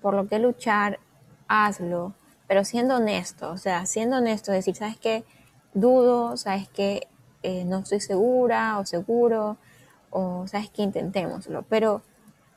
por 0.03 0.15
lo 0.15 0.27
que 0.27 0.39
luchar, 0.39 0.99
hazlo, 1.49 2.13
pero 2.47 2.65
siendo 2.65 2.97
honesto, 2.97 3.51
o 3.51 3.57
sea, 3.57 3.87
siendo 3.87 4.19
honesto, 4.19 4.53
decir, 4.53 4.75
¿sabes 4.75 4.99
qué? 4.99 5.25
Dudo, 5.73 6.37
¿sabes 6.37 6.69
qué? 6.69 7.09
Eh, 7.43 7.65
no 7.65 7.79
estoy 7.79 8.01
segura 8.01 8.79
o 8.79 8.87
seguro, 8.87 9.57
o 10.11 10.47
¿sabes 10.47 10.71
qué? 10.71 10.83
Intentémoslo. 10.83 11.63
Pero 11.69 12.03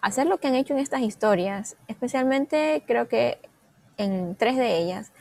hacer 0.01 0.28
lo 0.28 0.39
que 0.39 0.47
han 0.47 0.55
hecho 0.55 0.73
en 0.73 0.80
estas 0.80 1.01
historias, 1.01 1.78
especialmente 1.88 2.84
creo 2.86 3.07
que 3.07 3.39
en 3.97 4.36
tres 4.36 4.57
de 4.57 4.78
ellas, 4.78 5.11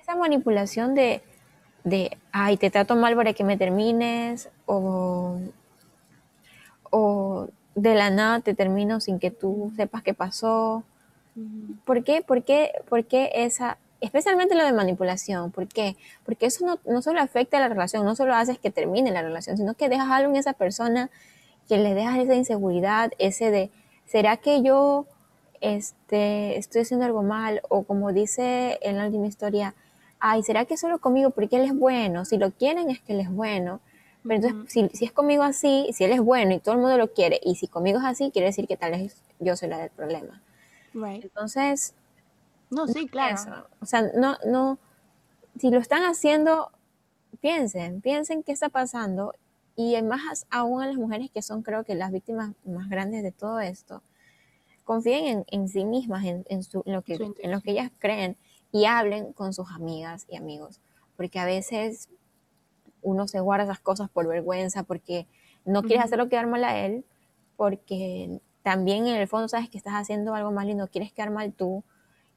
esa 0.00 0.16
manipulación 0.16 0.94
de, 0.94 1.22
de, 1.84 2.16
ay, 2.32 2.56
te 2.56 2.70
trato 2.70 2.96
mal 2.96 3.14
para 3.16 3.32
que 3.32 3.44
me 3.44 3.56
termines, 3.56 4.48
o, 4.66 5.38
o 6.98 7.48
de 7.74 7.94
la 7.94 8.08
nada 8.08 8.40
te 8.40 8.54
termino 8.54 9.00
sin 9.00 9.18
que 9.18 9.30
tú 9.30 9.70
sepas 9.76 10.02
qué 10.02 10.14
pasó. 10.14 10.82
¿Por 11.84 12.02
qué? 12.04 12.22
¿Por 12.22 12.42
qué? 12.42 12.72
¿Por 12.88 13.04
qué 13.04 13.30
esa, 13.34 13.76
especialmente 14.00 14.54
lo 14.54 14.64
de 14.64 14.72
manipulación? 14.72 15.50
¿Por 15.50 15.68
qué? 15.68 15.96
Porque 16.24 16.46
eso 16.46 16.64
no, 16.64 16.78
no 16.90 17.02
solo 17.02 17.20
afecta 17.20 17.58
a 17.58 17.60
la 17.60 17.68
relación, 17.68 18.06
no 18.06 18.16
solo 18.16 18.34
haces 18.34 18.58
que 18.58 18.70
termine 18.70 19.10
la 19.10 19.20
relación, 19.20 19.58
sino 19.58 19.74
que 19.74 19.90
dejas 19.90 20.08
algo 20.10 20.30
en 20.30 20.36
esa 20.36 20.54
persona 20.54 21.10
que 21.68 21.76
le 21.76 21.92
dejas 21.92 22.18
esa 22.18 22.34
inseguridad, 22.34 23.12
ese 23.18 23.50
de, 23.50 23.70
¿será 24.06 24.38
que 24.38 24.62
yo 24.62 25.04
este, 25.60 26.56
estoy 26.56 26.80
haciendo 26.80 27.04
algo 27.04 27.22
mal? 27.22 27.60
O 27.68 27.82
como 27.82 28.14
dice 28.14 28.78
en 28.80 28.96
la 28.96 29.04
última 29.04 29.26
historia, 29.26 29.74
ay, 30.18 30.42
¿será 30.42 30.64
que 30.64 30.78
solo 30.78 30.98
conmigo 30.98 31.28
porque 31.28 31.56
él 31.56 31.64
es 31.64 31.76
bueno? 31.76 32.24
Si 32.24 32.38
lo 32.38 32.52
quieren 32.52 32.88
es 32.88 33.00
que 33.00 33.12
él 33.12 33.20
es 33.20 33.30
bueno. 33.30 33.80
Pero 34.26 34.46
entonces, 34.46 34.72
si, 34.72 34.88
si, 34.96 35.04
es 35.04 35.12
conmigo 35.12 35.42
así, 35.42 35.88
si 35.92 36.04
él 36.04 36.12
es 36.12 36.20
bueno 36.20 36.54
y 36.54 36.58
todo 36.58 36.74
el 36.74 36.80
mundo 36.80 36.98
lo 36.98 37.12
quiere, 37.12 37.40
y 37.42 37.56
si 37.56 37.68
conmigo 37.68 37.98
es 37.98 38.04
así, 38.04 38.30
quiere 38.30 38.46
decir 38.46 38.66
que 38.66 38.76
tal 38.76 38.92
vez 38.92 39.22
yo 39.38 39.56
soy 39.56 39.68
la 39.68 39.78
del 39.78 39.90
problema. 39.90 40.42
Entonces, 40.94 41.94
no, 42.70 42.86
sí, 42.86 43.06
claro. 43.06 43.66
O 43.80 43.86
sea, 43.86 44.02
no, 44.14 44.36
no, 44.46 44.78
si 45.58 45.70
lo 45.70 45.78
están 45.78 46.02
haciendo, 46.02 46.70
piensen, 47.40 48.00
piensen 48.00 48.42
qué 48.42 48.52
está 48.52 48.68
pasando 48.68 49.34
y 49.76 50.00
más 50.02 50.46
aún 50.50 50.82
a 50.82 50.86
las 50.86 50.96
mujeres 50.96 51.30
que 51.30 51.42
son 51.42 51.62
creo 51.62 51.84
que 51.84 51.94
las 51.94 52.10
víctimas 52.10 52.52
más 52.64 52.88
grandes 52.88 53.22
de 53.22 53.30
todo 53.30 53.60
esto, 53.60 54.02
confíen 54.84 55.44
en, 55.48 55.68
sí 55.68 55.84
mismas, 55.84 56.24
en, 56.24 56.44
lo 56.86 57.02
que, 57.02 57.14
en 57.14 57.50
lo 57.50 57.60
que 57.60 57.72
ellas 57.72 57.90
creen 57.98 58.36
y 58.72 58.86
hablen 58.86 59.32
con 59.32 59.52
sus 59.52 59.70
amigas 59.70 60.26
y 60.28 60.36
amigos, 60.36 60.80
porque 61.16 61.38
a 61.38 61.44
veces 61.44 62.08
uno 63.06 63.28
se 63.28 63.40
guarda 63.40 63.64
esas 63.64 63.78
cosas 63.78 64.10
por 64.10 64.26
vergüenza, 64.26 64.82
porque 64.82 65.26
no 65.64 65.82
quieres 65.82 66.04
hacerlo 66.04 66.28
quedar 66.28 66.46
mal 66.46 66.64
a 66.64 66.78
él, 66.84 67.04
porque 67.56 68.40
también 68.62 69.06
en 69.06 69.14
el 69.14 69.28
fondo 69.28 69.48
sabes 69.48 69.70
que 69.70 69.78
estás 69.78 69.94
haciendo 69.94 70.34
algo 70.34 70.50
mal 70.50 70.68
y 70.68 70.74
no 70.74 70.88
quieres 70.88 71.12
quedar 71.12 71.30
mal 71.30 71.52
tú, 71.52 71.84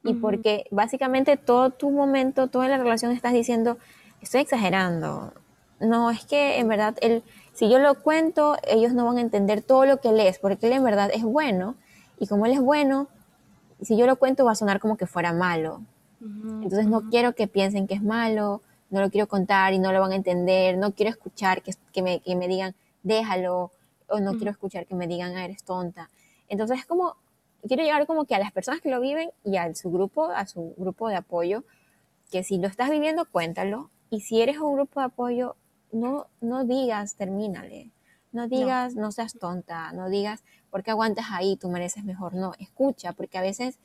y 0.04 0.14
porque 0.14 0.66
básicamente 0.72 1.36
todo 1.36 1.72
tu 1.72 1.90
momento, 1.90 2.48
toda 2.48 2.68
la 2.68 2.78
relación 2.78 3.12
estás 3.12 3.34
diciendo, 3.34 3.78
estoy 4.22 4.42
exagerando, 4.42 5.34
no, 5.80 6.12
es 6.12 6.26
que 6.26 6.60
en 6.60 6.68
verdad, 6.68 6.96
él, 7.02 7.24
si 7.54 7.70
yo 7.70 7.80
lo 7.80 8.02
cuento, 8.02 8.58
ellos 8.68 8.94
no 8.94 9.06
van 9.06 9.18
a 9.18 9.22
entender 9.22 9.62
todo 9.62 9.86
lo 9.86 10.00
que 10.00 10.10
él 10.10 10.20
es, 10.20 10.38
porque 10.40 10.68
él 10.68 10.74
en 10.74 10.84
verdad 10.84 11.10
es 11.14 11.24
bueno, 11.24 11.76
y 12.20 12.28
como 12.28 12.46
él 12.46 12.54
es 12.54 12.62
bueno, 12.62 13.08
si 13.82 13.98
yo 13.98 14.06
lo 14.06 14.18
cuento 14.18 14.46
va 14.46 14.52
a 14.52 14.56
sonar 14.56 14.80
como 14.80 14.98
que 14.98 15.08
fuera 15.08 15.34
malo. 15.34 15.82
Entonces 16.22 16.86
no 16.88 17.10
quiero 17.10 17.34
que 17.34 17.48
piensen 17.48 17.88
que 17.88 17.94
es 17.94 18.04
malo, 18.04 18.62
no 18.90 19.02
lo 19.02 19.10
quiero 19.10 19.28
contar 19.28 19.74
y 19.74 19.80
no 19.80 19.92
lo 19.92 20.02
van 20.02 20.12
a 20.12 20.16
entender, 20.16 20.78
no 20.78 20.94
quiero 20.94 21.12
escuchar 21.12 21.62
que, 21.62 21.74
que, 21.94 22.02
me, 22.02 22.22
que 22.22 22.36
me, 22.36 22.48
digan, 22.48 22.76
déjalo, 23.04 23.72
o 24.08 24.20
no 24.20 24.34
quiero 24.34 24.52
escuchar 24.52 24.86
que 24.86 24.96
me 24.96 25.08
digan, 25.08 25.36
ah, 25.36 25.46
eres 25.46 25.64
tonta. 25.64 26.10
Entonces 26.48 26.80
es 26.80 26.86
como, 26.86 27.16
quiero 27.68 27.84
llegar 27.84 28.08
como 28.08 28.26
que 28.26 28.36
a 28.36 28.40
las 28.40 28.52
personas 28.52 28.82
que 28.82 28.90
lo 28.90 29.00
viven 29.00 29.32
y 29.44 29.58
a 29.58 29.74
su 29.76 29.92
grupo, 29.92 30.26
a 30.26 30.46
su 30.46 30.74
grupo 30.78 31.10
de 31.10 31.16
apoyo, 31.16 31.64
que 32.32 32.44
si 32.44 32.58
lo 32.58 32.68
estás 32.68 32.90
viviendo, 32.90 33.26
cuéntalo, 33.26 33.90
y 34.10 34.22
si 34.22 34.42
eres 34.42 34.58
un 34.58 34.76
grupo 34.76 35.00
de 35.00 35.08
apoyo, 35.08 35.56
no, 35.92 36.28
no 36.42 36.66
digas, 36.66 37.16
termínale. 37.16 37.92
No 38.32 38.48
digas, 38.48 38.96
no. 38.96 39.12
seas 39.12 39.34
tonta, 39.34 39.92
no 39.92 40.10
digas, 40.10 40.44
porque 40.70 40.92
aguantas 40.92 41.26
ahí, 41.32 41.56
tú 41.56 41.70
mereces 41.70 42.04
mejor. 42.04 42.36
No, 42.36 42.54
escucha, 42.60 43.14
porque 43.14 43.40
a 43.40 43.42
veces 43.42 43.80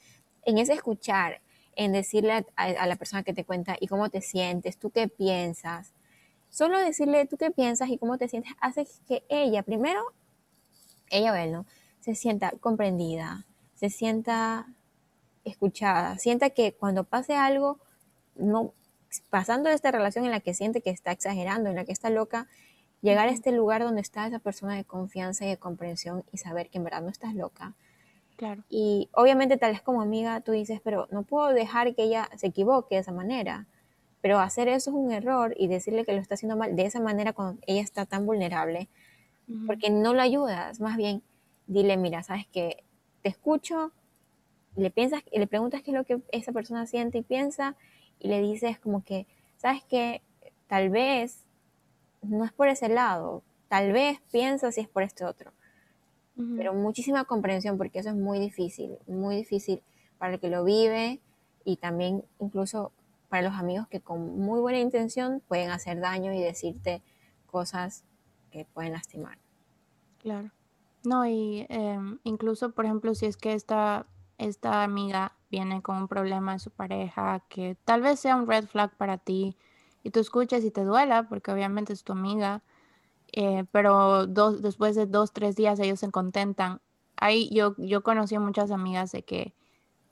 en 0.44 0.58
ese 0.58 0.74
escuchar, 0.74 1.40
en 1.76 1.92
decirle 1.92 2.46
a, 2.56 2.86
la 2.86 2.96
persona 2.96 3.22
que 3.22 3.32
te 3.32 3.44
cuenta 3.44 3.76
y 3.80 3.86
cómo 3.86 4.08
te 4.10 4.20
sientes, 4.20 4.78
tú 4.78 4.90
qué 4.90 5.08
piensas, 5.08 5.92
solo 6.50 6.78
decirle 6.78 7.26
tú 7.26 7.36
qué 7.36 7.50
piensas 7.50 7.88
y 7.88 7.98
cómo 7.98 8.18
te 8.18 8.28
sientes 8.28 8.52
hace 8.60 8.86
que 9.06 9.24
ella, 9.28 9.62
primero, 9.62 10.00
ella 11.10 11.32
o 11.32 11.34
él, 11.34 11.52
¿no? 11.52 11.66
Se 12.00 12.14
sienta 12.14 12.52
comprendida, 12.60 13.46
se 13.74 13.90
sienta 13.90 14.66
escuchada, 15.44 16.18
sienta 16.18 16.50
que 16.50 16.74
cuando 16.74 17.04
pase 17.04 17.34
algo, 17.34 17.78
no 18.36 18.72
pasando 19.30 19.68
de 19.68 19.74
esta 19.74 19.90
relación 19.90 20.24
en 20.24 20.30
la 20.30 20.40
que 20.40 20.54
siente 20.54 20.80
que 20.80 20.90
está 20.90 21.12
exagerando, 21.12 21.70
en 21.70 21.76
la 21.76 21.84
que 21.84 21.92
está 21.92 22.10
loca, 22.10 22.48
llegar 23.00 23.28
a 23.28 23.32
este 23.32 23.52
lugar 23.52 23.82
donde 23.82 24.00
está 24.00 24.26
esa 24.26 24.38
persona 24.38 24.74
de 24.74 24.84
confianza 24.84 25.44
y 25.44 25.48
de 25.48 25.56
comprensión 25.58 26.24
y 26.32 26.38
saber 26.38 26.70
que 26.70 26.78
en 26.78 26.84
verdad 26.84 27.02
no 27.02 27.10
estás 27.10 27.34
loca. 27.34 27.74
Claro. 28.36 28.64
Y 28.68 29.08
obviamente 29.12 29.56
tal 29.56 29.72
vez 29.72 29.82
como 29.82 30.02
amiga 30.02 30.40
tú 30.40 30.52
dices, 30.52 30.80
pero 30.82 31.06
no 31.10 31.22
puedo 31.22 31.48
dejar 31.48 31.94
que 31.94 32.04
ella 32.04 32.28
se 32.36 32.48
equivoque 32.48 32.96
de 32.96 33.00
esa 33.02 33.12
manera. 33.12 33.66
Pero 34.20 34.38
hacer 34.38 34.68
eso 34.68 34.90
es 34.90 34.96
un 34.96 35.12
error 35.12 35.54
y 35.56 35.68
decirle 35.68 36.04
que 36.04 36.12
lo 36.12 36.20
está 36.20 36.34
haciendo 36.34 36.56
mal 36.56 36.74
de 36.74 36.86
esa 36.86 37.00
manera 37.00 37.32
cuando 37.32 37.60
ella 37.66 37.82
está 37.82 38.06
tan 38.06 38.24
vulnerable, 38.24 38.88
porque 39.66 39.90
no 39.90 40.14
la 40.14 40.22
ayudas, 40.22 40.80
más 40.80 40.96
bien 40.96 41.22
dile, 41.66 41.96
mira, 41.98 42.22
sabes 42.22 42.46
que 42.46 42.84
te 43.22 43.28
escucho, 43.28 43.92
le 44.76 44.90
piensas, 44.90 45.22
le 45.32 45.46
preguntas 45.46 45.82
qué 45.82 45.90
es 45.90 45.96
lo 45.96 46.04
que 46.04 46.22
esa 46.32 46.52
persona 46.52 46.86
siente 46.86 47.18
y 47.18 47.22
piensa 47.22 47.76
y 48.18 48.28
le 48.28 48.40
dices 48.40 48.78
como 48.78 49.04
que, 49.04 49.26
sabes 49.56 49.84
que 49.84 50.22
tal 50.66 50.90
vez 50.90 51.44
no 52.22 52.44
es 52.44 52.52
por 52.52 52.68
ese 52.68 52.88
lado, 52.88 53.42
tal 53.68 53.92
vez 53.92 54.20
piensa 54.32 54.72
si 54.72 54.80
es 54.80 54.88
por 54.88 55.02
este 55.02 55.24
otro. 55.24 55.52
Pero 56.56 56.74
muchísima 56.74 57.24
comprensión 57.26 57.78
porque 57.78 58.00
eso 58.00 58.08
es 58.08 58.16
muy 58.16 58.40
difícil, 58.40 58.98
muy 59.06 59.36
difícil 59.36 59.82
para 60.18 60.34
el 60.34 60.40
que 60.40 60.50
lo 60.50 60.64
vive 60.64 61.20
y 61.64 61.76
también 61.76 62.24
incluso 62.40 62.90
para 63.28 63.48
los 63.48 63.58
amigos 63.58 63.86
que 63.86 64.00
con 64.00 64.38
muy 64.38 64.60
buena 64.60 64.80
intención 64.80 65.42
pueden 65.46 65.70
hacer 65.70 66.00
daño 66.00 66.32
y 66.32 66.40
decirte 66.40 67.02
cosas 67.46 68.04
que 68.50 68.64
pueden 68.64 68.92
lastimar. 68.92 69.38
Claro. 70.18 70.50
No, 71.04 71.26
y 71.26 71.66
em, 71.68 72.18
incluso, 72.24 72.70
por 72.70 72.84
ejemplo, 72.86 73.14
si 73.14 73.26
es 73.26 73.36
que 73.36 73.52
esta, 73.52 74.06
esta 74.38 74.82
amiga 74.82 75.36
viene 75.50 75.82
con 75.82 75.96
un 75.96 76.08
problema 76.08 76.54
de 76.54 76.58
su 76.58 76.70
pareja 76.70 77.44
que 77.48 77.76
tal 77.84 78.00
vez 78.00 78.20
sea 78.20 78.36
un 78.36 78.46
red 78.46 78.66
flag 78.66 78.96
para 78.96 79.18
ti 79.18 79.56
y 80.02 80.10
tú 80.10 80.20
escuches 80.20 80.64
y 80.64 80.70
te 80.70 80.82
duela, 80.82 81.28
porque 81.28 81.52
obviamente 81.52 81.92
es 81.92 82.04
tu 82.04 82.12
amiga, 82.12 82.62
eh, 83.36 83.64
pero 83.72 84.26
dos, 84.26 84.62
después 84.62 84.94
de 84.96 85.06
dos, 85.06 85.32
tres 85.32 85.56
días 85.56 85.78
ellos 85.80 86.00
se 86.00 86.10
contentan. 86.10 86.80
Ahí 87.16 87.50
yo, 87.52 87.74
yo 87.78 88.02
conocí 88.02 88.34
a 88.34 88.40
muchas 88.40 88.70
amigas 88.70 89.12
de 89.12 89.24
que 89.24 89.54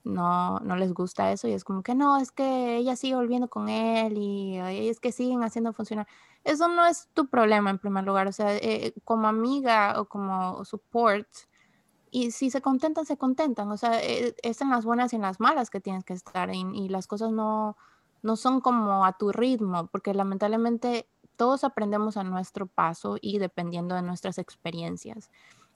no, 0.04 0.58
no 0.60 0.76
les 0.76 0.92
gusta 0.92 1.30
eso 1.32 1.46
y 1.48 1.52
es 1.52 1.64
como 1.64 1.82
que 1.82 1.94
no, 1.94 2.18
es 2.18 2.32
que 2.32 2.76
ella 2.76 2.96
sigue 2.96 3.14
volviendo 3.14 3.48
con 3.48 3.68
él 3.68 4.14
y, 4.18 4.58
es 4.58 5.00
que 5.00 5.12
siguen 5.12 5.44
haciendo 5.44 5.72
funcionar. 5.72 6.06
Eso 6.44 6.68
no 6.68 6.86
es 6.86 7.08
tu 7.14 7.28
problema 7.28 7.70
en 7.70 7.78
primer 7.78 8.04
lugar, 8.04 8.26
o 8.26 8.32
sea, 8.32 8.56
eh, 8.56 8.94
como 9.04 9.28
amiga 9.28 10.00
o 10.00 10.06
como 10.06 10.64
support, 10.64 11.28
y 12.14 12.30
si 12.32 12.50
se 12.50 12.60
contentan, 12.60 13.06
se 13.06 13.16
contentan. 13.16 13.70
O 13.70 13.76
sea, 13.78 14.00
eh, 14.02 14.36
es 14.42 14.60
en 14.60 14.70
las 14.70 14.84
buenas 14.84 15.12
y 15.12 15.16
en 15.16 15.22
las 15.22 15.40
malas 15.40 15.70
que 15.70 15.80
tienes 15.80 16.04
que 16.04 16.12
estar. 16.12 16.54
Y, 16.54 16.88
las 16.90 17.06
cosas 17.06 17.32
no, 17.32 17.76
no 18.22 18.36
son 18.36 18.60
como 18.60 19.06
a 19.06 19.16
tu 19.16 19.32
ritmo, 19.32 19.86
porque 19.86 20.12
lamentablemente 20.12 21.08
todos 21.42 21.64
aprendemos 21.64 22.16
a 22.16 22.22
nuestro 22.22 22.68
paso 22.68 23.16
y 23.20 23.38
dependiendo 23.38 23.96
de 23.96 24.02
nuestras 24.02 24.38
experiencias. 24.38 25.28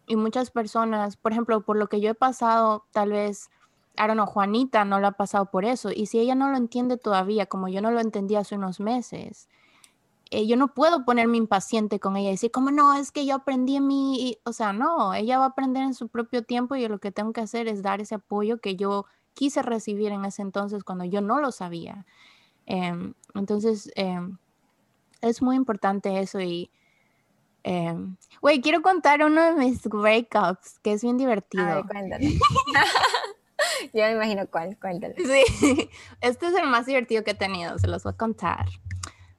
Y 0.06 0.14
muchas 0.14 0.52
personas, 0.52 1.16
por 1.16 1.32
ejemplo, 1.32 1.60
por 1.62 1.76
lo 1.76 1.88
que 1.88 2.00
yo 2.00 2.08
he 2.08 2.14
pasado, 2.14 2.84
tal 2.92 3.10
vez, 3.10 3.50
I 3.98 4.06
don't 4.06 4.20
Juanita 4.28 4.84
no 4.84 5.00
lo 5.00 5.08
ha 5.08 5.12
pasado 5.12 5.50
por 5.50 5.64
eso. 5.64 5.90
Y 5.92 6.06
si 6.06 6.20
ella 6.20 6.36
no 6.36 6.50
lo 6.50 6.56
entiende 6.56 6.98
todavía, 6.98 7.46
como 7.46 7.66
yo 7.66 7.82
no 7.82 7.90
lo 7.90 7.98
entendí 7.98 8.36
hace 8.36 8.54
unos 8.54 8.78
meses, 8.78 9.48
eh, 10.30 10.46
yo 10.46 10.56
no 10.56 10.72
puedo 10.72 11.04
ponerme 11.04 11.36
impaciente 11.36 11.98
con 11.98 12.16
ella 12.16 12.28
y 12.28 12.32
decir, 12.34 12.52
como 12.52 12.70
no, 12.70 12.94
es 12.94 13.10
que 13.10 13.26
yo 13.26 13.34
aprendí 13.34 13.74
en 13.74 13.88
mi, 13.88 14.38
o 14.44 14.52
sea, 14.52 14.72
no, 14.72 15.14
ella 15.14 15.38
va 15.40 15.46
a 15.46 15.48
aprender 15.48 15.82
en 15.82 15.94
su 15.94 16.06
propio 16.06 16.44
tiempo 16.44 16.76
y 16.76 16.86
lo 16.86 17.00
que 17.00 17.10
tengo 17.10 17.32
que 17.32 17.40
hacer 17.40 17.66
es 17.66 17.82
dar 17.82 18.00
ese 18.00 18.14
apoyo 18.14 18.60
que 18.60 18.76
yo 18.76 19.06
quise 19.34 19.62
recibir 19.62 20.12
en 20.12 20.26
ese 20.26 20.42
entonces 20.42 20.84
cuando 20.84 21.04
yo 21.04 21.20
no 21.22 21.40
lo 21.40 21.50
sabía. 21.50 22.06
Em, 22.66 23.14
entonces, 23.34 23.90
em, 23.96 24.38
es 25.27 25.43
muy 25.43 25.57
importante 25.57 26.20
eso 26.20 26.41
y, 26.41 26.70
em, 27.62 28.16
güey, 28.41 28.61
quiero 28.61 28.83
contar 28.83 29.22
uno 29.22 29.43
de 29.43 29.53
mis 29.53 29.83
breakups, 29.83 30.79
que 30.81 30.93
es 30.93 31.03
bien 31.03 31.18
divertido. 31.18 31.85
cuéntale. 31.87 32.39
yo 33.93 34.03
me 34.03 34.12
imagino 34.12 34.47
cuál, 34.49 34.79
cuéntale. 34.79 35.14
Sí, 35.16 35.91
este 36.20 36.47
es 36.47 36.55
el 36.55 36.68
más 36.68 36.87
divertido 36.87 37.24
que 37.24 37.33
he 37.33 37.35
tenido, 37.35 37.79
se 37.79 37.89
los 37.89 38.05
voy 38.05 38.12
a 38.12 38.16
contar. 38.16 38.66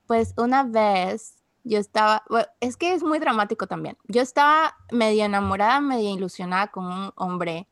Pues 0.05 0.33
una 0.37 0.63
vez 0.63 1.35
yo 1.63 1.79
estaba, 1.79 2.23
es 2.61 2.77
que 2.77 2.93
es 2.93 3.03
muy 3.03 3.19
dramático 3.19 3.67
también. 3.67 3.97
Yo 4.07 4.21
estaba 4.21 4.77
medio 4.91 5.25
enamorada, 5.25 5.81
medio 5.81 6.13
ilusionada 6.13 6.67
con 6.67 6.85
un 6.85 7.11
hombre 7.15 7.67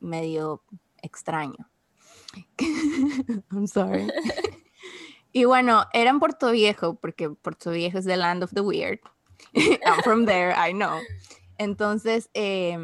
medio 0.00 0.62
extraño. 1.02 1.68
I'm 3.50 3.66
sorry. 3.66 4.10
Y 5.38 5.44
bueno, 5.44 5.84
era 5.92 6.10
en 6.10 6.18
Puerto 6.18 6.50
Viejo, 6.50 6.96
porque 6.96 7.30
Puerto 7.30 7.70
Viejo 7.70 7.98
es 7.98 8.06
the 8.06 8.16
land 8.16 8.42
of 8.42 8.52
the 8.52 8.60
weird. 8.60 8.98
I'm 9.54 10.02
from 10.02 10.26
there, 10.26 10.52
I 10.52 10.72
know. 10.72 10.98
Entonces, 11.58 12.28
eh, 12.34 12.76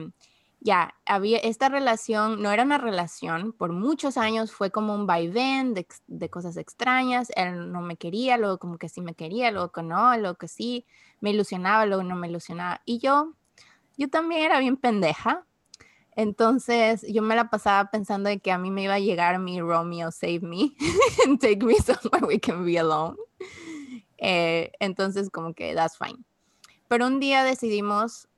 ya, 0.60 0.94
había 1.04 1.38
esta 1.38 1.68
relación, 1.68 2.40
no 2.40 2.52
era 2.52 2.62
una 2.62 2.78
relación, 2.78 3.52
por 3.52 3.72
muchos 3.72 4.16
años 4.16 4.52
fue 4.52 4.70
como 4.70 4.94
un 4.94 5.04
vaivén 5.06 5.74
de, 5.74 5.86
de, 6.06 6.30
cosas 6.30 6.56
extrañas, 6.56 7.32
él 7.34 7.72
no 7.72 7.82
me 7.82 7.96
quería, 7.96 8.38
luego 8.38 8.58
como 8.58 8.78
que 8.78 8.88
sí 8.88 9.00
me 9.00 9.14
quería, 9.14 9.50
luego 9.50 9.72
que 9.72 9.82
no, 9.82 10.16
luego 10.16 10.36
que 10.36 10.46
sí, 10.46 10.86
me 11.20 11.30
ilusionaba, 11.30 11.86
luego 11.86 12.04
no 12.04 12.14
me 12.14 12.28
ilusionaba. 12.28 12.82
Y 12.84 12.98
yo, 12.98 13.34
yo 13.96 14.08
también 14.08 14.42
era 14.42 14.60
bien 14.60 14.76
pendeja, 14.76 15.44
entonces 16.16 17.04
yo 17.08 17.22
me 17.22 17.36
la 17.36 17.50
pasaba 17.50 17.90
pensando 17.90 18.28
de 18.28 18.38
que 18.38 18.52
a 18.52 18.58
mí 18.58 18.70
me 18.70 18.84
iba 18.84 18.94
a 18.94 19.00
llegar 19.00 19.38
mi 19.38 19.60
Romeo 19.60 20.10
Save 20.10 20.40
Me 20.40 20.72
and 21.26 21.38
take 21.40 21.64
me 21.64 21.74
somewhere 21.76 22.26
we 22.26 22.38
can 22.38 22.64
be 22.64 22.78
alone. 22.78 23.16
Eh, 24.18 24.72
entonces 24.80 25.30
como 25.30 25.54
que 25.54 25.74
that's 25.74 25.98
fine. 25.98 26.24
Pero 26.88 27.06
un 27.06 27.20
día 27.20 27.44
decidimos 27.44 28.28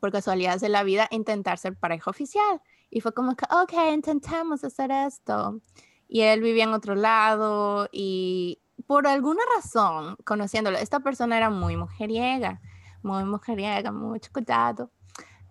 por 0.00 0.12
casualidad 0.12 0.60
de 0.60 0.68
la 0.68 0.82
vida, 0.82 1.08
intentar 1.10 1.58
ser 1.58 1.76
pareja 1.76 2.10
oficial. 2.10 2.60
Y 2.90 3.00
fue 3.00 3.12
como 3.12 3.34
que, 3.34 3.44
ok, 3.50 3.72
intentamos 3.92 4.62
hacer 4.62 4.90
esto. 4.90 5.60
Y 6.08 6.20
él 6.20 6.40
vivía 6.40 6.64
en 6.64 6.72
otro 6.72 6.94
lado 6.94 7.88
y 7.90 8.60
por 8.86 9.06
alguna 9.06 9.42
razón, 9.56 10.16
conociéndolo, 10.24 10.78
esta 10.78 11.00
persona 11.00 11.36
era 11.36 11.50
muy 11.50 11.76
mujeriega, 11.76 12.60
muy 13.02 13.24
mujeriega, 13.24 13.90
mucho 13.90 14.30
cuidado. 14.32 14.90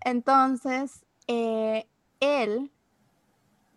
Entonces, 0.02 1.05
eh, 1.28 1.88
él, 2.20 2.72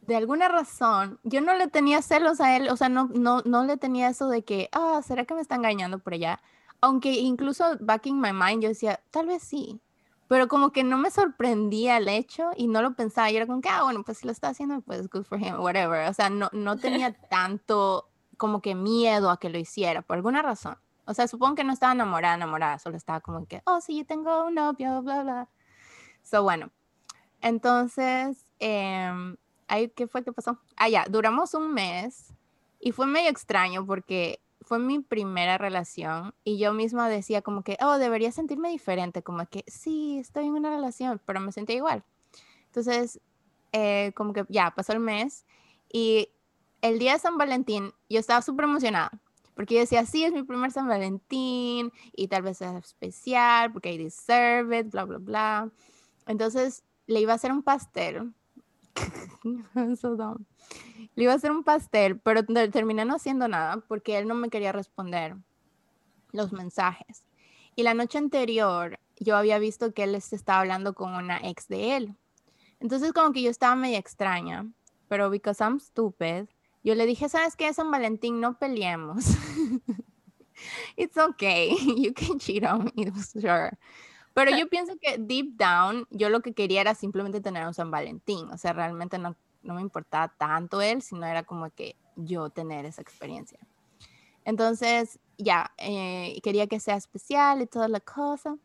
de 0.02 0.16
alguna 0.16 0.48
razón, 0.48 1.20
yo 1.22 1.40
no 1.40 1.54
le 1.54 1.68
tenía 1.68 2.02
celos 2.02 2.40
a 2.40 2.56
él, 2.56 2.68
o 2.70 2.76
sea, 2.76 2.88
no, 2.88 3.08
no, 3.12 3.42
no 3.44 3.64
le 3.64 3.76
tenía 3.76 4.08
eso 4.08 4.28
de 4.28 4.42
que, 4.42 4.68
ah, 4.72 5.00
¿será 5.06 5.24
que 5.24 5.34
me 5.34 5.40
está 5.40 5.56
engañando 5.56 5.98
por 5.98 6.14
allá? 6.14 6.40
Aunque 6.80 7.12
incluso 7.12 7.76
back 7.80 8.06
in 8.06 8.20
my 8.20 8.32
mind 8.32 8.62
yo 8.62 8.68
decía, 8.68 9.00
tal 9.10 9.26
vez 9.26 9.42
sí, 9.42 9.80
pero 10.28 10.46
como 10.46 10.72
que 10.72 10.84
no 10.84 10.98
me 10.98 11.10
sorprendía 11.10 11.96
el 11.96 12.08
hecho 12.08 12.50
y 12.56 12.68
no 12.68 12.82
lo 12.82 12.94
pensaba. 12.94 13.30
Y 13.30 13.36
era 13.36 13.46
como 13.46 13.62
que, 13.62 13.70
ah, 13.70 13.82
bueno, 13.82 14.02
pues 14.04 14.18
si 14.18 14.26
lo 14.26 14.32
está 14.32 14.48
haciendo, 14.48 14.80
pues 14.82 15.08
good 15.08 15.24
for 15.24 15.40
him, 15.40 15.58
whatever. 15.60 16.08
O 16.08 16.12
sea, 16.14 16.28
no, 16.28 16.50
no 16.52 16.76
tenía 16.76 17.12
tanto 17.30 18.10
como 18.36 18.60
que 18.60 18.74
miedo 18.74 19.30
a 19.30 19.38
que 19.40 19.48
lo 19.48 19.58
hiciera, 19.58 20.02
por 20.02 20.16
alguna 20.16 20.42
razón. 20.42 20.76
O 21.06 21.14
sea, 21.14 21.26
supongo 21.26 21.56
que 21.56 21.64
no 21.64 21.72
estaba 21.72 21.92
enamorada, 21.92 22.34
enamorada, 22.34 22.78
solo 22.78 22.96
estaba 22.96 23.20
como 23.20 23.46
que, 23.46 23.62
oh, 23.64 23.80
sí, 23.80 23.96
yo 23.98 24.06
tengo 24.06 24.44
un 24.46 24.54
novio, 24.54 25.02
bla, 25.02 25.22
bla. 25.22 25.48
So, 26.22 26.42
bueno. 26.42 26.70
Entonces, 27.40 28.46
eh, 28.60 29.36
¿qué 29.94 30.06
fue 30.06 30.24
que 30.24 30.32
pasó? 30.32 30.58
Ah, 30.76 30.88
ya, 30.88 31.06
duramos 31.08 31.54
un 31.54 31.72
mes 31.72 32.32
y 32.80 32.92
fue 32.92 33.06
medio 33.06 33.30
extraño 33.30 33.86
porque 33.86 34.40
fue 34.62 34.78
mi 34.78 34.98
primera 34.98 35.56
relación 35.56 36.34
y 36.44 36.58
yo 36.58 36.72
misma 36.72 37.08
decía 37.08 37.42
como 37.42 37.62
que, 37.62 37.76
oh, 37.80 37.98
debería 37.98 38.32
sentirme 38.32 38.70
diferente, 38.70 39.22
como 39.22 39.46
que 39.46 39.64
sí, 39.66 40.18
estoy 40.18 40.46
en 40.46 40.52
una 40.52 40.70
relación, 40.70 41.20
pero 41.24 41.40
me 41.40 41.52
sentía 41.52 41.76
igual. 41.76 42.04
Entonces, 42.66 43.20
eh, 43.72 44.12
como 44.14 44.32
que 44.32 44.44
ya 44.48 44.72
pasó 44.74 44.92
el 44.92 45.00
mes 45.00 45.46
y 45.92 46.30
el 46.82 46.98
día 46.98 47.14
de 47.14 47.18
San 47.18 47.38
Valentín 47.38 47.92
yo 48.08 48.20
estaba 48.20 48.42
súper 48.42 48.64
emocionada 48.64 49.10
porque 49.54 49.74
yo 49.74 49.80
decía, 49.80 50.06
sí, 50.06 50.22
es 50.24 50.32
mi 50.32 50.44
primer 50.44 50.70
San 50.70 50.86
Valentín 50.86 51.90
y 52.12 52.28
tal 52.28 52.42
vez 52.42 52.58
sea 52.58 52.78
especial 52.78 53.72
porque 53.72 53.92
I 53.92 53.98
deserve 53.98 54.78
it, 54.78 54.90
bla, 54.90 55.04
bla, 55.04 55.18
bla. 55.18 55.70
Entonces 56.26 56.84
le 57.08 57.20
iba 57.20 57.32
a 57.32 57.36
hacer 57.36 57.50
un 57.50 57.62
pastel. 57.62 58.32
so 60.00 60.14
dumb. 60.14 60.44
Le 61.16 61.24
iba 61.24 61.32
a 61.32 61.36
hacer 61.36 61.50
un 61.50 61.64
pastel, 61.64 62.20
pero 62.20 62.44
terminé 62.44 63.04
no 63.04 63.16
haciendo 63.16 63.48
nada 63.48 63.82
porque 63.88 64.18
él 64.18 64.28
no 64.28 64.34
me 64.34 64.50
quería 64.50 64.70
responder 64.70 65.36
los 66.30 66.52
mensajes. 66.52 67.24
Y 67.74 67.82
la 67.82 67.94
noche 67.94 68.18
anterior 68.18 69.00
yo 69.18 69.36
había 69.36 69.58
visto 69.58 69.92
que 69.92 70.04
él 70.04 70.14
estaba 70.14 70.60
hablando 70.60 70.94
con 70.94 71.14
una 71.14 71.38
ex 71.38 71.66
de 71.66 71.96
él. 71.96 72.14
Entonces 72.78 73.12
como 73.12 73.32
que 73.32 73.42
yo 73.42 73.50
estaba 73.50 73.74
medio 73.74 73.98
extraña, 73.98 74.70
pero 75.08 75.30
because 75.30 75.62
I'm 75.64 75.80
stupid, 75.80 76.46
yo 76.84 76.94
le 76.94 77.06
dije, 77.06 77.28
¿sabes 77.28 77.56
qué? 77.56 77.72
San 77.72 77.90
Valentín, 77.90 78.40
no 78.40 78.58
peleemos. 78.58 79.24
It's 80.96 81.16
okay, 81.16 81.74
you 81.96 82.12
can 82.12 82.38
cheat 82.38 82.64
on 82.64 82.92
me, 82.94 83.10
sure. 83.40 83.76
Pero 84.44 84.56
yo 84.56 84.68
pienso 84.68 84.94
que 85.00 85.18
deep 85.18 85.56
down, 85.56 86.06
yo 86.10 86.28
lo 86.28 86.40
que 86.40 86.52
quería 86.52 86.80
era 86.80 86.94
simplemente 86.94 87.40
tener 87.40 87.66
un 87.66 87.74
San 87.74 87.90
Valentín. 87.90 88.50
O 88.50 88.58
sea, 88.58 88.72
realmente 88.72 89.18
no 89.18 89.36
no 89.62 89.74
me 89.74 89.80
importaba 89.80 90.28
tanto 90.28 90.80
él, 90.80 91.02
sino 91.02 91.26
era 91.26 91.42
como 91.42 91.70
que 91.70 91.96
yo 92.16 92.50
tener 92.50 92.84
esa 92.84 93.02
experiencia. 93.02 93.58
Entonces, 94.44 95.18
ya, 95.36 95.72
eh, 95.78 96.40
quería 96.42 96.66
que 96.66 96.80
sea 96.80 96.96
especial 96.96 97.60
y 97.60 97.66
toda 97.66 97.88
la 97.88 98.00
cosa, 98.00 98.56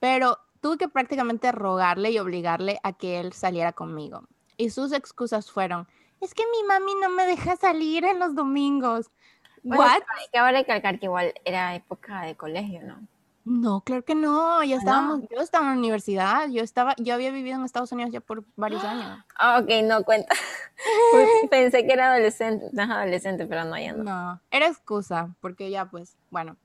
pero 0.00 0.38
tuve 0.60 0.78
que 0.78 0.88
prácticamente 0.88 1.52
rogarle 1.52 2.10
y 2.10 2.18
obligarle 2.18 2.80
a 2.82 2.92
que 2.92 3.20
él 3.20 3.32
saliera 3.32 3.72
conmigo. 3.72 4.26
Y 4.56 4.70
sus 4.70 4.92
excusas 4.92 5.50
fueron, 5.50 5.86
es 6.20 6.34
que 6.34 6.42
mi 6.50 6.66
mami 6.66 6.94
no 7.00 7.10
me 7.10 7.26
deja 7.26 7.56
salir 7.56 8.04
en 8.04 8.18
los 8.18 8.34
domingos. 8.34 9.10
What? 9.62 10.02
Hay 10.18 10.26
que 10.32 10.52
recalcar 10.52 10.98
que 10.98 11.06
igual 11.06 11.32
era 11.44 11.74
época 11.74 12.22
de 12.22 12.36
colegio, 12.36 12.82
¿no? 12.82 13.06
No, 13.44 13.82
claro 13.82 14.02
que 14.04 14.14
no, 14.14 14.64
ya 14.64 14.76
estábamos, 14.76 15.20
yo 15.30 15.40
estaba 15.40 15.66
en 15.66 15.72
la 15.72 15.78
universidad, 15.78 16.48
yo 16.48 16.62
estaba, 16.62 16.94
yo 16.96 17.12
había 17.12 17.30
vivido 17.30 17.58
en 17.58 17.64
Estados 17.64 17.92
Unidos 17.92 18.10
ya 18.10 18.20
por 18.20 18.44
varios 18.56 18.82
años. 18.84 19.18
Ah, 19.36 19.58
ok, 19.58 19.68
no 19.84 20.02
cuenta. 20.04 20.34
Pensé 21.50 21.86
que 21.86 21.92
era 21.92 22.12
adolescente, 22.12 22.66
no, 22.72 22.82
adolescente, 22.82 23.46
pero 23.46 23.64
no, 23.64 23.78
ya 23.78 23.92
no. 23.92 24.04
No, 24.04 24.40
era 24.50 24.68
excusa, 24.68 25.34
porque 25.40 25.70
ya 25.70 25.90
pues, 25.90 26.16
bueno, 26.30 26.56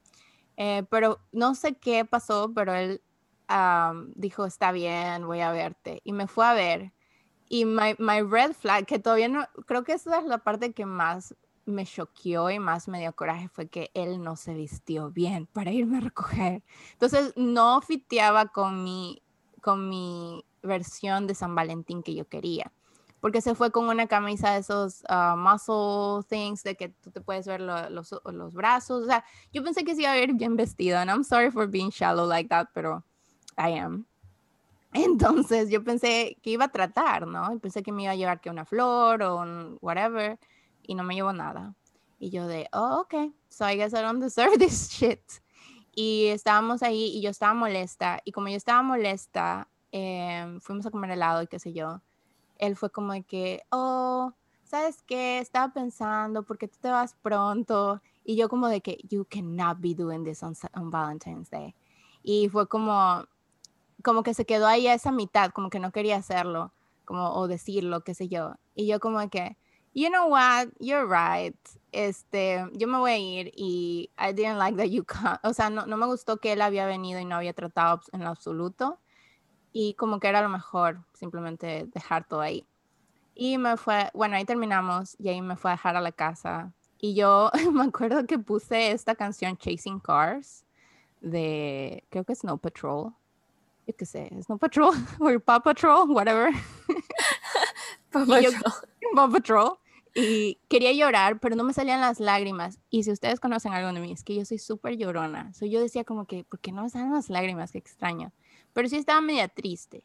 eh, 0.56 0.84
pero 0.90 1.20
no 1.32 1.56
sé 1.56 1.76
qué 1.76 2.06
pasó, 2.06 2.52
pero 2.54 2.74
él 2.74 3.02
dijo, 4.16 4.46
está 4.46 4.72
bien, 4.72 5.26
voy 5.26 5.42
a 5.42 5.52
verte, 5.52 6.02
y 6.04 6.14
me 6.14 6.28
fue 6.28 6.46
a 6.46 6.54
ver, 6.54 6.94
y 7.50 7.66
my, 7.66 7.96
my 7.98 8.22
red 8.22 8.54
flag, 8.54 8.86
que 8.86 9.00
todavía 9.00 9.28
no, 9.28 9.48
creo 9.66 9.84
que 9.84 9.94
esa 9.94 10.20
es 10.20 10.26
la 10.26 10.38
parte 10.38 10.72
que 10.72 10.86
más 10.86 11.36
me 11.72 11.86
choqueó 11.86 12.50
y 12.50 12.60
más 12.60 12.88
me 12.88 13.00
dio 13.00 13.14
coraje 13.14 13.48
fue 13.50 13.68
que 13.68 13.92
él 13.94 14.22
no 14.22 14.36
se 14.36 14.54
vistió 14.54 15.12
bien 15.12 15.46
para 15.48 15.72
irme 15.72 15.98
a 15.98 16.02
recoger. 16.02 16.64
Entonces 16.94 17.34
no 17.36 17.82
fiteaba 17.82 18.48
con 18.48 18.84
mi, 18.84 19.22
con 19.62 19.90
mi 19.90 20.44
versión 20.62 21.28
de 21.28 21.36
San 21.36 21.56
Valentín 21.56 22.04
que 22.04 22.16
yo 22.16 22.28
quería. 22.28 22.72
Porque 23.20 23.42
se 23.42 23.54
fue 23.54 23.72
con 23.72 23.90
una 23.90 24.08
camisa 24.08 24.54
de 24.54 24.60
esos 24.60 25.04
uh, 25.10 25.36
muscle 25.36 26.24
things, 26.30 26.64
de 26.64 26.76
que 26.76 26.90
tú 26.90 27.12
te 27.12 27.20
puedes 27.20 27.46
ver 27.46 27.60
los, 27.60 28.16
los 28.24 28.54
brazos. 28.54 29.04
O 29.04 29.06
sea, 29.06 29.26
yo 29.52 29.62
pensé 29.62 29.84
que 29.84 29.94
se 29.94 30.04
iba 30.04 30.14
a 30.14 30.16
ver 30.16 30.34
bien 30.34 30.56
vestido. 30.56 30.98
And 30.98 31.10
I'm 31.10 31.26
sorry 31.26 31.52
for 31.52 31.68
being 31.68 31.90
shallow 31.90 32.26
like 32.26 32.48
that, 32.48 32.70
pero 32.74 33.04
I 33.58 33.78
am. 33.78 34.06
Entonces 34.94 35.70
yo 35.70 35.84
pensé 35.84 36.38
que 36.42 36.52
iba 36.52 36.66
a 36.66 36.72
tratar, 36.72 37.28
¿no? 37.28 37.60
Pensé 37.60 37.84
que 37.84 37.92
me 37.92 38.04
iba 38.04 38.14
a 38.14 38.16
llevar 38.16 38.42
que 38.42 38.50
una 38.50 38.66
flor 38.66 39.22
o 39.22 39.38
un 39.38 39.78
whatever 39.82 40.40
y 40.90 40.96
no 40.96 41.04
me 41.04 41.14
llevó 41.14 41.32
nada. 41.34 41.76
Y 42.18 42.32
yo 42.32 42.48
de, 42.48 42.68
oh, 42.74 43.02
ok, 43.02 43.32
so 43.48 43.70
I 43.70 43.76
guess 43.76 43.94
I 43.94 44.02
don't 44.02 44.20
deserve 44.20 44.58
this 44.58 44.90
shit. 44.90 45.22
Y 45.94 46.26
estábamos 46.30 46.82
ahí 46.82 47.16
y 47.16 47.22
yo 47.22 47.30
estaba 47.30 47.54
molesta. 47.54 48.22
Y 48.26 48.32
como 48.32 48.48
yo 48.48 48.56
estaba 48.56 48.82
molesta, 48.82 49.68
em, 49.92 50.60
fuimos 50.60 50.88
a 50.88 50.90
comer 50.90 51.12
helado 51.12 51.44
y 51.44 51.48
qué 51.48 51.60
sé 51.60 51.74
yo. 51.74 52.02
Él 52.58 52.76
fue 52.76 52.90
como 52.90 53.14
de 53.14 53.22
que, 53.22 53.62
oh, 53.70 54.34
¿sabes 54.64 55.04
qué? 55.04 55.38
Estaba 55.38 55.72
pensando, 55.72 56.42
porque 56.42 56.68
tú 56.68 56.80
te 56.82 56.90
vas 56.90 57.16
pronto? 57.22 58.02
Y 58.24 58.36
yo 58.36 58.50
como 58.50 58.68
de 58.68 58.82
que, 58.82 58.98
you 59.08 59.28
cannot 59.30 59.80
be 59.80 59.94
doing 59.94 60.24
this 60.24 60.42
on, 60.42 60.56
on 60.74 60.90
Valentine's 60.90 61.52
Day. 61.52 61.76
Y 62.24 62.50
fue 62.50 62.68
como, 62.68 63.26
como 64.04 64.24
que 64.24 64.34
se 64.34 64.46
quedó 64.46 64.66
ahí 64.66 64.88
a 64.88 64.96
esa 64.96 65.12
mitad, 65.12 65.52
como 65.52 65.70
que 65.70 65.80
no 65.80 65.92
quería 65.92 66.16
hacerlo, 66.16 66.74
como, 67.06 67.32
o 67.36 67.48
decirlo, 67.48 68.04
qué 68.04 68.16
sé 68.16 68.28
yo. 68.28 68.56
Y 68.74 68.88
yo 68.88 69.00
como 69.00 69.20
de 69.20 69.30
que, 69.30 69.58
you 69.94 70.10
know 70.10 70.28
what, 70.28 70.70
you're 70.80 71.06
right. 71.06 71.56
Este, 71.92 72.66
yo 72.74 72.88
me 72.88 72.98
voy 73.00 73.12
a 73.12 73.18
ir 73.18 73.52
y 73.56 74.10
I 74.18 74.34
didn't 74.34 74.58
like 74.60 74.78
that 74.78 74.90
you 74.90 75.04
come. 75.04 75.38
O 75.44 75.54
sea, 75.54 75.70
no, 75.70 75.86
no 75.86 75.98
me 75.98 76.06
gustó 76.06 76.38
que 76.38 76.54
él 76.54 76.62
había 76.62 76.86
venido 76.86 77.20
y 77.20 77.26
no 77.26 77.36
había 77.36 77.54
tratado 77.54 78.02
en 78.12 78.24
absoluto. 78.24 79.00
Y 79.72 79.94
como 79.96 80.20
que 80.20 80.28
era 80.28 80.42
lo 80.42 80.50
mejor 80.50 81.04
simplemente 81.14 81.88
dejar 81.94 82.28
todo 82.28 82.42
ahí. 82.42 82.66
Y 83.36 83.58
me 83.58 83.78
fue, 83.78 84.10
bueno, 84.14 84.36
ahí 84.36 84.46
terminamos 84.46 85.16
y 85.20 85.30
ahí 85.30 85.42
me 85.42 85.56
fue 85.56 85.72
a 85.72 85.76
dejar 85.76 85.96
a 85.96 86.02
la 86.02 86.12
casa. 86.12 86.74
Y 87.00 87.16
yo 87.16 87.52
me 87.72 87.84
acuerdo 87.84 88.26
que 88.26 88.38
puse 88.38 88.92
esta 88.92 89.16
canción 89.16 89.58
Chasing 89.58 90.00
Cars 90.00 90.66
de, 91.22 92.04
creo 92.10 92.24
que 92.24 92.36
Snow 92.36 92.58
Patrol. 92.58 93.14
Yo 93.88 93.96
qué 93.96 94.06
sé, 94.06 94.30
Snow 94.44 94.58
Patrol 94.58 94.94
o 95.20 95.40
Paw 95.40 95.62
Patrol, 95.64 96.10
whatever. 96.10 96.52
Paw 98.12 98.26
Patrol. 98.26 98.54
Paw 99.16 99.32
Patrol. 99.32 99.78
y 100.16 100.60
quería 100.68 100.92
llorar, 100.94 101.40
pero 101.40 101.56
no 101.56 101.64
me 101.64 101.74
salían 101.74 102.02
las 102.02 102.20
lágrimas. 102.20 102.80
Y 102.90 103.04
si 103.04 103.12
ustedes 103.12 103.40
conocen 103.40 103.74
algo 103.74 103.92
de 103.94 104.00
mí, 104.00 104.12
es 104.12 104.24
que 104.24 104.36
yo 104.36 104.46
soy 104.46 104.58
súper 104.58 104.98
llorona. 104.98 105.54
So, 105.54 105.66
yo 105.66 105.80
decía 105.80 106.04
como 106.04 106.26
que, 106.26 106.44
¿por 106.44 106.60
qué 106.60 106.72
no 106.72 106.84
me 106.84 106.90
salen 106.90 107.14
las 107.14 107.30
lágrimas? 107.30 107.72
Qué 107.72 107.78
extraño. 107.78 108.32
Pero 108.74 108.90
sí 108.90 108.98
estaba 108.98 109.22
media 109.22 109.48
triste. 109.48 110.04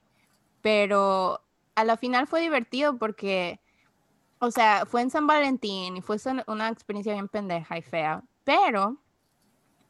Pero 0.61 1.41
a 1.75 1.85
la 1.85 1.97
final 1.97 2.27
fue 2.27 2.41
divertido 2.41 2.99
porque, 2.99 3.61
o 4.39 4.51
sea, 4.51 4.87
fue 4.87 5.03
en 5.03 5.11
San 5.11 5.27
Valentín 5.27 5.97
y 5.97 6.03
fue 6.03 6.17
una 6.47 6.69
experiencia 6.69 7.13
bien 7.13 7.29
pendeja 7.29 7.79
y 7.79 7.83
fea. 7.83 8.23
Pero 8.45 8.99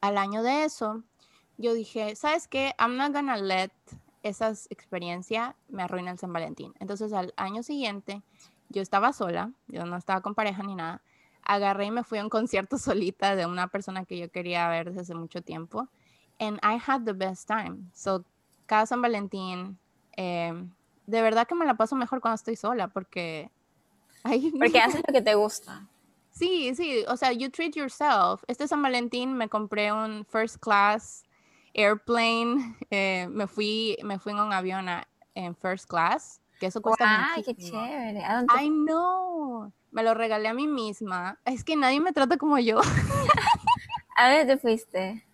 al 0.01 0.19
año 0.19 0.43
de 0.43 0.65
eso, 0.65 1.03
yo 1.57 1.75
dije, 1.75 2.17
¿sabes 2.17 2.49
qué? 2.49 2.75
I'm 2.79 2.97
not 2.97 3.13
gonna 3.13 3.37
let 3.37 3.71
esa 4.25 4.49
experiencia 4.71 5.55
me 5.69 5.83
arruine 5.83 6.11
el 6.11 6.19
San 6.19 6.33
Valentín. 6.33 6.75
Entonces 6.81 7.13
al 7.13 7.33
año 7.37 7.63
siguiente 7.63 8.23
yo 8.71 8.83
estaba 8.83 9.13
sola, 9.13 9.53
yo 9.69 9.85
no 9.85 9.97
estaba 9.97 10.23
con 10.23 10.35
pareja 10.35 10.63
ni 10.63 10.75
nada. 10.75 11.03
Agarré 11.43 11.87
y 11.87 11.91
me 11.91 12.05
fui 12.05 12.19
a 12.19 12.25
un 12.25 12.31
concierto 12.31 12.79
solita 12.79 13.37
de 13.37 13.47
una 13.47 13.69
persona 13.69 14.05
que 14.05 14.19
yo 14.19 14.31
quería 14.31 14.69
ver 14.69 14.89
desde 14.89 15.03
hace 15.03 15.15
mucho 15.15 15.43
tiempo. 15.43 15.89
And 16.41 16.59
I 16.63 16.81
had 16.85 17.05
the 17.05 17.13
best 17.13 17.47
time. 17.47 17.91
So, 17.93 18.25
cada 18.67 18.87
San 18.87 19.03
Valentín, 19.03 19.79
em, 20.17 20.71
de 21.07 21.23
verdad 21.23 21.47
que 21.47 21.55
me 21.55 21.67
la 21.67 21.75
paso 21.75 21.95
mejor 21.95 22.21
cuando 22.21 22.37
estoy 22.37 22.57
sola 22.57 22.89
porque... 22.89 23.51
porque 24.59 24.81
haces 24.81 25.03
lo 25.07 25.13
que 25.13 25.21
te 25.21 25.35
gusta. 25.35 25.87
Sí, 26.31 26.75
sí, 26.75 27.05
o 27.09 27.17
sea, 27.17 27.31
you 27.33 27.51
treat 27.51 27.77
yourself. 27.77 28.43
Este 28.49 28.67
San 28.67 28.83
Valentín 28.83 29.35
me 29.35 29.49
compré 29.49 29.93
un 29.93 30.25
first 30.25 30.57
class 30.57 31.25
airplane, 31.75 32.77
eh, 32.91 33.27
me, 33.31 33.47
fui, 33.47 33.97
me 34.03 34.19
fui 34.19 34.33
en 34.33 34.39
un 34.39 34.53
avión 34.53 34.87
en 35.35 35.57
first 35.57 35.89
class 35.89 36.41
que 36.59 36.67
eso 36.67 36.81
cuesta 36.81 37.33
¡Ay, 37.35 37.43
qué 37.43 37.55
chévere! 37.55 38.21
I 38.21 38.69
know. 38.69 39.73
Me 39.91 40.03
lo 40.03 40.15
regalé 40.15 40.49
a 40.49 40.55
mí 40.55 40.67
misma. 40.67 41.39
Es 41.45 41.65
que 41.65 41.77
nadie 41.77 42.01
me 42.01 42.13
trata 42.13 42.37
como 42.37 42.59
yo. 42.59 42.81
¿A 44.17 44.29
dónde 44.31 44.55
te 44.55 44.61
fuiste? 44.61 45.25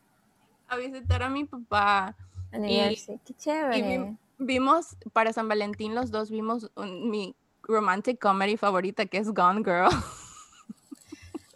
A 0.69 0.77
visitar 0.77 1.23
a 1.23 1.29
mi 1.29 1.45
papá. 1.45 2.17
Y, 2.53 2.97
qué 3.25 3.35
chévere. 3.35 4.17
vimos, 4.39 4.97
para 5.13 5.33
San 5.33 5.49
Valentín 5.49 5.95
los 5.95 6.11
dos 6.11 6.31
vimos 6.31 6.71
mi 6.77 7.37
romantic 7.63 8.19
comedy 8.19 8.57
favorita 8.57 9.07
que 9.07 9.19
es 9.19 9.33
Gone 9.33 9.63
Girl. 9.63 9.89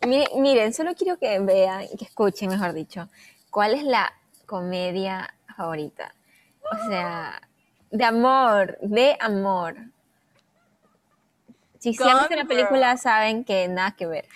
miren, 0.38 0.72
solo 0.72 0.94
quiero 0.94 1.18
que 1.18 1.40
vean, 1.40 1.86
que 1.98 2.04
escuchen, 2.04 2.50
mejor 2.50 2.74
dicho, 2.74 3.08
cuál 3.50 3.74
es 3.74 3.82
la 3.82 4.12
comedia 4.46 5.34
favorita. 5.56 6.14
O 6.72 6.88
sea, 6.88 7.40
de 7.90 8.04
amor, 8.04 8.78
de 8.82 9.16
amor. 9.20 9.76
Si 11.78 11.94
se 11.94 12.04
han 12.04 12.26
la 12.30 12.44
película 12.46 12.96
saben 12.96 13.44
que 13.44 13.68
nada 13.68 13.92
que 13.92 14.06
ver. 14.06 14.26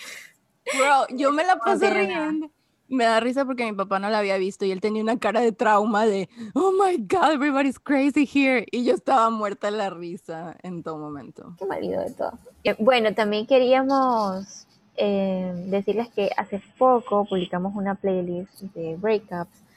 Bro, 0.76 1.16
yo 1.16 1.32
me 1.32 1.44
la 1.44 1.56
pasé 1.56 1.90
riendo. 1.90 2.50
Me 2.90 3.04
da 3.04 3.20
risa 3.20 3.44
porque 3.44 3.64
mi 3.64 3.72
papá 3.72 3.98
no 3.98 4.08
la 4.08 4.18
había 4.18 4.38
visto 4.38 4.64
y 4.64 4.70
él 4.70 4.80
tenía 4.80 5.02
una 5.02 5.18
cara 5.18 5.40
de 5.40 5.52
trauma 5.52 6.06
de, 6.06 6.28
oh 6.54 6.72
my 6.72 6.96
God, 6.96 7.32
everybody's 7.32 7.78
crazy 7.78 8.26
here. 8.26 8.66
Y 8.70 8.84
yo 8.84 8.94
estaba 8.94 9.28
muerta 9.28 9.70
de 9.70 9.76
la 9.76 9.90
risa 9.90 10.56
en 10.62 10.82
todo 10.82 10.96
momento. 10.96 11.54
Qué 11.58 11.66
marido 11.66 12.00
de 12.02 12.12
todo. 12.12 12.38
Eh, 12.64 12.76
bueno, 12.78 13.14
también 13.14 13.46
queríamos 13.46 14.66
eh, 14.96 15.52
decirles 15.66 16.08
que 16.08 16.30
hace 16.36 16.62
poco 16.78 17.24
publicamos 17.26 17.74
una 17.76 17.94
playlist 17.94 18.60
de 18.74 18.96
breakups 18.96 19.67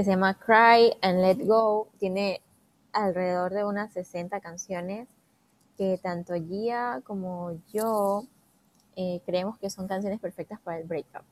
que 0.00 0.04
se 0.04 0.12
llama 0.12 0.32
Cry 0.32 0.96
and 1.02 1.20
Let 1.20 1.44
Go. 1.44 1.90
Tiene 1.98 2.40
alrededor 2.94 3.52
de 3.52 3.64
unas 3.66 3.92
60 3.92 4.40
canciones 4.40 5.08
que 5.76 6.00
tanto 6.02 6.32
Gia 6.36 7.02
como 7.04 7.52
yo 7.70 8.22
eh, 8.96 9.20
creemos 9.26 9.58
que 9.58 9.68
son 9.68 9.88
canciones 9.88 10.18
perfectas 10.18 10.58
para 10.60 10.78
el 10.78 10.84
breakup. 10.84 11.24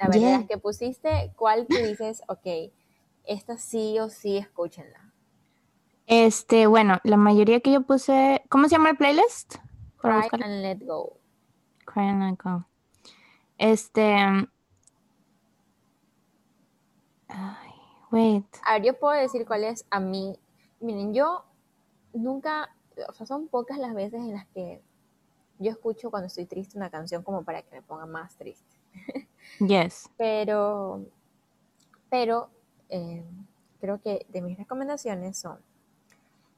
La 0.00 0.08
verdad 0.08 0.40
es 0.40 0.48
que 0.48 0.56
pusiste, 0.56 1.30
¿cuál 1.36 1.66
tú 1.66 1.76
dices, 1.76 2.22
ok, 2.26 2.72
esta 3.24 3.58
sí 3.58 3.98
o 4.00 4.08
sí, 4.08 4.38
escúchenla? 4.38 5.12
Este, 6.06 6.66
bueno, 6.66 7.00
la 7.04 7.18
mayoría 7.18 7.60
que 7.60 7.70
yo 7.70 7.82
puse, 7.82 8.42
¿cómo 8.48 8.64
se 8.64 8.76
llama 8.76 8.88
el 8.88 8.96
playlist? 8.96 9.56
Cry 9.98 10.26
and 10.32 10.62
Let 10.62 10.78
Go. 10.86 11.18
Cry 11.84 12.04
and 12.04 12.22
Let 12.22 12.38
Go. 12.42 12.64
Este, 13.58 14.16
Wait. 18.10 18.46
A 18.64 18.74
ver, 18.74 18.82
yo 18.82 18.98
puedo 18.98 19.14
decir 19.14 19.46
cuál 19.46 19.64
es 19.64 19.86
a 19.90 20.00
mí. 20.00 20.38
Miren, 20.80 21.14
yo 21.14 21.44
nunca, 22.12 22.74
o 23.08 23.12
sea, 23.14 23.26
son 23.26 23.48
pocas 23.48 23.78
las 23.78 23.94
veces 23.94 24.20
en 24.20 24.32
las 24.32 24.46
que 24.48 24.82
yo 25.58 25.70
escucho 25.70 26.10
cuando 26.10 26.26
estoy 26.26 26.44
triste 26.46 26.76
una 26.76 26.90
canción 26.90 27.22
como 27.22 27.42
para 27.44 27.62
que 27.62 27.74
me 27.74 27.82
ponga 27.82 28.06
más 28.06 28.36
triste. 28.36 28.76
Yes. 29.58 30.08
pero, 30.16 31.04
pero 32.08 32.48
eh, 32.88 33.24
creo 33.80 34.00
que 34.00 34.24
de 34.28 34.40
mis 34.40 34.56
recomendaciones 34.56 35.36
son 35.36 35.58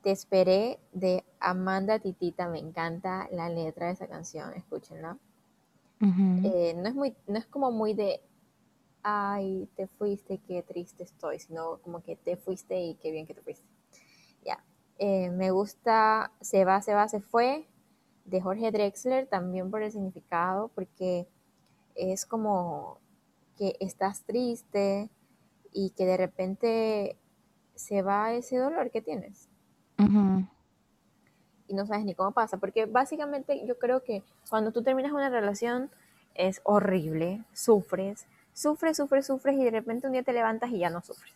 Te 0.03 0.11
esperé 0.11 0.79
de 0.93 1.25
Amanda 1.41 1.99
Titita, 1.99 2.47
me 2.47 2.59
encanta 2.59 3.27
la 3.33 3.49
letra 3.49 3.87
de 3.87 3.93
esa 3.95 4.07
canción, 4.07 4.53
escúchenla. 4.53 5.16
Eh, 6.01 6.75
no, 6.77 6.89
es 6.89 6.95
muy, 6.95 7.16
no 7.27 7.39
es 7.39 7.47
como 7.47 7.70
muy 7.70 7.95
de 7.95 8.20
ay, 9.05 9.68
te 9.76 9.86
fuiste, 9.86 10.38
qué 10.38 10.62
triste 10.62 11.05
estoy, 11.05 11.38
sino 11.38 11.78
como 11.82 12.02
que 12.02 12.16
te 12.16 12.36
fuiste 12.36 12.80
y 12.80 12.94
qué 12.96 13.12
bien 13.12 13.26
que 13.26 13.34
te 13.34 13.42
fuiste. 13.42 13.66
Ya. 14.44 14.64
Eh, 14.98 15.30
me 15.30 15.50
gusta 15.50 16.32
Se 16.40 16.64
va, 16.64 16.80
se 16.80 16.94
va, 16.94 17.07
se 17.09 17.20
fue, 17.20 17.68
de 18.24 18.40
Jorge 18.40 18.72
Drexler, 18.72 19.26
también 19.26 19.70
por 19.70 19.82
el 19.82 19.92
significado, 19.92 20.68
porque 20.74 21.28
es 21.94 22.24
como 22.26 22.98
que 23.57 23.76
estás 23.78 24.24
triste 24.24 25.11
y 25.72 25.90
que 25.90 26.07
de 26.07 26.16
repente 26.16 27.18
se 27.74 28.02
va 28.02 28.32
ese 28.32 28.57
dolor 28.57 28.90
que 28.90 29.02
tienes. 29.02 29.48
Y 31.66 31.74
no 31.74 31.86
sabes 31.86 32.05
ni 32.05 32.14
cómo 32.14 32.32
pasa, 32.32 32.57
porque 32.59 32.86
básicamente 32.86 33.66
yo 33.66 33.78
creo 33.78 34.02
que 34.02 34.22
cuando 34.48 34.72
tú 34.72 34.82
terminas 34.82 35.12
una 35.12 35.28
relación 35.28 35.90
es 36.34 36.61
horrible, 36.64 37.44
sufres, 37.52 38.26
sufres, 38.55 38.96
sufres, 38.96 39.26
sufres 39.26 39.59
y 39.59 39.64
de 39.64 39.70
repente 39.70 40.07
un 40.07 40.14
día 40.14 40.22
te 40.22 40.32
levantas 40.32 40.70
y 40.70 40.78
ya 40.78 40.88
no 40.88 41.02
sufres. 41.02 41.34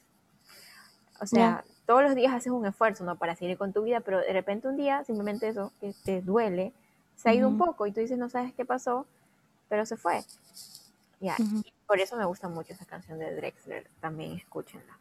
O 1.20 1.26
sea, 1.26 1.64
todos 1.84 2.02
los 2.02 2.14
días 2.14 2.32
haces 2.32 2.52
un 2.52 2.64
esfuerzo, 2.64 3.04
¿no? 3.04 3.16
Para 3.16 3.34
seguir 3.34 3.58
con 3.58 3.72
tu 3.72 3.82
vida, 3.82 4.00
pero 4.00 4.18
de 4.18 4.32
repente 4.32 4.68
un 4.68 4.76
día 4.76 5.04
simplemente 5.04 5.48
eso, 5.48 5.72
que 5.80 5.92
te 6.04 6.22
duele, 6.22 6.72
se 7.16 7.28
ha 7.28 7.34
ido 7.34 7.48
un 7.48 7.58
poco 7.58 7.86
y 7.86 7.92
tú 7.92 8.00
dices, 8.00 8.16
no 8.16 8.28
sabes 8.28 8.54
qué 8.54 8.64
pasó, 8.64 9.04
pero 9.68 9.84
se 9.84 9.96
fue. 9.96 10.22
Ya, 11.20 11.36
por 11.86 11.98
eso 11.98 12.16
me 12.16 12.24
gusta 12.24 12.48
mucho 12.48 12.72
esa 12.72 12.84
canción 12.84 13.18
de 13.18 13.34
Drexler, 13.34 13.88
también 14.00 14.32
escúchenla. 14.32 14.96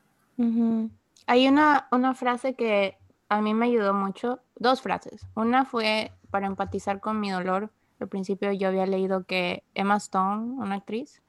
Hay 1.28 1.48
una, 1.48 1.88
una 1.92 2.16
frase 2.16 2.56
que 2.56 2.98
a 3.30 3.42
mí 3.42 3.54
me 3.54 3.68
ayudó 3.68 3.94
mucho, 3.94 4.40
dos 4.56 4.82
frases. 4.82 5.22
Una 5.36 5.66
fue 5.66 6.12
para 6.32 6.48
empatizar 6.48 7.00
con 7.00 7.20
mi 7.20 7.30
dolor. 7.30 7.70
Al 8.00 8.08
principio 8.08 8.52
yo 8.52 8.70
había 8.70 8.86
leído 8.88 9.26
que 9.26 9.64
Emma 9.76 9.98
Stone, 9.98 10.60
una 10.60 10.76
actriz, 10.76 11.22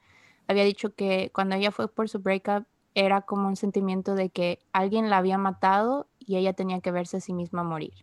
había 0.49 0.63
dicho 0.63 0.95
que 0.95 1.29
cuando 1.31 1.55
ella 1.55 1.71
fue 1.71 1.87
por 1.87 2.09
su 2.09 2.19
breakup 2.19 2.65
era 2.95 3.21
como 3.21 3.47
un 3.47 3.55
sentimiento 3.55 4.15
de 4.15 4.31
que 4.31 4.59
alguien 4.73 5.11
la 5.11 5.17
había 5.17 5.37
matado 5.37 6.09
y 6.17 6.37
ella 6.37 6.53
tenía 6.53 6.81
que 6.81 6.91
verse 6.91 7.17
a 7.17 7.21
sí 7.21 7.33
misma 7.33 7.63
morir. 7.63 7.93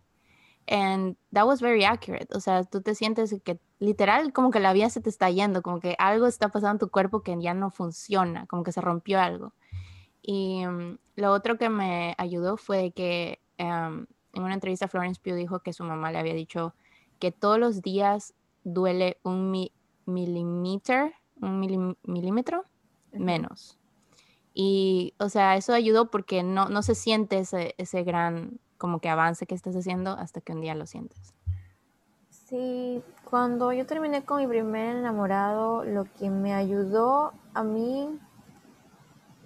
And 0.65 1.17
that 1.33 1.45
was 1.45 1.61
very 1.61 1.83
accurate. 1.83 2.27
O 2.33 2.39
sea, 2.39 2.63
tú 2.63 2.81
te 2.81 2.95
sientes 2.95 3.35
que 3.43 3.59
literal 3.79 4.31
como 4.31 4.49
que 4.49 4.61
la 4.61 4.71
vida 4.71 4.89
se 4.89 5.01
te 5.01 5.09
está 5.09 5.29
yendo, 5.29 5.61
como 5.61 5.81
que 5.81 5.95
algo 5.99 6.25
está 6.25 6.47
pasando 6.47 6.71
en 6.75 6.79
tu 6.79 6.89
cuerpo 6.89 7.21
que 7.21 7.35
ya 7.37 7.53
no 7.53 7.69
funciona, 7.69 8.45
como 8.47 8.63
que 8.63 8.71
se 8.71 8.79
rompió 8.79 9.19
algo. 9.19 9.53
Y 10.21 10.65
mm, 10.65 10.97
lo 11.17 11.33
otro 11.33 11.57
que 11.57 11.67
me 11.67 12.15
ayudó 12.17 12.55
fue 12.55 12.91
que 12.91 13.41
em, 13.57 14.07
en 14.33 14.43
una 14.43 14.53
entrevista 14.53 14.87
Florence 14.87 15.19
Pugh 15.21 15.35
dijo 15.35 15.59
que 15.59 15.73
su 15.73 15.83
mamá 15.83 16.13
le 16.13 16.19
había 16.19 16.33
dicho 16.33 16.73
que 17.19 17.33
todos 17.33 17.59
los 17.59 17.81
días 17.81 18.33
duele 18.63 19.19
un 19.23 19.69
milímetro 20.05 21.11
un 21.41 21.95
milímetro 22.03 22.65
menos. 23.11 23.77
Y, 24.53 25.13
o 25.19 25.29
sea, 25.29 25.55
eso 25.55 25.73
ayudó 25.73 26.09
porque 26.09 26.43
no, 26.43 26.69
no 26.69 26.81
se 26.81 26.95
siente 26.95 27.39
ese, 27.39 27.75
ese 27.77 28.03
gran 28.03 28.59
como 28.77 28.99
que 28.99 29.09
avance 29.09 29.45
que 29.45 29.55
estás 29.55 29.75
haciendo 29.75 30.11
hasta 30.11 30.41
que 30.41 30.53
un 30.53 30.61
día 30.61 30.75
lo 30.75 30.85
sientes. 30.85 31.33
Sí, 32.29 33.03
cuando 33.29 33.73
yo 33.73 33.85
terminé 33.85 34.23
con 34.23 34.39
mi 34.39 34.47
primer 34.47 34.95
enamorado, 34.95 35.83
lo 35.83 36.05
que 36.17 36.29
me 36.29 36.53
ayudó 36.53 37.33
a 37.53 37.63
mí 37.63 38.17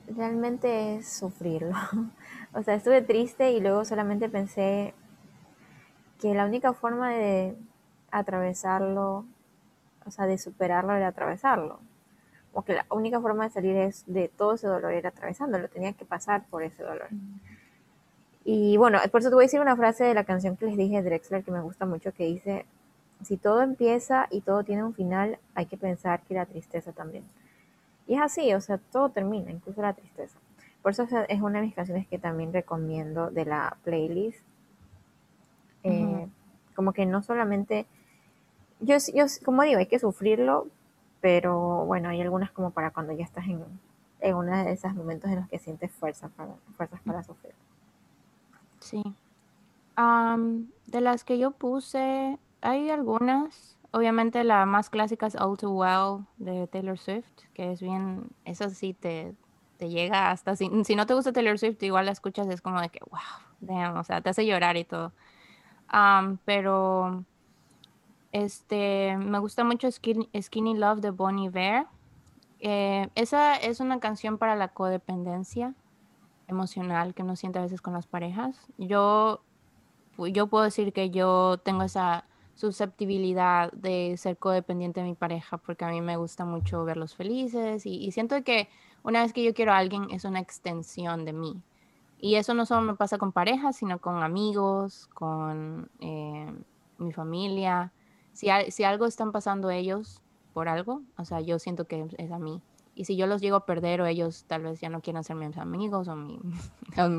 realmente 0.08 0.96
es 0.96 1.12
sufrirlo. 1.12 1.76
o 2.54 2.64
sea, 2.64 2.76
estuve 2.76 3.02
triste 3.02 3.52
y 3.52 3.60
luego 3.60 3.86
solamente 3.86 4.30
pensé 4.30 4.94
que 6.20 6.34
la 6.34 6.46
única 6.46 6.74
forma 6.74 7.10
de 7.10 7.58
atravesarlo 8.12 9.26
o 10.06 10.12
sea, 10.12 10.26
de 10.26 10.38
superarlo 10.38 10.94
era 10.94 11.08
atravesarlo. 11.08 11.80
O 12.54 12.64
que 12.64 12.74
la 12.74 12.86
única 12.90 13.22
forma 13.22 13.46
de 13.46 13.50
salir 13.52 13.76
es 13.78 14.04
de 14.08 14.28
todo 14.28 14.56
ese 14.56 14.68
dolor 14.68 14.92
era 14.94 15.10
atravesándolo, 15.10 15.70
tenía 15.70 15.94
que 15.94 16.06
pasar 16.06 16.46
por 16.50 16.64
ese 16.64 16.84
dolor. 16.84 17.08
Y 18.44 18.76
bueno, 18.78 19.00
por 19.12 19.22
eso 19.22 19.30
te 19.30 19.36
voy 19.36 19.44
a 19.44 19.48
decir 19.48 19.62
una 19.62 19.76
frase 19.76 20.04
de 20.04 20.14
la 20.14 20.24
canción 20.24 20.58
que 20.58 20.66
les 20.66 20.78
dije 20.78 21.02
de 21.02 21.10
Drexler 21.10 21.44
que 21.44 21.52
me 21.52 21.62
gusta 21.62 21.86
mucho, 21.86 22.12
que 22.12 22.26
dice, 22.26 22.66
si 23.24 23.38
todo 23.38 23.62
empieza 23.62 24.28
y 24.32 24.42
todo 24.42 24.64
tiene 24.64 24.84
un 24.84 24.94
final, 24.94 25.38
hay 25.54 25.68
que 25.68 25.78
pensar 25.78 26.22
que 26.24 26.34
la 26.34 26.46
tristeza 26.46 26.92
también. 26.92 27.24
Y 28.08 28.16
es 28.16 28.22
así, 28.22 28.54
o 28.54 28.62
sea, 28.62 28.78
todo 28.78 29.10
termina, 29.10 29.52
incluso 29.52 29.82
la 29.82 29.94
tristeza. 29.94 30.38
Por 30.82 30.92
eso 30.92 31.08
es 31.28 31.42
una 31.42 31.60
de 31.60 31.68
mis 31.68 31.76
canciones 31.76 32.08
que 32.08 32.18
también 32.18 32.52
recomiendo 32.52 33.30
de 33.30 33.46
la 33.46 33.78
playlist. 33.84 34.44
Eh, 35.84 36.28
como 36.76 36.94
que 36.94 37.06
no 37.06 37.22
solamente, 37.22 37.86
yo, 38.82 38.98
yo, 39.14 39.26
como 39.44 39.64
digo, 39.64 39.80
hay 39.80 39.88
que 39.88 40.00
sufrirlo, 40.00 40.68
pero 41.22 41.86
bueno, 41.86 42.10
hay 42.10 42.22
algunas 42.22 42.52
como 42.52 42.72
para 42.72 42.92
cuando 42.92 43.14
ya 43.14 43.24
estás 43.24 43.46
en, 43.46 43.64
en 44.20 44.36
uno 44.36 44.64
de 44.64 44.72
esos 44.72 44.94
momentos 44.94 45.30
en 45.30 45.38
los 45.38 45.48
que 45.48 45.60
sientes 45.60 45.92
fuerza 45.92 46.30
para, 46.30 46.56
fuerzas 46.76 47.00
para 47.06 47.24
sufrir. 47.24 47.54
Sí. 48.80 49.04
de 50.88 51.02
las 51.02 51.24
que 51.24 51.38
yo 51.38 51.52
puse, 51.52 52.40
hay 52.62 52.90
algunas. 52.90 53.78
Obviamente 53.92 54.44
la 54.44 54.66
más 54.66 54.90
clásica 54.90 55.28
es 55.28 55.36
All 55.36 55.58
Too 55.58 55.72
Well 55.72 56.26
de 56.38 56.66
Taylor 56.68 56.98
Swift, 56.98 57.28
que 57.54 57.72
es 57.72 57.82
bien, 57.82 58.30
eso 58.46 58.70
sí 58.70 58.94
te, 58.94 59.36
te 59.78 59.90
llega 59.90 60.32
hasta, 60.32 60.56
si, 60.56 60.70
si 60.86 60.96
no 60.96 61.06
te 61.06 61.14
gusta 61.14 61.34
Taylor 61.34 61.60
Swift, 61.60 61.84
igual 61.84 62.06
la 62.06 62.14
escuchas, 62.14 62.48
es 62.48 62.62
como 62.62 62.80
de 62.80 62.90
que, 62.90 63.00
wow, 63.10 63.20
damn, 63.60 63.98
o 63.98 64.04
sea, 64.04 64.22
te 64.22 64.30
hace 64.30 64.46
llorar 64.46 64.78
y 64.78 64.86
todo. 64.86 65.12
pero 66.46 67.26
este, 68.32 69.18
me 69.18 69.40
gusta 69.40 69.64
mucho 69.64 69.90
Skinny, 69.92 70.76
Love 70.76 71.02
de 71.02 71.12
Bonnie 71.12 71.50
Bear. 71.50 71.88
Eh, 72.60 73.10
esa 73.16 73.56
es 73.56 73.80
una 73.80 74.00
canción 74.00 74.38
para 74.38 74.56
la 74.56 74.70
codependencia 74.70 75.74
emocional 76.48 77.14
que 77.14 77.24
uno 77.24 77.36
siente 77.36 77.60
a 77.60 77.64
veces 77.64 77.82
con 77.82 77.94
las 77.94 78.08
parejas. 78.08 78.68
Yo, 78.78 79.42
yo 80.18 80.48
puedo 80.48 80.64
decir 80.64 80.94
que 80.94 81.10
yo 81.10 81.58
tengo 81.64 81.84
esa 81.84 82.26
susceptibilidad 82.56 83.72
de 83.72 84.16
ser 84.18 84.38
codependiente 84.38 85.00
de 85.00 85.08
mi 85.08 85.16
pareja 85.16 85.58
porque 85.58 85.86
a 85.86 85.90
mí 85.90 86.02
me 86.02 86.18
gusta 86.18 86.46
mucho 86.46 86.84
verlos 86.86 87.16
felices 87.16 87.86
y, 87.86 88.12
siento 88.12 88.44
que 88.44 88.70
una 89.04 89.24
vez 89.24 89.34
que 89.34 89.44
yo 89.44 89.54
quiero 89.54 89.74
a 89.74 89.78
alguien 89.78 90.10
es 90.12 90.26
una 90.26 90.40
extensión 90.40 91.26
de 91.26 91.34
mí. 91.34 91.62
Y 92.20 92.36
eso 92.36 92.54
no 92.54 92.68
solo 92.68 92.82
me 92.82 92.94
pasa 92.94 93.18
con 93.18 93.32
parejas, 93.32 93.78
sino 93.78 93.98
con 94.00 94.22
amigos, 94.22 95.10
con 95.16 95.90
eh, 96.02 96.54
mi 97.00 97.12
familia. 97.12 97.92
Si, 98.34 98.48
si 98.70 98.84
algo 98.84 99.06
están 99.06 99.32
pasando 99.32 99.70
ellos 99.70 100.22
por 100.54 100.68
algo, 100.68 101.02
o 101.18 101.26
sea, 101.26 101.42
yo 101.42 101.60
siento 101.60 101.86
que 101.86 102.08
es 102.18 102.32
a 102.32 102.40
mí. 102.40 102.62
Y 102.94 103.06
si 103.06 103.16
yo 103.16 103.26
los 103.26 103.42
llego 103.42 103.56
a 103.56 103.66
perder 103.66 104.02
o 104.02 104.06
ellos 104.06 104.44
tal 104.48 104.64
vez 104.64 104.82
ya 104.82 104.90
no 104.90 105.02
quieren 105.02 105.24
ser 105.24 105.36
mis 105.36 105.58
amigos 105.58 106.08
o 106.08 106.16
mi, 106.16 106.40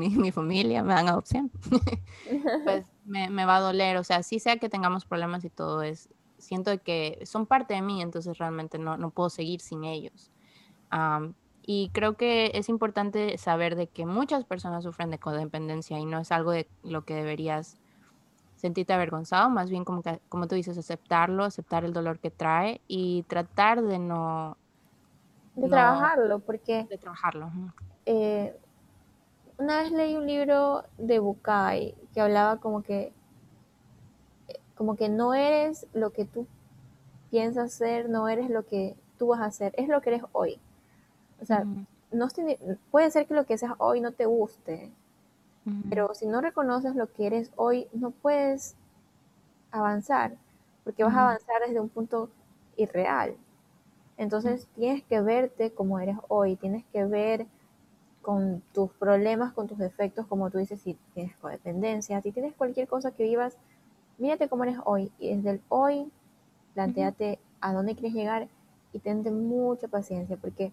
mi, 0.09 0.31
familia, 0.31 0.83
me 0.83 0.93
dan 0.93 1.07
adopción, 1.07 1.51
pues 2.63 2.85
me, 3.05 3.45
va 3.45 3.57
a 3.57 3.61
doler. 3.61 3.97
O 3.97 4.03
sea, 4.03 4.23
sí 4.23 4.39
sea 4.39 4.57
que 4.57 4.69
tengamos 4.69 5.05
problemas 5.05 5.43
y 5.45 5.49
todo, 5.49 5.81
es 5.81 6.09
siento 6.37 6.71
que 6.83 7.21
son 7.25 7.45
parte 7.45 7.73
de 7.73 7.81
mí, 7.81 8.01
entonces 8.01 8.37
realmente 8.37 8.77
no, 8.77 8.97
no 8.97 9.11
puedo 9.11 9.29
seguir 9.29 9.61
sin 9.61 9.85
ellos. 9.85 10.29
y 11.65 11.89
creo 11.93 12.17
que 12.17 12.51
es 12.53 12.67
importante 12.67 13.37
saber 13.37 13.75
de 13.75 13.87
que 13.87 14.05
muchas 14.05 14.43
personas 14.43 14.83
sufren 14.83 15.09
de 15.09 15.19
codependencia 15.19 15.97
y 15.99 16.05
no 16.05 16.19
es 16.19 16.31
algo 16.31 16.51
de 16.51 16.67
lo 16.83 17.05
que 17.05 17.13
deberías 17.13 17.77
sentirte 18.63 18.93
avergonzado, 18.93 19.49
más 19.49 19.69
bien 19.69 19.83
como, 19.83 20.01
que, 20.01 20.21
como 20.29 20.47
tú 20.47 20.55
dices, 20.55 20.77
aceptarlo, 20.77 21.43
aceptar 21.43 21.83
el 21.83 21.91
dolor 21.91 22.19
que 22.19 22.31
trae 22.31 22.79
y 22.87 23.23
tratar 23.23 23.81
de 23.81 23.99
no 23.99 24.55
de 25.55 25.67
trabajarlo, 25.67 26.39
porque... 26.39 26.85
De 26.89 26.97
trabajarlo. 26.97 27.51
Eh, 28.05 28.57
una 29.57 29.81
vez 29.81 29.91
leí 29.91 30.15
un 30.15 30.25
libro 30.25 30.85
de 30.97 31.19
Bukai 31.19 31.93
que 32.13 32.21
hablaba 32.21 32.61
como 32.61 32.83
que, 32.83 33.11
como 34.75 34.95
que 34.95 35.09
no 35.09 35.33
eres 35.33 35.85
lo 35.93 36.11
que 36.11 36.23
tú 36.23 36.47
piensas 37.29 37.73
ser, 37.73 38.07
no 38.07 38.29
eres 38.29 38.49
lo 38.49 38.65
que 38.65 38.95
tú 39.19 39.27
vas 39.27 39.41
a 39.41 39.45
hacer, 39.45 39.73
es 39.75 39.89
lo 39.89 40.01
que 40.01 40.11
eres 40.11 40.23
hoy. 40.31 40.57
O 41.41 41.45
sea, 41.45 41.65
no 42.13 42.29
puede 42.91 43.11
ser 43.11 43.27
que 43.27 43.33
lo 43.33 43.45
que 43.45 43.57
seas 43.57 43.73
hoy 43.77 43.99
no 43.99 44.13
te 44.13 44.25
guste, 44.25 44.89
pero 45.89 46.13
si 46.13 46.27
no 46.27 46.41
reconoces 46.41 46.95
lo 46.95 47.11
que 47.11 47.27
eres 47.27 47.51
hoy, 47.55 47.87
no 47.93 48.11
puedes 48.11 48.75
avanzar, 49.71 50.35
porque 50.83 51.03
vas 51.03 51.15
a 51.15 51.21
avanzar 51.29 51.61
desde 51.65 51.79
un 51.79 51.89
punto 51.89 52.29
irreal. 52.75 53.35
Entonces 54.17 54.67
tienes 54.75 55.03
que 55.03 55.21
verte 55.21 55.71
como 55.71 55.99
eres 55.99 56.17
hoy, 56.27 56.55
tienes 56.55 56.83
que 56.91 57.05
ver 57.05 57.47
con 58.21 58.61
tus 58.73 58.91
problemas, 58.91 59.53
con 59.53 59.67
tus 59.67 59.77
defectos, 59.77 60.27
como 60.27 60.49
tú 60.49 60.57
dices, 60.57 60.81
si 60.81 60.97
tienes 61.13 61.35
codependencia, 61.37 62.21
si 62.21 62.31
tienes 62.31 62.53
cualquier 62.53 62.87
cosa 62.87 63.11
que 63.11 63.23
vivas, 63.23 63.57
mírate 64.17 64.47
cómo 64.47 64.63
eres 64.63 64.77
hoy 64.85 65.11
y 65.19 65.35
desde 65.35 65.49
el 65.51 65.61
hoy 65.69 66.11
planteate 66.73 67.39
a 67.61 67.73
dónde 67.73 67.95
quieres 67.95 68.13
llegar 68.13 68.47
y 68.93 68.99
tente 68.99 69.31
mucha 69.31 69.87
paciencia 69.87 70.37
porque 70.37 70.71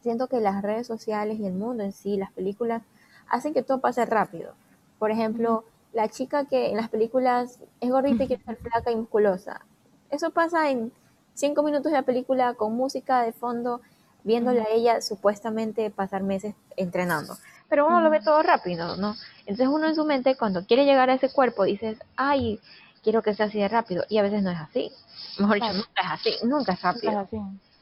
siento 0.00 0.26
que 0.28 0.40
las 0.40 0.62
redes 0.62 0.86
sociales 0.86 1.38
y 1.38 1.46
el 1.46 1.54
mundo 1.54 1.84
en 1.84 1.92
sí, 1.92 2.16
las 2.16 2.32
películas, 2.32 2.82
hacen 3.28 3.54
que 3.54 3.62
todo 3.62 3.80
pase 3.80 4.04
rápido. 4.06 4.54
Por 4.98 5.10
ejemplo, 5.10 5.64
la 5.92 6.08
chica 6.08 6.44
que 6.44 6.70
en 6.70 6.76
las 6.76 6.88
películas 6.88 7.60
es 7.80 7.90
gordita 7.90 8.24
y 8.24 8.26
quiere 8.26 8.42
ser 8.44 8.56
flaca 8.56 8.90
y 8.90 8.96
musculosa. 8.96 9.62
Eso 10.10 10.30
pasa 10.30 10.70
en 10.70 10.92
cinco 11.34 11.62
minutos 11.62 11.92
de 11.92 11.98
la 11.98 12.02
película 12.02 12.54
con 12.54 12.74
música 12.74 13.22
de 13.22 13.32
fondo, 13.32 13.80
viéndola 14.24 14.62
a 14.62 14.70
ella 14.70 15.00
supuestamente 15.00 15.90
pasar 15.90 16.22
meses 16.22 16.54
entrenando. 16.76 17.36
Pero 17.68 17.86
uno 17.86 18.00
lo 18.00 18.10
ve 18.10 18.20
todo 18.20 18.42
rápido, 18.42 18.96
¿no? 18.96 19.14
Entonces 19.40 19.68
uno 19.68 19.86
en 19.86 19.94
su 19.94 20.04
mente 20.04 20.36
cuando 20.36 20.64
quiere 20.66 20.84
llegar 20.84 21.10
a 21.10 21.14
ese 21.14 21.30
cuerpo 21.30 21.64
dices, 21.64 21.98
ay, 22.16 22.60
quiero 23.02 23.22
que 23.22 23.34
sea 23.34 23.46
así 23.46 23.58
de 23.58 23.68
rápido. 23.68 24.04
Y 24.08 24.18
a 24.18 24.22
veces 24.22 24.42
no 24.42 24.50
es 24.50 24.58
así. 24.58 24.90
Mejor 25.38 25.54
dicho, 25.56 25.72
nunca 25.74 26.02
es 26.02 26.10
así, 26.10 26.46
nunca 26.46 26.72
es 26.72 26.82
rápido. 26.82 27.28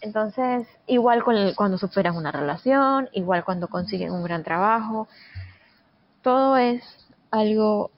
Entonces, 0.01 0.69
igual 0.87 1.25
cuando 1.55 1.79
superan 1.79 2.17
una 2.17 2.31
relación, 2.31 3.09
igual 3.13 3.45
cuando 3.45 3.69
consiguen 3.69 4.13
un 4.13 4.23
gran 4.23 4.45
trabajo, 4.45 5.09
todo 6.27 6.57
es 6.57 6.83
algo 7.31 7.93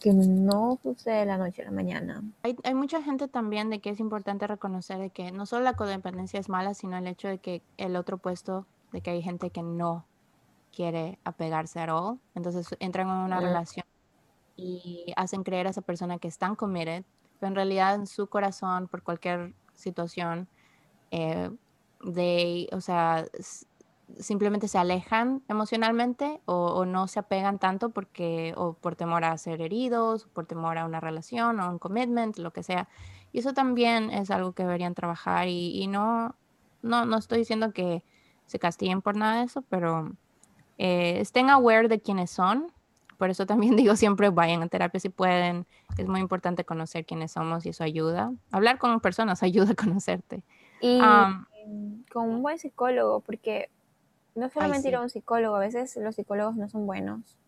que 0.00 0.14
no 0.14 0.78
sucede 0.82 1.16
de 1.16 1.26
la 1.26 1.36
noche 1.36 1.60
a 1.60 1.66
la 1.66 1.70
mañana. 1.70 2.22
Hay, 2.42 2.56
hay, 2.64 2.72
mucha 2.72 3.02
gente 3.02 3.28
también 3.28 3.68
de 3.68 3.80
que 3.80 3.90
es 3.90 4.00
importante 4.00 4.46
reconocer 4.46 4.96
de 4.98 5.10
que 5.10 5.30
no 5.30 5.44
solo 5.44 5.62
la 5.62 5.74
codependencia 5.74 6.40
es 6.40 6.48
mala, 6.48 6.72
sino 6.72 6.96
el 6.96 7.06
hecho 7.06 7.28
de 7.28 7.36
que 7.36 7.60
el 7.76 7.96
otro 7.96 8.16
puesto, 8.16 8.64
de 8.92 9.02
que 9.02 9.10
hay 9.10 9.20
gente 9.20 9.50
que 9.50 9.62
no 9.62 10.06
quiere 10.74 11.18
apegarse 11.22 11.80
a 11.80 11.94
all. 11.94 12.18
Entonces 12.34 12.74
entran 12.80 13.08
en 13.08 13.16
una 13.16 13.40
relación 13.40 13.84
y 14.56 15.12
hacen 15.14 15.42
creer 15.42 15.66
a 15.66 15.70
esa 15.70 15.82
persona 15.82 16.18
que 16.18 16.28
están 16.28 16.56
committed, 16.56 17.04
pero 17.38 17.48
en 17.48 17.56
realidad 17.56 17.94
en 17.94 18.06
su 18.06 18.26
corazón, 18.26 18.88
por 18.88 19.02
cualquier 19.02 19.52
situación, 19.74 20.48
eh, 21.10 21.50
de, 22.02 22.70
o 22.72 22.80
sea, 22.80 23.26
simplemente 24.18 24.68
se 24.68 24.78
alejan 24.78 25.42
emocionalmente 25.48 26.40
o, 26.44 26.84
no 26.84 27.08
se 27.08 27.18
apegan 27.18 27.58
tanto 27.58 27.90
porque 27.90 28.54
o 28.56 28.74
por 28.74 28.96
temor 28.96 29.24
a 29.24 29.36
ser 29.38 29.60
heridos, 29.60 30.26
por 30.26 30.46
temor 30.46 30.78
a 30.78 30.84
una 30.84 31.00
relación 31.00 31.60
o 31.60 31.70
un 31.70 31.78
commitment, 31.78 32.38
lo 32.38 32.52
que 32.52 32.62
sea. 32.62 32.88
Y 33.32 33.38
eso 33.38 33.54
también 33.54 34.10
es 34.10 34.30
algo 34.30 34.52
que 34.52 34.62
deberían 34.62 34.94
trabajar 34.94 35.48
y, 35.48 35.86
no, 35.86 36.34
no, 36.82 37.04
no 37.04 37.16
estoy 37.16 37.38
diciendo 37.38 37.72
que 37.72 38.02
se 38.46 38.58
castiguen 38.58 39.02
por 39.02 39.16
nada 39.16 39.38
de 39.38 39.44
eso, 39.44 39.62
pero 39.62 40.12
eh, 40.78 41.20
estén 41.20 41.48
aware 41.50 41.88
de 41.88 42.00
quiénes 42.00 42.30
son. 42.30 42.72
Por 43.18 43.30
eso 43.30 43.46
también 43.46 43.76
digo 43.76 43.96
siempre 43.96 44.30
vayan 44.30 44.62
a 44.62 44.68
terapia 44.68 45.00
si 45.00 45.08
pueden. 45.08 45.66
Es 45.96 46.06
muy 46.06 46.20
importante 46.20 46.64
conocer 46.64 47.06
quiénes 47.06 47.32
somos 47.32 47.64
y 47.66 47.70
eso 47.70 47.84
ayuda. 47.84 48.32
Hablar 48.50 48.78
con 48.78 49.00
personas 49.00 49.42
ayuda 49.44 49.72
a 49.72 49.74
conocerte. 49.74 50.42
Y 50.80 51.00
con 52.12 52.28
un 52.28 52.42
buen 52.42 52.58
psicólogo, 52.58 53.20
porque 53.20 53.70
no 54.34 54.48
solamente 54.48 54.88
ir 54.88 54.96
a 54.96 55.02
un 55.02 55.10
psicólogo, 55.10 55.56
a 55.56 55.60
veces 55.60 55.96
los 55.96 56.14
psicólogos 56.16 56.56
no 56.56 56.68
son 56.68 56.86
buenos. 56.86 57.38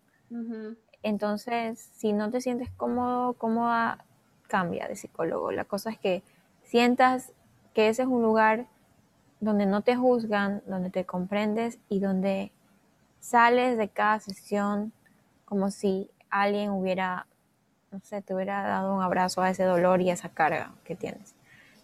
Entonces, 1.03 1.79
si 1.93 2.13
no 2.13 2.31
te 2.31 2.41
sientes 2.41 2.69
cómodo, 2.71 3.33
cómoda, 3.33 4.03
cambia 4.47 4.87
de 4.87 4.95
psicólogo. 4.95 5.51
La 5.51 5.65
cosa 5.65 5.89
es 5.89 5.99
que 5.99 6.23
sientas 6.63 7.31
que 7.73 7.89
ese 7.89 8.03
es 8.03 8.07
un 8.07 8.21
lugar 8.21 8.67
donde 9.39 9.65
no 9.65 9.81
te 9.81 9.95
juzgan, 9.95 10.63
donde 10.65 10.89
te 10.89 11.05
comprendes 11.05 11.77
y 11.89 11.99
donde 11.99 12.51
sales 13.19 13.77
de 13.77 13.89
cada 13.89 14.19
sesión 14.19 14.93
como 15.45 15.71
si 15.71 16.09
alguien 16.29 16.71
hubiera, 16.71 17.27
no 17.91 17.99
sé, 18.01 18.21
te 18.21 18.33
hubiera 18.33 18.63
dado 18.63 18.95
un 18.95 19.01
abrazo 19.01 19.41
a 19.41 19.49
ese 19.49 19.63
dolor 19.63 20.01
y 20.01 20.09
a 20.09 20.13
esa 20.13 20.29
carga 20.29 20.73
que 20.83 20.95
tienes. 20.95 21.35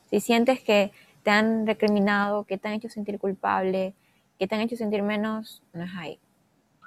Si 0.10 0.20
sientes 0.20 0.62
que 0.62 0.92
te 1.24 1.30
han 1.30 1.68
recriminado, 1.68 2.44
que 2.46 2.58
te 2.58 2.68
han 2.68 2.74
hecho 2.74 2.90
sentir 2.90 3.20
culpable, 3.20 3.94
que 4.42 4.48
te 4.48 4.56
han 4.56 4.62
hecho 4.62 4.76
sentir 4.76 5.04
menos, 5.04 5.62
no 5.72 5.84
es 5.84 5.92
ahí. 5.96 6.20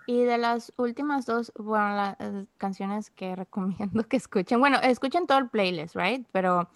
Y 0.08 0.24
de 0.24 0.38
las 0.38 0.72
últimas 0.76 1.24
dos, 1.24 1.52
bueno, 1.56 1.94
las 1.94 2.16
eh, 2.18 2.46
canciones 2.58 3.10
que 3.10 3.36
recomiendo 3.36 4.02
que 4.08 4.16
escuchen, 4.16 4.58
bueno, 4.58 4.80
escuchen 4.82 5.28
todo 5.28 5.38
el 5.38 5.48
playlist, 5.48 5.94
right? 5.94 6.26
Pero 6.32 6.68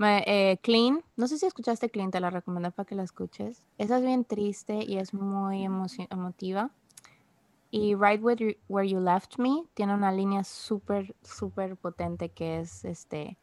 eh, 0.00 0.58
Clean, 0.64 1.04
no 1.14 1.28
sé 1.28 1.38
si 1.38 1.46
escuchaste 1.46 1.90
Clean, 1.90 2.10
te 2.10 2.18
la 2.18 2.30
recomiendo 2.30 2.72
para 2.72 2.84
que 2.84 2.96
la 2.96 3.04
escuches. 3.04 3.62
Esa 3.78 3.98
es 3.98 4.04
bien 4.04 4.24
triste 4.24 4.84
y 4.84 4.98
es 4.98 5.14
muy 5.14 5.62
emotiva. 5.64 6.70
Y 7.70 7.94
Right 7.94 8.20
Where 8.20 8.58
Where 8.66 8.88
you 8.88 8.98
Left 8.98 9.38
Me 9.38 9.62
tiene 9.74 9.94
una 9.94 10.10
línea 10.10 10.42
súper, 10.42 11.14
súper 11.22 11.76
potente 11.76 12.30
que 12.30 12.58
es 12.58 12.84
este 12.84 13.38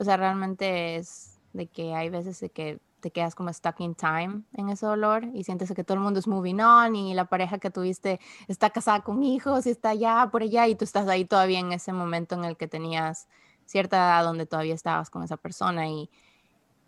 o 0.00 0.04
sea, 0.04 0.16
realmente 0.16 0.96
es 0.96 1.38
de 1.52 1.68
que 1.68 1.94
hay 1.94 2.08
veces 2.08 2.40
de 2.40 2.50
que 2.50 2.80
te 3.00 3.10
quedas 3.10 3.34
como 3.34 3.52
stuck 3.52 3.80
in 3.80 3.94
time 3.94 4.42
en 4.54 4.68
ese 4.68 4.86
dolor 4.86 5.24
y 5.32 5.44
sientes 5.44 5.72
que 5.72 5.84
todo 5.84 5.94
el 5.96 6.02
mundo 6.02 6.18
es 6.18 6.26
moving 6.26 6.60
on 6.60 6.96
y 6.96 7.14
la 7.14 7.26
pareja 7.26 7.58
que 7.58 7.70
tuviste 7.70 8.20
está 8.48 8.70
casada 8.70 9.02
con 9.02 9.22
hijos 9.22 9.66
y 9.66 9.70
está 9.70 9.90
allá 9.90 10.28
por 10.30 10.42
allá 10.42 10.66
y 10.66 10.74
tú 10.74 10.84
estás 10.84 11.08
ahí 11.08 11.24
todavía 11.24 11.60
en 11.60 11.72
ese 11.72 11.92
momento 11.92 12.34
en 12.34 12.44
el 12.44 12.56
que 12.56 12.68
tenías 12.68 13.28
cierta 13.66 13.96
edad 13.96 14.24
donde 14.24 14.46
todavía 14.46 14.74
estabas 14.74 15.10
con 15.10 15.22
esa 15.22 15.36
persona 15.36 15.88
y, 15.88 16.10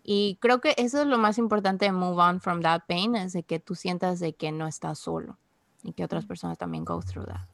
y 0.03 0.37
creo 0.41 0.59
que 0.61 0.73
eso 0.77 1.01
es 1.01 1.07
lo 1.07 1.17
más 1.17 1.37
importante 1.37 1.85
de 1.85 1.91
move 1.91 2.21
on 2.21 2.41
from 2.41 2.61
that 2.61 2.81
pain, 2.87 3.15
es 3.15 3.33
de 3.33 3.43
que 3.43 3.59
tú 3.59 3.75
sientas 3.75 4.19
de 4.19 4.33
que 4.33 4.51
no 4.51 4.67
estás 4.67 4.99
solo 4.99 5.37
y 5.83 5.93
que 5.93 6.03
otras 6.03 6.25
personas 6.25 6.57
también 6.57 6.83
go 6.83 7.01
through 7.01 7.27
that. 7.27 7.47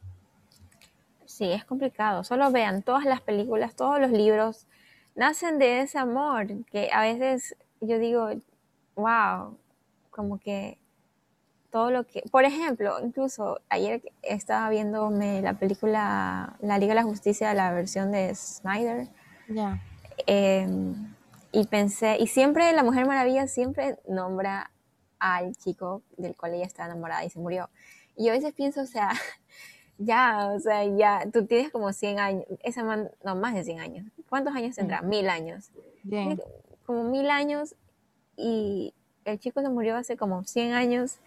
Sí, 1.26 1.44
es 1.52 1.64
complicado. 1.64 2.24
Solo 2.24 2.50
vean 2.50 2.82
todas 2.82 3.04
las 3.04 3.20
películas, 3.20 3.76
todos 3.76 4.00
los 4.00 4.10
libros 4.10 4.66
nacen 5.14 5.58
de 5.58 5.82
ese 5.82 5.98
amor 5.98 6.64
que 6.66 6.90
a 6.92 7.02
veces 7.02 7.56
yo 7.80 7.98
digo, 7.98 8.30
wow, 8.96 9.56
como 10.10 10.38
que 10.38 10.78
todo 11.70 11.90
lo 11.90 12.06
que, 12.06 12.22
por 12.30 12.44
ejemplo, 12.44 12.96
incluso 13.02 13.60
ayer 13.68 14.02
estaba 14.22 14.70
viéndome 14.70 15.42
la 15.42 15.54
película 15.54 16.56
La 16.60 16.78
Liga 16.78 16.90
de 16.90 16.96
la 16.96 17.02
Justicia, 17.02 17.52
la 17.54 17.72
versión 17.72 18.10
de 18.10 18.34
Snyder. 18.34 19.08
Ya. 19.48 19.82
Em, 20.26 21.14
y 21.52 21.66
pensé, 21.66 22.16
y 22.18 22.26
siempre 22.26 22.72
la 22.72 22.82
Mujer 22.82 23.06
Maravilla 23.06 23.46
siempre 23.46 23.98
nombra 24.08 24.70
al 25.18 25.56
chico 25.56 26.02
del 26.16 26.36
cual 26.36 26.54
ella 26.54 26.64
está 26.64 26.86
enamorada 26.86 27.24
y 27.24 27.30
se 27.30 27.38
murió. 27.38 27.68
Y 28.16 28.26
yo 28.26 28.32
a 28.32 28.36
veces 28.36 28.52
pienso, 28.52 28.80
o 28.82 28.86
sea, 28.86 29.10
ya, 29.98 30.50
o 30.54 30.60
sea, 30.60 30.84
ya, 30.84 31.22
tú 31.32 31.46
tienes 31.46 31.70
como 31.70 31.92
100 31.92 32.18
años, 32.18 32.44
esa 32.62 32.82
man, 32.82 33.10
no, 33.24 33.36
más 33.36 33.54
de 33.54 33.64
100 33.64 33.80
años. 33.80 34.06
¿Cuántos 34.28 34.54
años 34.54 34.76
tendrá? 34.76 35.02
Mil 35.02 35.28
años. 35.28 35.70
Bien. 36.02 36.40
Como 36.88 37.04
mil 37.04 37.28
años 37.28 37.74
y 38.34 38.94
el 39.26 39.38
chico 39.38 39.60
se 39.60 39.68
murió 39.68 39.94
hace 39.94 40.16
como 40.16 40.42
100 40.44 40.72
años 40.72 41.18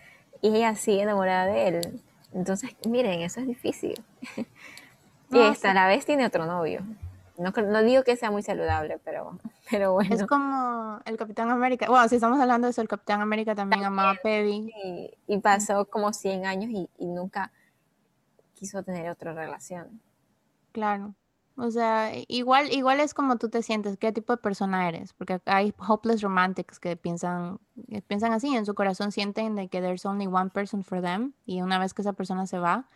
y 0.41 0.47
ella 0.47 0.73
sigue 0.73 1.03
enamorada 1.03 1.45
de 1.45 1.67
él. 1.67 2.01
Entonces, 2.33 2.75
miren, 2.89 3.21
eso 3.21 3.41
es 3.41 3.45
difícil. 3.45 4.03
y 5.29 5.39
esta 5.39 5.69
a 5.69 5.73
la 5.75 5.85
vez 5.85 6.03
tiene 6.03 6.25
otro 6.25 6.47
novio. 6.47 6.81
No, 7.37 7.51
no, 7.51 7.83
digo 7.83 8.03
que 8.03 8.15
sea 8.15 8.31
muy 8.31 8.41
saludable, 8.41 8.97
pero, 9.05 9.37
pero 9.69 9.93
bueno. 9.93 10.15
Es 10.15 10.25
como 10.25 10.99
el 11.05 11.15
Capitán 11.15 11.51
América. 11.51 11.85
Bueno, 11.89 12.09
si 12.09 12.15
estamos 12.15 12.39
hablando 12.39 12.65
de 12.65 12.71
eso, 12.71 12.81
el 12.81 12.87
Capitán 12.87 13.21
América 13.21 13.53
también, 13.53 13.83
amaba 13.83 14.13
a 14.13 14.15
Peggy. 14.15 14.73
Y, 14.83 15.13
y, 15.27 15.37
pasó 15.41 15.85
como 15.85 16.11
100 16.11 16.47
años 16.47 16.71
y, 16.71 16.89
y 16.97 17.05
nunca 17.05 17.51
quiso 18.55 18.81
tener 18.81 19.11
otra 19.11 19.31
relación. 19.33 20.01
Claro. 20.71 21.13
O 21.57 21.69
sea, 21.69 22.11
igual, 22.27 22.71
igual 22.71 22.99
es 22.99 23.13
como 23.13 23.37
tú 23.37 23.49
te 23.49 23.61
sientes, 23.61 23.97
qué 23.97 24.11
tipo 24.11 24.33
de 24.33 24.37
persona 24.37 24.87
eres, 24.87 25.13
porque 25.13 25.41
hay 25.45 25.73
hopeless 25.85 26.21
romantics 26.21 26.79
que 26.79 26.95
piensan, 26.95 27.59
que 27.89 28.01
piensan 28.01 28.31
así, 28.31 28.55
en 28.55 28.65
su 28.65 28.73
corazón 28.73 29.11
sienten 29.11 29.55
de 29.55 29.67
que 29.67 29.81
there's 29.81 30.05
only 30.05 30.27
one 30.27 30.49
person 30.49 30.83
for 30.83 31.01
them 31.01 31.33
y 31.45 31.61
una 31.61 31.77
vez 31.77 31.93
que 31.93 32.01
esa 32.01 32.13
persona 32.13 32.47
se 32.47 32.57
va, 32.57 32.87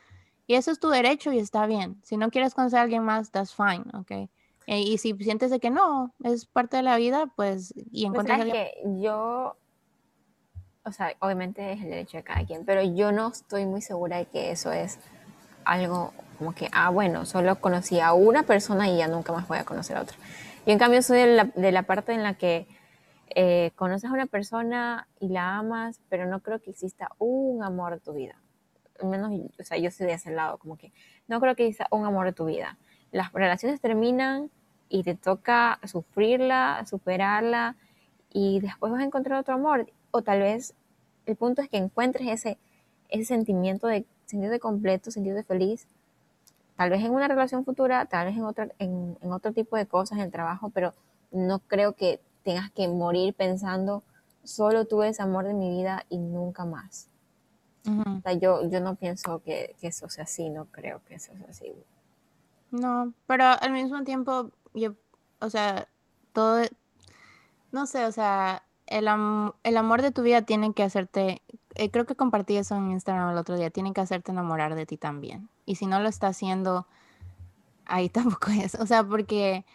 y 0.47 0.55
eso 0.55 0.71
es 0.71 0.79
tu 0.79 0.89
derecho 0.89 1.31
y 1.31 1.39
está 1.39 1.65
bien. 1.65 1.99
Si 2.03 2.17
no 2.17 2.29
quieres 2.29 2.53
conocer 2.53 2.79
a 2.79 2.83
alguien 2.83 3.03
más, 3.03 3.31
that's 3.31 3.53
fine, 3.53 3.83
¿ok? 3.93 4.29
E, 4.67 4.79
y 4.79 4.97
si 4.97 5.13
sientes 5.13 5.51
de 5.51 5.59
que 5.59 5.69
no, 5.69 6.13
es 6.23 6.45
parte 6.45 6.77
de 6.77 6.83
la 6.83 6.97
vida, 6.97 7.31
pues, 7.35 7.73
y 7.75 8.07
pues 8.07 8.25
encuentras 8.27 8.45
que 8.45 8.73
yo, 8.99 9.57
o 10.83 10.91
sea, 10.91 11.13
obviamente 11.19 11.73
es 11.73 11.81
el 11.81 11.89
derecho 11.89 12.17
de 12.17 12.23
cada 12.23 12.45
quien, 12.45 12.65
pero 12.65 12.81
yo 12.83 13.11
no 13.11 13.27
estoy 13.27 13.65
muy 13.65 13.81
segura 13.81 14.17
de 14.17 14.25
que 14.25 14.51
eso 14.51 14.71
es 14.71 14.99
algo 15.65 16.13
como 16.35 16.53
que, 16.53 16.69
ah, 16.71 16.89
bueno, 16.89 17.25
solo 17.25 17.59
conocí 17.59 17.99
a 17.99 18.13
una 18.13 18.43
persona 18.43 18.89
y 18.89 18.97
ya 18.97 19.07
nunca 19.07 19.33
más 19.33 19.47
voy 19.47 19.57
a 19.57 19.63
conocer 19.63 19.97
a 19.97 20.01
otra. 20.01 20.17
Yo 20.65 20.71
en 20.71 20.79
cambio 20.79 21.01
soy 21.01 21.19
de 21.19 21.27
la, 21.27 21.43
de 21.45 21.71
la 21.71 21.83
parte 21.83 22.13
en 22.13 22.23
la 22.23 22.35
que 22.35 22.67
eh, 23.29 23.71
conoces 23.75 24.09
a 24.09 24.13
una 24.13 24.27
persona 24.27 25.07
y 25.19 25.29
la 25.29 25.57
amas, 25.57 25.99
pero 26.09 26.25
no 26.25 26.41
creo 26.41 26.61
que 26.61 26.71
exista 26.71 27.09
un 27.17 27.63
amor 27.63 27.93
de 27.93 27.99
tu 27.99 28.13
vida. 28.13 28.35
Al 29.01 29.09
menos, 29.09 29.31
o 29.59 29.63
sea, 29.63 29.77
yo 29.77 29.91
soy 29.91 30.07
de 30.07 30.13
ese 30.13 30.31
lado, 30.31 30.57
como 30.57 30.77
que 30.77 30.93
no 31.27 31.39
creo 31.39 31.55
que 31.55 31.67
exista 31.67 31.87
un 31.91 32.05
amor 32.05 32.27
de 32.27 32.33
tu 32.33 32.45
vida. 32.45 32.77
Las 33.11 33.33
relaciones 33.33 33.81
terminan 33.81 34.51
y 34.89 35.03
te 35.03 35.15
toca 35.15 35.79
sufrirla, 35.83 36.85
superarla 36.89 37.75
y 38.31 38.59
después 38.59 38.91
vas 38.91 39.01
a 39.01 39.05
encontrar 39.05 39.39
otro 39.39 39.55
amor. 39.55 39.91
O 40.11 40.21
tal 40.21 40.39
vez 40.39 40.73
el 41.25 41.35
punto 41.35 41.61
es 41.61 41.69
que 41.69 41.77
encuentres 41.77 42.27
ese, 42.27 42.57
ese 43.09 43.25
sentimiento 43.25 43.87
de 43.87 44.05
sentirte 44.25 44.59
completo, 44.59 45.11
sentirte 45.11 45.43
feliz 45.43 45.87
tal 46.75 46.89
vez 46.89 47.03
en 47.03 47.11
una 47.11 47.27
relación 47.27 47.63
futura, 47.63 48.05
tal 48.05 48.27
vez 48.27 48.35
en, 48.35 48.43
otra, 48.43 48.67
en, 48.79 49.17
otro 49.31 49.53
tipo 49.53 49.77
de 49.77 49.85
cosas, 49.85 50.17
en 50.17 50.25
el 50.25 50.31
trabajo, 50.31 50.69
pero 50.69 50.93
no 51.31 51.59
creo 51.59 51.93
que 51.93 52.21
tengas 52.43 52.71
que 52.71 52.87
morir 52.87 53.33
pensando, 53.33 54.03
solo 54.43 54.85
tuve 54.85 55.09
ese 55.09 55.23
amor 55.23 55.45
de 55.45 55.53
mi 55.53 55.69
vida 55.69 56.05
y 56.09 56.17
nunca 56.17 56.65
más. 56.65 57.07
o 57.87 58.21
sea, 58.21 58.33
yo, 58.33 58.69
yo 58.69 58.81
no 58.81 58.95
pienso 58.95 59.41
que, 59.43 59.75
eso 59.81 60.09
sea 60.09 60.25
así, 60.25 60.49
no 60.49 60.65
creo 60.65 61.01
que 61.07 61.15
eso 61.15 61.33
sea 61.37 61.47
así. 61.49 61.73
No, 62.71 63.13
pero 63.25 63.45
al 63.45 63.71
mismo 63.71 64.03
tiempo, 64.03 64.51
yo, 64.73 64.95
o 65.39 65.49
sea, 65.49 65.87
todo, 66.33 66.61
no 67.71 67.87
sé, 67.87 68.05
o 68.05 68.11
sea, 68.11 68.63
el, 68.85 69.07
el 69.63 69.77
amor 69.77 70.01
de 70.01 70.11
tu 70.11 70.23
vida 70.23 70.41
tiene 70.41 70.73
que 70.73 70.83
hacerte, 70.83 71.41
eh, 71.75 71.91
creo 71.91 72.05
que 72.05 72.15
compartí 72.15 72.57
eso 72.57 72.75
en 72.75 72.91
Instagram 72.91 73.31
el 73.31 73.37
otro 73.37 73.57
día, 73.57 73.69
tiene 73.69 73.93
que 73.93 74.01
hacerte 74.01 74.31
enamorar 74.31 74.75
de 74.75 74.85
ti 74.85 74.97
también. 74.97 75.49
Y 75.65 75.75
si 75.75 75.85
no 75.85 75.99
lo 75.99 76.09
está 76.09 76.27
haciendo, 76.27 76.87
ahí 77.85 78.09
tampoco 78.09 78.51
es. 78.51 78.75
O 78.75 78.85
sea, 78.85 79.03
porque 79.03 79.65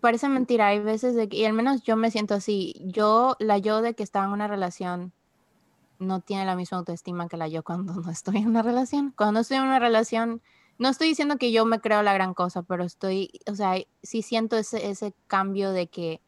parece 0.00 0.28
mentira, 0.28 0.68
hay 0.68 0.80
veces 0.80 1.14
de 1.14 1.28
que, 1.28 1.38
y 1.38 1.44
al 1.44 1.52
menos 1.52 1.82
yo 1.82 1.96
me 1.96 2.10
siento 2.10 2.34
así, 2.34 2.74
yo, 2.84 3.36
la 3.38 3.58
yo 3.58 3.80
de 3.82 3.94
que 3.94 4.02
estaba 4.02 4.26
en 4.26 4.32
una 4.32 4.48
relación, 4.48 5.12
no 5.98 6.20
tiene 6.20 6.44
la 6.44 6.54
misma 6.56 6.78
autoestima 6.78 7.28
que 7.28 7.36
la 7.36 7.48
yo 7.48 7.62
cuando 7.62 7.94
no 8.00 8.10
estoy 8.10 8.38
en 8.38 8.48
una 8.48 8.62
relación. 8.62 9.12
Cuando 9.16 9.40
estoy 9.40 9.58
en 9.58 9.64
una 9.64 9.78
relación, 9.78 10.42
no 10.78 10.88
estoy 10.88 11.08
diciendo 11.08 11.38
que 11.38 11.52
yo 11.52 11.64
me 11.64 11.80
creo 11.80 12.02
la 12.02 12.14
gran 12.14 12.34
cosa, 12.34 12.62
pero 12.62 12.84
estoy, 12.84 13.30
o 13.50 13.54
sea, 13.54 13.74
sí 14.02 14.22
siento 14.22 14.56
ese, 14.56 14.90
ese 14.90 15.14
cambio 15.26 15.72
de 15.72 15.88
que 15.88 16.20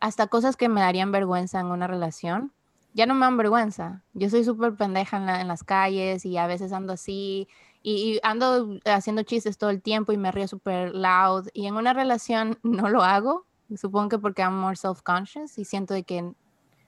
hasta 0.00 0.28
cosas 0.28 0.56
que 0.56 0.68
me 0.68 0.80
darían 0.80 1.12
vergüenza 1.12 1.60
en 1.60 1.66
una 1.66 1.86
relación, 1.86 2.52
ya 2.98 3.06
no 3.06 3.14
me 3.14 3.20
dan 3.20 3.36
vergüenza. 3.36 4.02
Yo 4.12 4.28
soy 4.28 4.42
súper 4.42 4.74
pendeja 4.74 5.18
en, 5.40 5.46
las 5.46 5.62
calles 5.62 6.24
y 6.24 6.36
a 6.36 6.48
veces 6.48 6.72
ando 6.72 6.94
así 6.94 7.46
y, 7.80 8.18
ando 8.24 8.76
haciendo 8.86 9.22
chistes 9.22 9.56
todo 9.56 9.70
el 9.70 9.80
tiempo 9.80 10.10
y 10.10 10.16
me 10.16 10.32
río 10.32 10.48
súper 10.48 10.92
loud. 10.96 11.46
Y 11.54 11.68
en 11.68 11.76
una 11.76 11.92
relación 11.92 12.58
no 12.64 12.88
lo 12.88 13.04
hago, 13.04 13.46
supongo 13.76 14.08
que 14.08 14.18
porque 14.18 14.42
I'm 14.42 14.58
more 14.58 14.74
self-conscious 14.74 15.58
y 15.58 15.64
siento 15.64 15.94
de 15.94 16.02
que... 16.02 16.32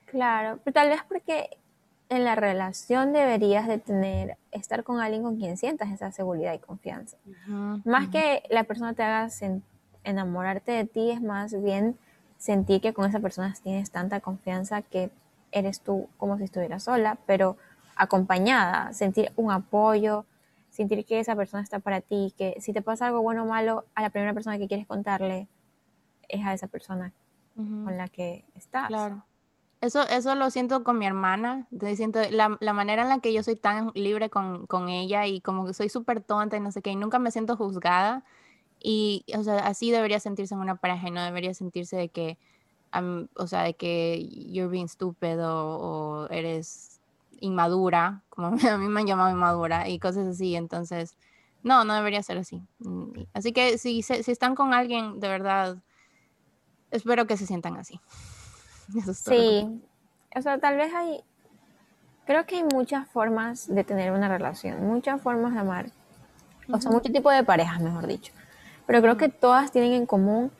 Claro, 0.06 0.58
pero 0.64 0.74
tal 0.74 0.88
vez 0.88 1.00
porque 1.06 1.48
en 2.08 2.24
la 2.24 2.34
relación 2.34 3.12
deberías 3.12 3.68
de 3.68 3.78
tener, 3.78 4.36
estar 4.50 4.82
con 4.82 4.98
alguien 4.98 5.22
con 5.22 5.36
quien 5.36 5.56
sientas 5.56 5.92
esa 5.92 6.10
seguridad 6.10 6.52
y 6.54 6.58
confianza. 6.58 7.18
más 7.84 8.08
que 8.08 8.42
la 8.50 8.64
persona 8.64 8.94
te 8.94 9.04
haga 9.04 9.28
enamorarte 10.02 10.72
de 10.72 10.86
ti, 10.86 11.12
es 11.12 11.22
más 11.22 11.54
bien 11.62 11.96
sentir 12.36 12.80
que 12.80 12.92
con 12.92 13.08
esa 13.08 13.20
persona 13.20 13.54
tienes 13.62 13.92
tanta 13.92 14.18
confianza 14.18 14.82
que 14.82 15.12
eres 15.52 15.80
tú 15.80 16.08
como 16.16 16.38
si 16.38 16.44
estuvieras 16.44 16.84
sola, 16.84 17.18
pero 17.26 17.56
acompañada, 17.96 18.92
sentir 18.92 19.32
un 19.36 19.50
apoyo, 19.50 20.24
sentir 20.70 21.04
que 21.04 21.20
esa 21.20 21.36
persona 21.36 21.62
está 21.62 21.80
para 21.80 22.00
ti, 22.00 22.34
que 22.36 22.56
si 22.60 22.72
te 22.72 22.82
pasa 22.82 23.06
algo 23.06 23.22
bueno 23.22 23.42
o 23.42 23.46
malo, 23.46 23.84
a 23.94 24.02
la 24.02 24.10
primera 24.10 24.32
persona 24.32 24.58
que 24.58 24.68
quieres 24.68 24.86
contarle 24.86 25.48
es 26.28 26.44
a 26.46 26.54
esa 26.54 26.68
persona 26.68 27.12
con 27.56 27.96
la 27.98 28.08
que 28.08 28.44
estás. 28.54 28.88
Claro. 28.88 29.22
Eso, 29.82 30.02
eso 30.08 30.34
lo 30.34 30.50
siento 30.50 30.84
con 30.84 30.98
mi 30.98 31.06
hermana, 31.06 31.66
siento 31.94 32.20
la, 32.30 32.56
la, 32.60 32.72
manera 32.72 33.02
en 33.02 33.08
la 33.08 33.20
que 33.20 33.32
yo 33.32 33.42
soy 33.42 33.56
tan 33.56 33.90
libre 33.94 34.28
con, 34.28 34.66
con 34.66 34.90
ella 34.90 35.26
y 35.26 35.40
como 35.40 35.66
que 35.66 35.74
soy 35.74 35.88
súper 35.88 36.22
tonta 36.22 36.56
y 36.56 36.60
no 36.60 36.70
sé 36.70 36.82
qué, 36.82 36.90
y 36.90 36.96
nunca 36.96 37.18
me 37.18 37.30
siento 37.30 37.56
juzgada, 37.56 38.24
y, 38.82 39.24
o 39.36 39.42
sea, 39.42 39.58
así 39.58 39.90
debería 39.90 40.20
sentirse 40.20 40.54
en 40.54 40.60
una 40.60 40.76
pareja 40.76 41.08
y 41.08 41.10
no 41.10 41.22
debería 41.22 41.52
sentirse 41.54 41.96
de 41.96 42.08
que, 42.08 42.38
o 42.92 43.46
sea, 43.46 43.62
de 43.62 43.74
que 43.74 44.26
you're 44.50 44.70
being 44.70 44.88
stupid 44.88 45.38
o, 45.40 46.26
eres 46.30 47.00
inmadura, 47.40 48.22
como 48.28 48.48
a 48.68 48.78
mí 48.78 48.88
me 48.88 49.00
han 49.00 49.06
llamado 49.06 49.30
inmadura 49.30 49.88
y 49.88 49.98
cosas 49.98 50.26
así. 50.26 50.56
Entonces, 50.56 51.16
no, 51.62 51.84
no 51.84 51.94
debería 51.94 52.22
ser 52.22 52.38
así. 52.38 52.62
Así 53.32 53.52
que 53.52 53.78
si, 53.78 54.02
si 54.02 54.30
están 54.30 54.54
con 54.54 54.74
alguien, 54.74 55.20
de 55.20 55.28
verdad, 55.28 55.78
espero 56.90 57.26
que 57.26 57.36
se 57.36 57.46
sientan 57.46 57.76
así. 57.76 58.00
sí, 59.14 59.82
o 60.34 60.42
sea, 60.42 60.58
tal 60.58 60.76
vez 60.76 60.92
hay, 60.94 61.22
creo 62.26 62.46
que 62.46 62.56
hay 62.56 62.64
muchas 62.64 63.08
formas 63.08 63.72
de 63.72 63.84
tener 63.84 64.12
una 64.12 64.28
relación, 64.28 64.84
muchas 64.86 65.20
formas 65.20 65.54
de 65.54 65.60
amar, 65.60 65.90
o 66.68 66.80
sea, 66.80 66.90
muchos 66.90 67.12
tipos 67.12 67.32
de 67.34 67.44
parejas, 67.44 67.80
mejor 67.80 68.06
dicho. 68.06 68.32
Pero 68.86 69.02
creo 69.02 69.16
que 69.16 69.28
todas 69.28 69.70
tienen 69.70 69.92
en 69.92 70.06
común 70.06 70.50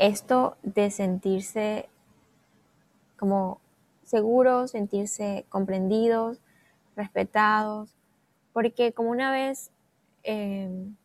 esto 0.00 0.56
de 0.62 0.90
sentirse 0.90 1.88
como 3.18 3.60
seguros, 4.02 4.70
sentirse 4.70 5.44
comprendidos, 5.50 6.40
respetados, 6.96 7.94
porque 8.54 8.92
como 8.92 9.10
una 9.10 9.30
vez 9.30 9.70
em, 10.22 10.96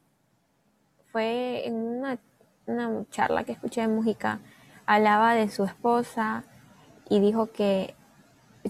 fue 1.12 1.68
en 1.68 1.76
una, 1.76 2.18
charla 3.12 3.44
que 3.44 3.52
escuché 3.52 3.82
de 3.82 3.90
música, 3.90 4.40
hablaba 4.86 5.36
de 5.36 5.50
su 5.50 5.66
esposa 5.66 6.46
y 7.10 7.20
dijo 7.20 7.52
que 7.52 7.94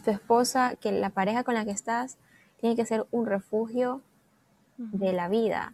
tu 0.03 0.11
esposa, 0.11 0.76
que 0.76 0.91
la 0.91 1.11
pareja 1.11 1.43
con 1.43 1.53
la 1.53 1.63
que 1.63 1.71
estás 1.71 2.17
tiene 2.59 2.76
que 2.76 2.86
ser 2.86 3.05
un 3.11 3.26
refugio 3.26 4.01
de 4.78 5.13
la 5.13 5.30
vida 5.30 5.73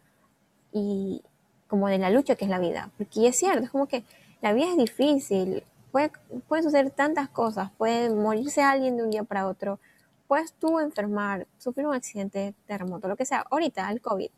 y 0.71 1.23
como 1.67 1.87
de 1.87 1.97
la 1.97 2.11
lucha 2.11 2.35
que 2.35 2.45
es 2.45 2.51
la 2.51 2.59
vida. 2.59 2.91
Porque 2.97 3.27
es 3.27 3.39
cierto, 3.39 3.63
es 3.63 3.71
como 3.71 3.87
que 3.87 4.03
la 4.41 4.53
vida 4.53 4.67
es 4.69 4.77
difícil, 4.77 5.63
puede, 5.91 6.11
pueden 6.47 6.63
suceder 6.63 6.91
tantas 6.91 7.29
cosas, 7.29 7.71
puede 7.77 8.09
morirse 8.09 8.61
alguien 8.61 8.97
de 8.97 9.03
un 9.03 9.11
día 9.11 9.23
para 9.23 9.47
otro, 9.47 9.79
puedes 10.27 10.53
tú 10.53 10.79
enfermar, 10.79 11.47
sufrir 11.57 11.85
un 11.87 11.93
accidente, 11.93 12.53
terremoto, 12.65 13.07
lo 13.07 13.15
que 13.15 13.25
sea, 13.25 13.45
ahorita 13.51 13.91
el 13.91 14.01
COVID. 14.01 14.29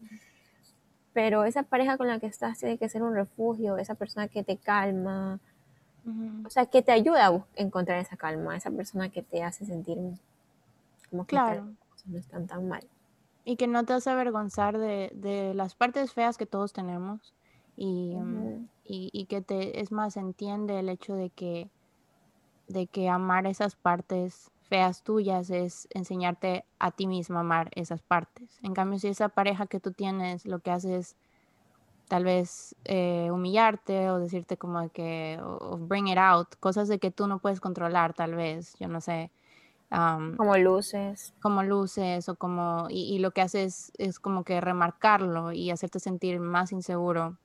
Pero 1.13 1.43
esa 1.45 1.63
pareja 1.63 1.97
con 1.97 2.07
la 2.07 2.19
que 2.19 2.25
estás 2.25 2.57
tiene 2.57 2.77
que 2.77 2.89
ser 2.89 3.03
un 3.03 3.13
refugio, 3.13 3.77
esa 3.77 3.95
persona 3.95 4.27
que 4.27 4.43
te 4.43 4.57
calma, 4.57 5.39
o 6.45 6.49
sea, 6.49 6.65
que 6.65 6.81
te 6.81 6.91
ayuda 6.91 7.27
a 7.27 7.43
encontrar 7.55 7.99
esa 7.99 8.17
calma, 8.17 8.57
esa 8.57 8.71
persona 8.71 9.09
que 9.09 9.21
te 9.21 9.43
hace 9.43 9.65
sentir 9.65 9.97
como 11.09 11.25
que 11.25 11.35
las 11.35 11.59
cosas 11.59 12.07
no 12.07 12.17
están 12.17 12.47
tan 12.47 12.67
mal. 12.67 12.83
Y 13.45 13.55
que 13.55 13.67
no 13.67 13.85
te 13.85 13.93
hace 13.93 14.09
avergonzar 14.09 14.77
de, 14.77 15.11
de 15.13 15.53
las 15.53 15.75
partes 15.75 16.11
feas 16.13 16.37
que 16.37 16.45
todos 16.45 16.73
tenemos. 16.73 17.33
Y, 17.77 18.15
y, 18.83 19.09
y, 19.13 19.25
que 19.25 19.41
te, 19.41 19.79
es 19.81 19.91
más, 19.91 20.17
entiende 20.17 20.79
el 20.79 20.89
hecho 20.89 21.15
de 21.15 21.29
que, 21.29 21.69
de 22.67 22.87
que 22.87 23.09
amar 23.09 23.47
esas 23.47 23.75
partes 23.75 24.51
feas 24.73 25.03
tuyas 25.03 25.49
es 25.49 25.87
enseñarte 25.91 26.65
a 26.79 26.91
ti 26.91 27.07
mismo 27.07 27.37
a 27.37 27.41
amar 27.41 27.69
esas 27.75 28.01
partes. 28.01 28.59
En 28.63 28.73
cambio, 28.73 28.99
si 28.99 29.07
esa 29.07 29.29
pareja 29.29 29.67
que 29.67 29.79
tú 29.79 29.91
tienes 29.91 30.45
lo 30.45 30.59
que 30.59 30.71
hace 30.71 30.97
es 30.97 31.15
tal 32.07 32.23
vez 32.23 32.75
eh, 32.85 33.29
humillarte 33.31 34.09
o 34.09 34.19
decirte 34.19 34.57
como 34.57 34.89
que, 34.89 35.39
o, 35.43 35.77
bring 35.77 36.07
it 36.07 36.17
out, 36.17 36.47
cosas 36.59 36.87
de 36.87 36.99
que 36.99 37.11
tú 37.11 37.27
no 37.27 37.39
puedes 37.39 37.59
controlar 37.59 38.13
tal 38.13 38.35
vez, 38.35 38.75
yo 38.79 38.87
no 38.87 39.01
sé. 39.01 39.31
como 39.89 40.57
luces. 40.57 41.33
Como 41.41 41.63
luces 41.63 42.27
o 42.29 42.35
como, 42.35 42.87
y, 42.89 43.19
lo 43.19 43.31
que 43.31 43.41
haces 43.41 43.91
es 43.97 44.19
como 44.19 44.43
que 44.43 44.59
remarcarlo 44.59 45.51
y 45.51 45.71
hacerte 45.71 45.99
sentir 45.99 46.39
más 46.39 46.71
inseguro. 46.71 47.37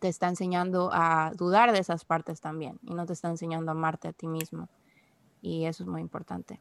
Te 0.00 0.08
está 0.08 0.28
enseñando 0.28 0.90
a 0.92 1.32
dudar 1.36 1.72
de 1.72 1.78
esas 1.78 2.04
partes 2.04 2.40
también 2.40 2.78
y 2.82 2.94
no 2.94 3.06
te 3.06 3.12
está 3.12 3.28
enseñando 3.28 3.70
a 3.70 3.74
amarte 3.74 4.08
a 4.08 4.12
ti 4.12 4.26
mismo. 4.26 4.68
Y 5.40 5.64
eso 5.64 5.84
es 5.84 5.88
muy 5.88 6.00
importante. 6.00 6.60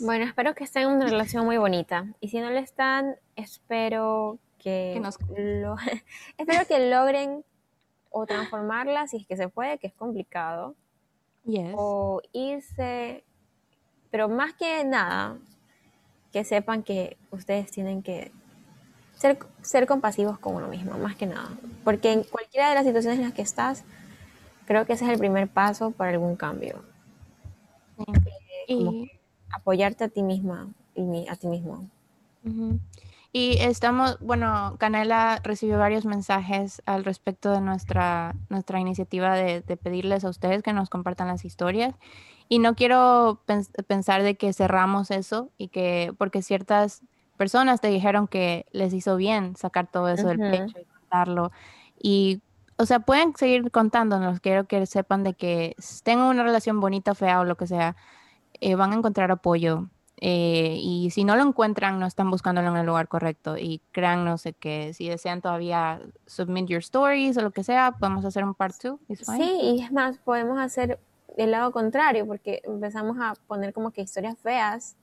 Bueno, 0.00 0.24
espero 0.24 0.54
que 0.54 0.64
estén 0.64 0.84
en 0.84 0.90
una 0.90 1.06
relación 1.06 1.44
muy 1.44 1.56
bonita. 1.56 2.06
Y 2.20 2.28
si 2.28 2.40
no 2.40 2.50
le 2.50 2.60
están, 2.60 3.16
espero 3.34 4.38
que, 4.58 4.94
espero 6.38 6.66
que 6.66 6.90
logren 6.90 7.44
o 8.10 8.26
transformarla 8.26 9.08
si 9.08 9.18
es 9.18 9.26
que 9.26 9.36
se 9.36 9.48
puede, 9.48 9.78
que 9.78 9.88
es 9.88 9.94
complicado. 9.94 10.74
O 11.76 12.22
irse, 12.32 13.24
pero 14.10 14.28
más 14.28 14.54
que 14.54 14.84
nada, 14.84 15.38
que 16.32 16.44
sepan 16.44 16.82
que 16.82 17.16
ustedes 17.30 17.70
tienen 17.70 18.02
que 18.02 18.32
ser, 19.16 19.38
ser 19.62 19.86
compasivos 19.86 20.38
con 20.38 20.54
uno 20.54 20.68
mismo, 20.68 20.96
más 20.98 21.16
que 21.16 21.26
nada. 21.26 21.50
Porque 21.84 22.12
en 22.12 22.22
cualquiera 22.22 22.68
de 22.68 22.74
las 22.74 22.84
situaciones 22.84 23.18
en 23.18 23.24
las 23.24 23.34
que 23.34 23.42
estás, 23.42 23.84
creo 24.66 24.86
que 24.86 24.92
ese 24.92 25.04
es 25.04 25.10
el 25.10 25.18
primer 25.18 25.48
paso 25.48 25.90
para 25.90 26.12
algún 26.12 26.36
cambio. 26.36 26.82
y... 28.68 29.10
apoyarte 29.50 30.04
a 30.04 30.08
ti 30.08 30.22
misma 30.22 30.68
y 30.94 31.28
a 31.28 31.36
ti 31.36 31.46
mismo. 31.46 31.88
Y 33.32 33.58
estamos, 33.58 34.18
bueno, 34.20 34.76
Canela 34.78 35.40
recibió 35.42 35.78
varios 35.78 36.04
mensajes 36.06 36.80
al 36.86 37.04
respecto 37.04 37.52
de 37.52 37.60
nuestra, 37.60 38.34
nuestra 38.48 38.80
iniciativa 38.80 39.34
de, 39.34 39.60
pedirles 39.76 40.24
a 40.24 40.30
ustedes 40.30 40.62
que 40.62 40.72
nos 40.72 40.88
compartan 40.88 41.28
las 41.28 41.44
historias. 41.44 41.94
Y 42.48 42.60
no 42.60 42.74
quiero 42.74 43.42
pensar 43.86 44.22
de 44.22 44.36
que 44.36 44.52
cerramos 44.52 45.10
eso 45.10 45.50
y 45.58 45.68
que, 45.68 46.14
porque 46.16 46.42
ciertas 46.42 47.02
personas 47.36 47.80
te 47.80 47.88
dijeron 47.88 48.26
que 48.26 48.66
les 48.72 48.92
hizo 48.92 49.16
bien 49.16 49.56
sacar 49.56 49.86
todo 49.90 50.08
eso 50.08 50.28
del 50.28 50.38
pecho 50.38 50.78
y 50.80 50.84
contarlo. 50.84 51.52
Y, 52.00 52.42
o 52.76 52.86
sea, 52.86 53.00
pueden 53.00 53.36
seguir 53.36 53.70
contándonos. 53.70 54.40
Quiero 54.40 54.64
que 54.64 54.84
sepan 54.86 55.22
de 55.22 55.34
que 55.34 55.76
tengan 56.02 56.26
una 56.26 56.42
relación 56.42 56.80
bonita, 56.80 57.14
fea 57.14 57.40
o 57.40 57.44
lo 57.44 57.56
que 57.56 57.66
sea, 57.66 57.96
eh, 58.60 58.74
van 58.74 58.92
a 58.92 58.96
encontrar 58.96 59.30
apoyo 59.30 59.88
eh, 60.18 60.78
y 60.80 61.10
si 61.10 61.24
no 61.24 61.36
lo 61.36 61.42
encuentran, 61.42 62.00
no 62.00 62.06
están 62.06 62.30
buscándolo 62.30 62.68
en 62.68 62.76
el 62.76 62.86
lugar 62.86 63.08
correcto. 63.08 63.56
Y 63.58 63.82
créannos 63.92 64.44
que 64.58 64.94
si 64.94 65.08
desean 65.08 65.42
todavía 65.42 66.00
submit 66.26 66.68
your 66.68 66.80
stories 66.80 67.36
o 67.36 67.42
lo 67.42 67.50
que 67.50 67.62
sea, 67.62 67.92
podemos 67.92 68.24
hacer 68.24 68.44
un 68.44 68.54
part 68.54 68.74
2. 68.82 68.98
Sí, 69.36 69.58
y 69.62 69.82
es 69.82 69.92
más, 69.92 70.18
podemos 70.18 70.58
hacer 70.58 70.98
el 71.36 71.50
lado 71.50 71.70
contrario, 71.70 72.26
porque 72.26 72.62
empezamos 72.64 73.18
a 73.20 73.34
poner 73.46 73.74
como 73.74 73.90
que 73.90 74.02
historias 74.02 74.38
feas. 74.38 74.96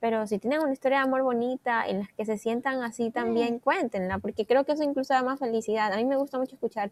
Pero 0.00 0.26
si 0.26 0.38
tienen 0.38 0.60
una 0.60 0.72
historia 0.72 0.98
de 0.98 1.04
amor 1.04 1.22
bonita 1.22 1.86
en 1.86 2.00
las 2.00 2.12
que 2.12 2.24
se 2.24 2.38
sientan 2.38 2.82
así 2.82 3.10
también, 3.10 3.58
cuéntenla, 3.58 4.18
porque 4.18 4.46
creo 4.46 4.64
que 4.64 4.72
eso 4.72 4.82
incluso 4.82 5.14
da 5.14 5.22
más 5.22 5.38
felicidad. 5.38 5.92
A 5.92 5.96
mí 5.96 6.04
me 6.04 6.16
gusta 6.16 6.38
mucho 6.38 6.54
escuchar 6.54 6.90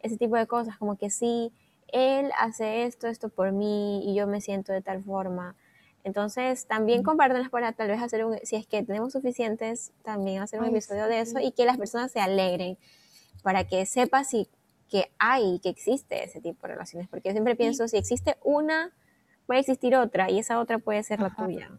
ese 0.00 0.16
tipo 0.16 0.36
de 0.36 0.46
cosas, 0.46 0.78
como 0.78 0.96
que 0.96 1.10
sí, 1.10 1.52
él 1.88 2.30
hace 2.38 2.84
esto, 2.84 3.08
esto 3.08 3.28
por 3.28 3.52
mí 3.52 4.08
y 4.08 4.14
yo 4.14 4.26
me 4.26 4.40
siento 4.40 4.72
de 4.72 4.82
tal 4.82 5.02
forma 5.02 5.56
entonces, 6.04 6.66
también 6.66 7.02
compártanlas 7.02 7.48
para 7.48 7.72
tal 7.72 7.88
vez 7.88 8.00
hacer 8.00 8.26
un, 8.26 8.38
si 8.42 8.56
es 8.56 8.66
que 8.66 8.82
tenemos 8.82 9.14
suficientes, 9.14 9.92
también 10.02 10.42
hacer 10.42 10.60
un 10.60 10.66
episodio 10.66 11.06
de 11.06 11.20
eso 11.20 11.40
y 11.40 11.50
que 11.52 11.64
las 11.64 11.78
personas 11.78 12.12
se 12.12 12.20
alegren 12.20 12.76
para 13.42 13.64
que 13.66 13.86
sepas 13.86 14.28
si, 14.28 14.50
que 14.90 15.10
hay, 15.18 15.60
que 15.60 15.70
existe 15.70 16.22
ese 16.22 16.42
tipo 16.42 16.66
de 16.66 16.74
relaciones. 16.74 17.08
Porque 17.08 17.30
yo 17.30 17.32
siempre 17.32 17.56
pienso, 17.56 17.88
si 17.88 17.96
existe 17.96 18.36
una, 18.44 18.92
puede 19.46 19.60
existir 19.60 19.96
otra 19.96 20.30
y 20.30 20.38
esa 20.38 20.60
otra 20.60 20.78
puede 20.78 21.02
ser 21.02 21.20
la 21.20 21.34
tuya. 21.34 21.70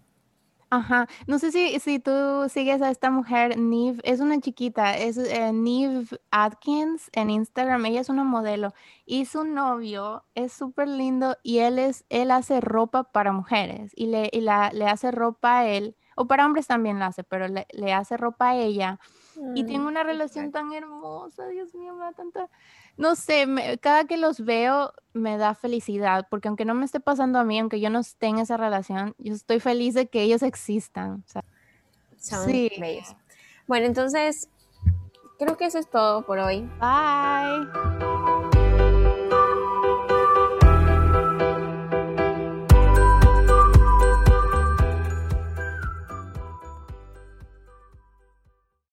Ajá, 0.72 1.08
no 1.28 1.38
sé 1.38 1.52
si, 1.52 1.80
si 1.80 2.00
tú 2.00 2.12
sigues 2.50 2.82
a 2.82 2.90
esta 2.90 3.12
mujer, 3.12 3.58
Neve, 3.58 4.02
es 4.04 4.20
una 4.20 4.40
chiquita, 4.42 4.98
es 4.98 5.16
eh, 5.18 5.54
Neve 5.54 6.08
Atkins 6.32 7.10
en 7.14 7.30
Instagram, 7.30 7.86
ella 7.86 8.02
es 8.02 8.10
una 8.10 8.24
modelo 8.24 8.74
y 9.06 9.26
su 9.26 9.44
novio 9.44 10.26
es 10.34 10.52
súper 10.54 10.88
lindo 10.88 11.38
y 11.44 11.60
él 11.60 11.78
es, 11.78 12.04
él 12.10 12.32
hace 12.32 12.62
ropa 12.62 13.04
para 13.12 13.32
mujeres 13.32 13.92
y 13.96 14.08
le, 14.08 14.30
y 14.34 14.42
la, 14.42 14.72
le 14.74 14.88
hace 14.88 15.12
ropa 15.12 15.60
a 15.60 15.68
él, 15.68 15.96
o 16.16 16.28
para 16.28 16.46
hombres 16.46 16.68
también 16.68 16.98
la 17.00 17.08
hace, 17.08 17.24
pero 17.24 17.48
le, 17.48 17.68
le 17.72 17.94
hace 17.94 18.18
ropa 18.18 18.50
a 18.50 18.56
ella 18.56 19.00
y 19.54 19.66
tiene 19.66 19.84
mm, 19.84 19.88
una 19.88 20.04
relación 20.04 20.52
tan 20.52 20.74
hermosa, 20.74 21.48
Dios 21.48 21.76
mío, 21.76 21.94
me 21.94 22.06
da 22.06 22.14
tanta, 22.14 22.50
no 22.98 23.16
sé, 23.16 23.48
cada 23.82 24.06
que 24.06 24.18
los 24.18 24.44
veo 24.44 24.94
me 25.14 25.38
da 25.38 25.56
felicidad, 25.56 26.28
porque 26.30 26.48
aunque 26.48 26.66
no 26.66 26.74
me 26.74 26.86
esté 26.86 27.00
pasando 27.00 27.40
a 27.40 27.44
mí, 27.44 27.60
aunque 27.60 27.80
yo 27.80 27.90
no 27.90 28.00
esté 28.00 28.28
en 28.28 28.40
esa 28.40 28.58
relación, 28.58 29.16
yo 29.18 29.34
estoy 29.34 29.60
feliz 29.60 29.94
de 29.94 30.08
que 30.08 30.22
ellos 30.22 30.44
existan. 30.44 31.24
Son 32.18 32.46
sí. 32.46 32.72
Bueno, 33.68 33.86
entonces, 33.86 34.50
creo 35.40 35.58
que 35.58 35.66
eso 35.66 35.80
es 35.80 35.90
todo 35.90 36.26
por 36.26 36.40
hoy. 36.40 36.62
Bye. 36.80 38.55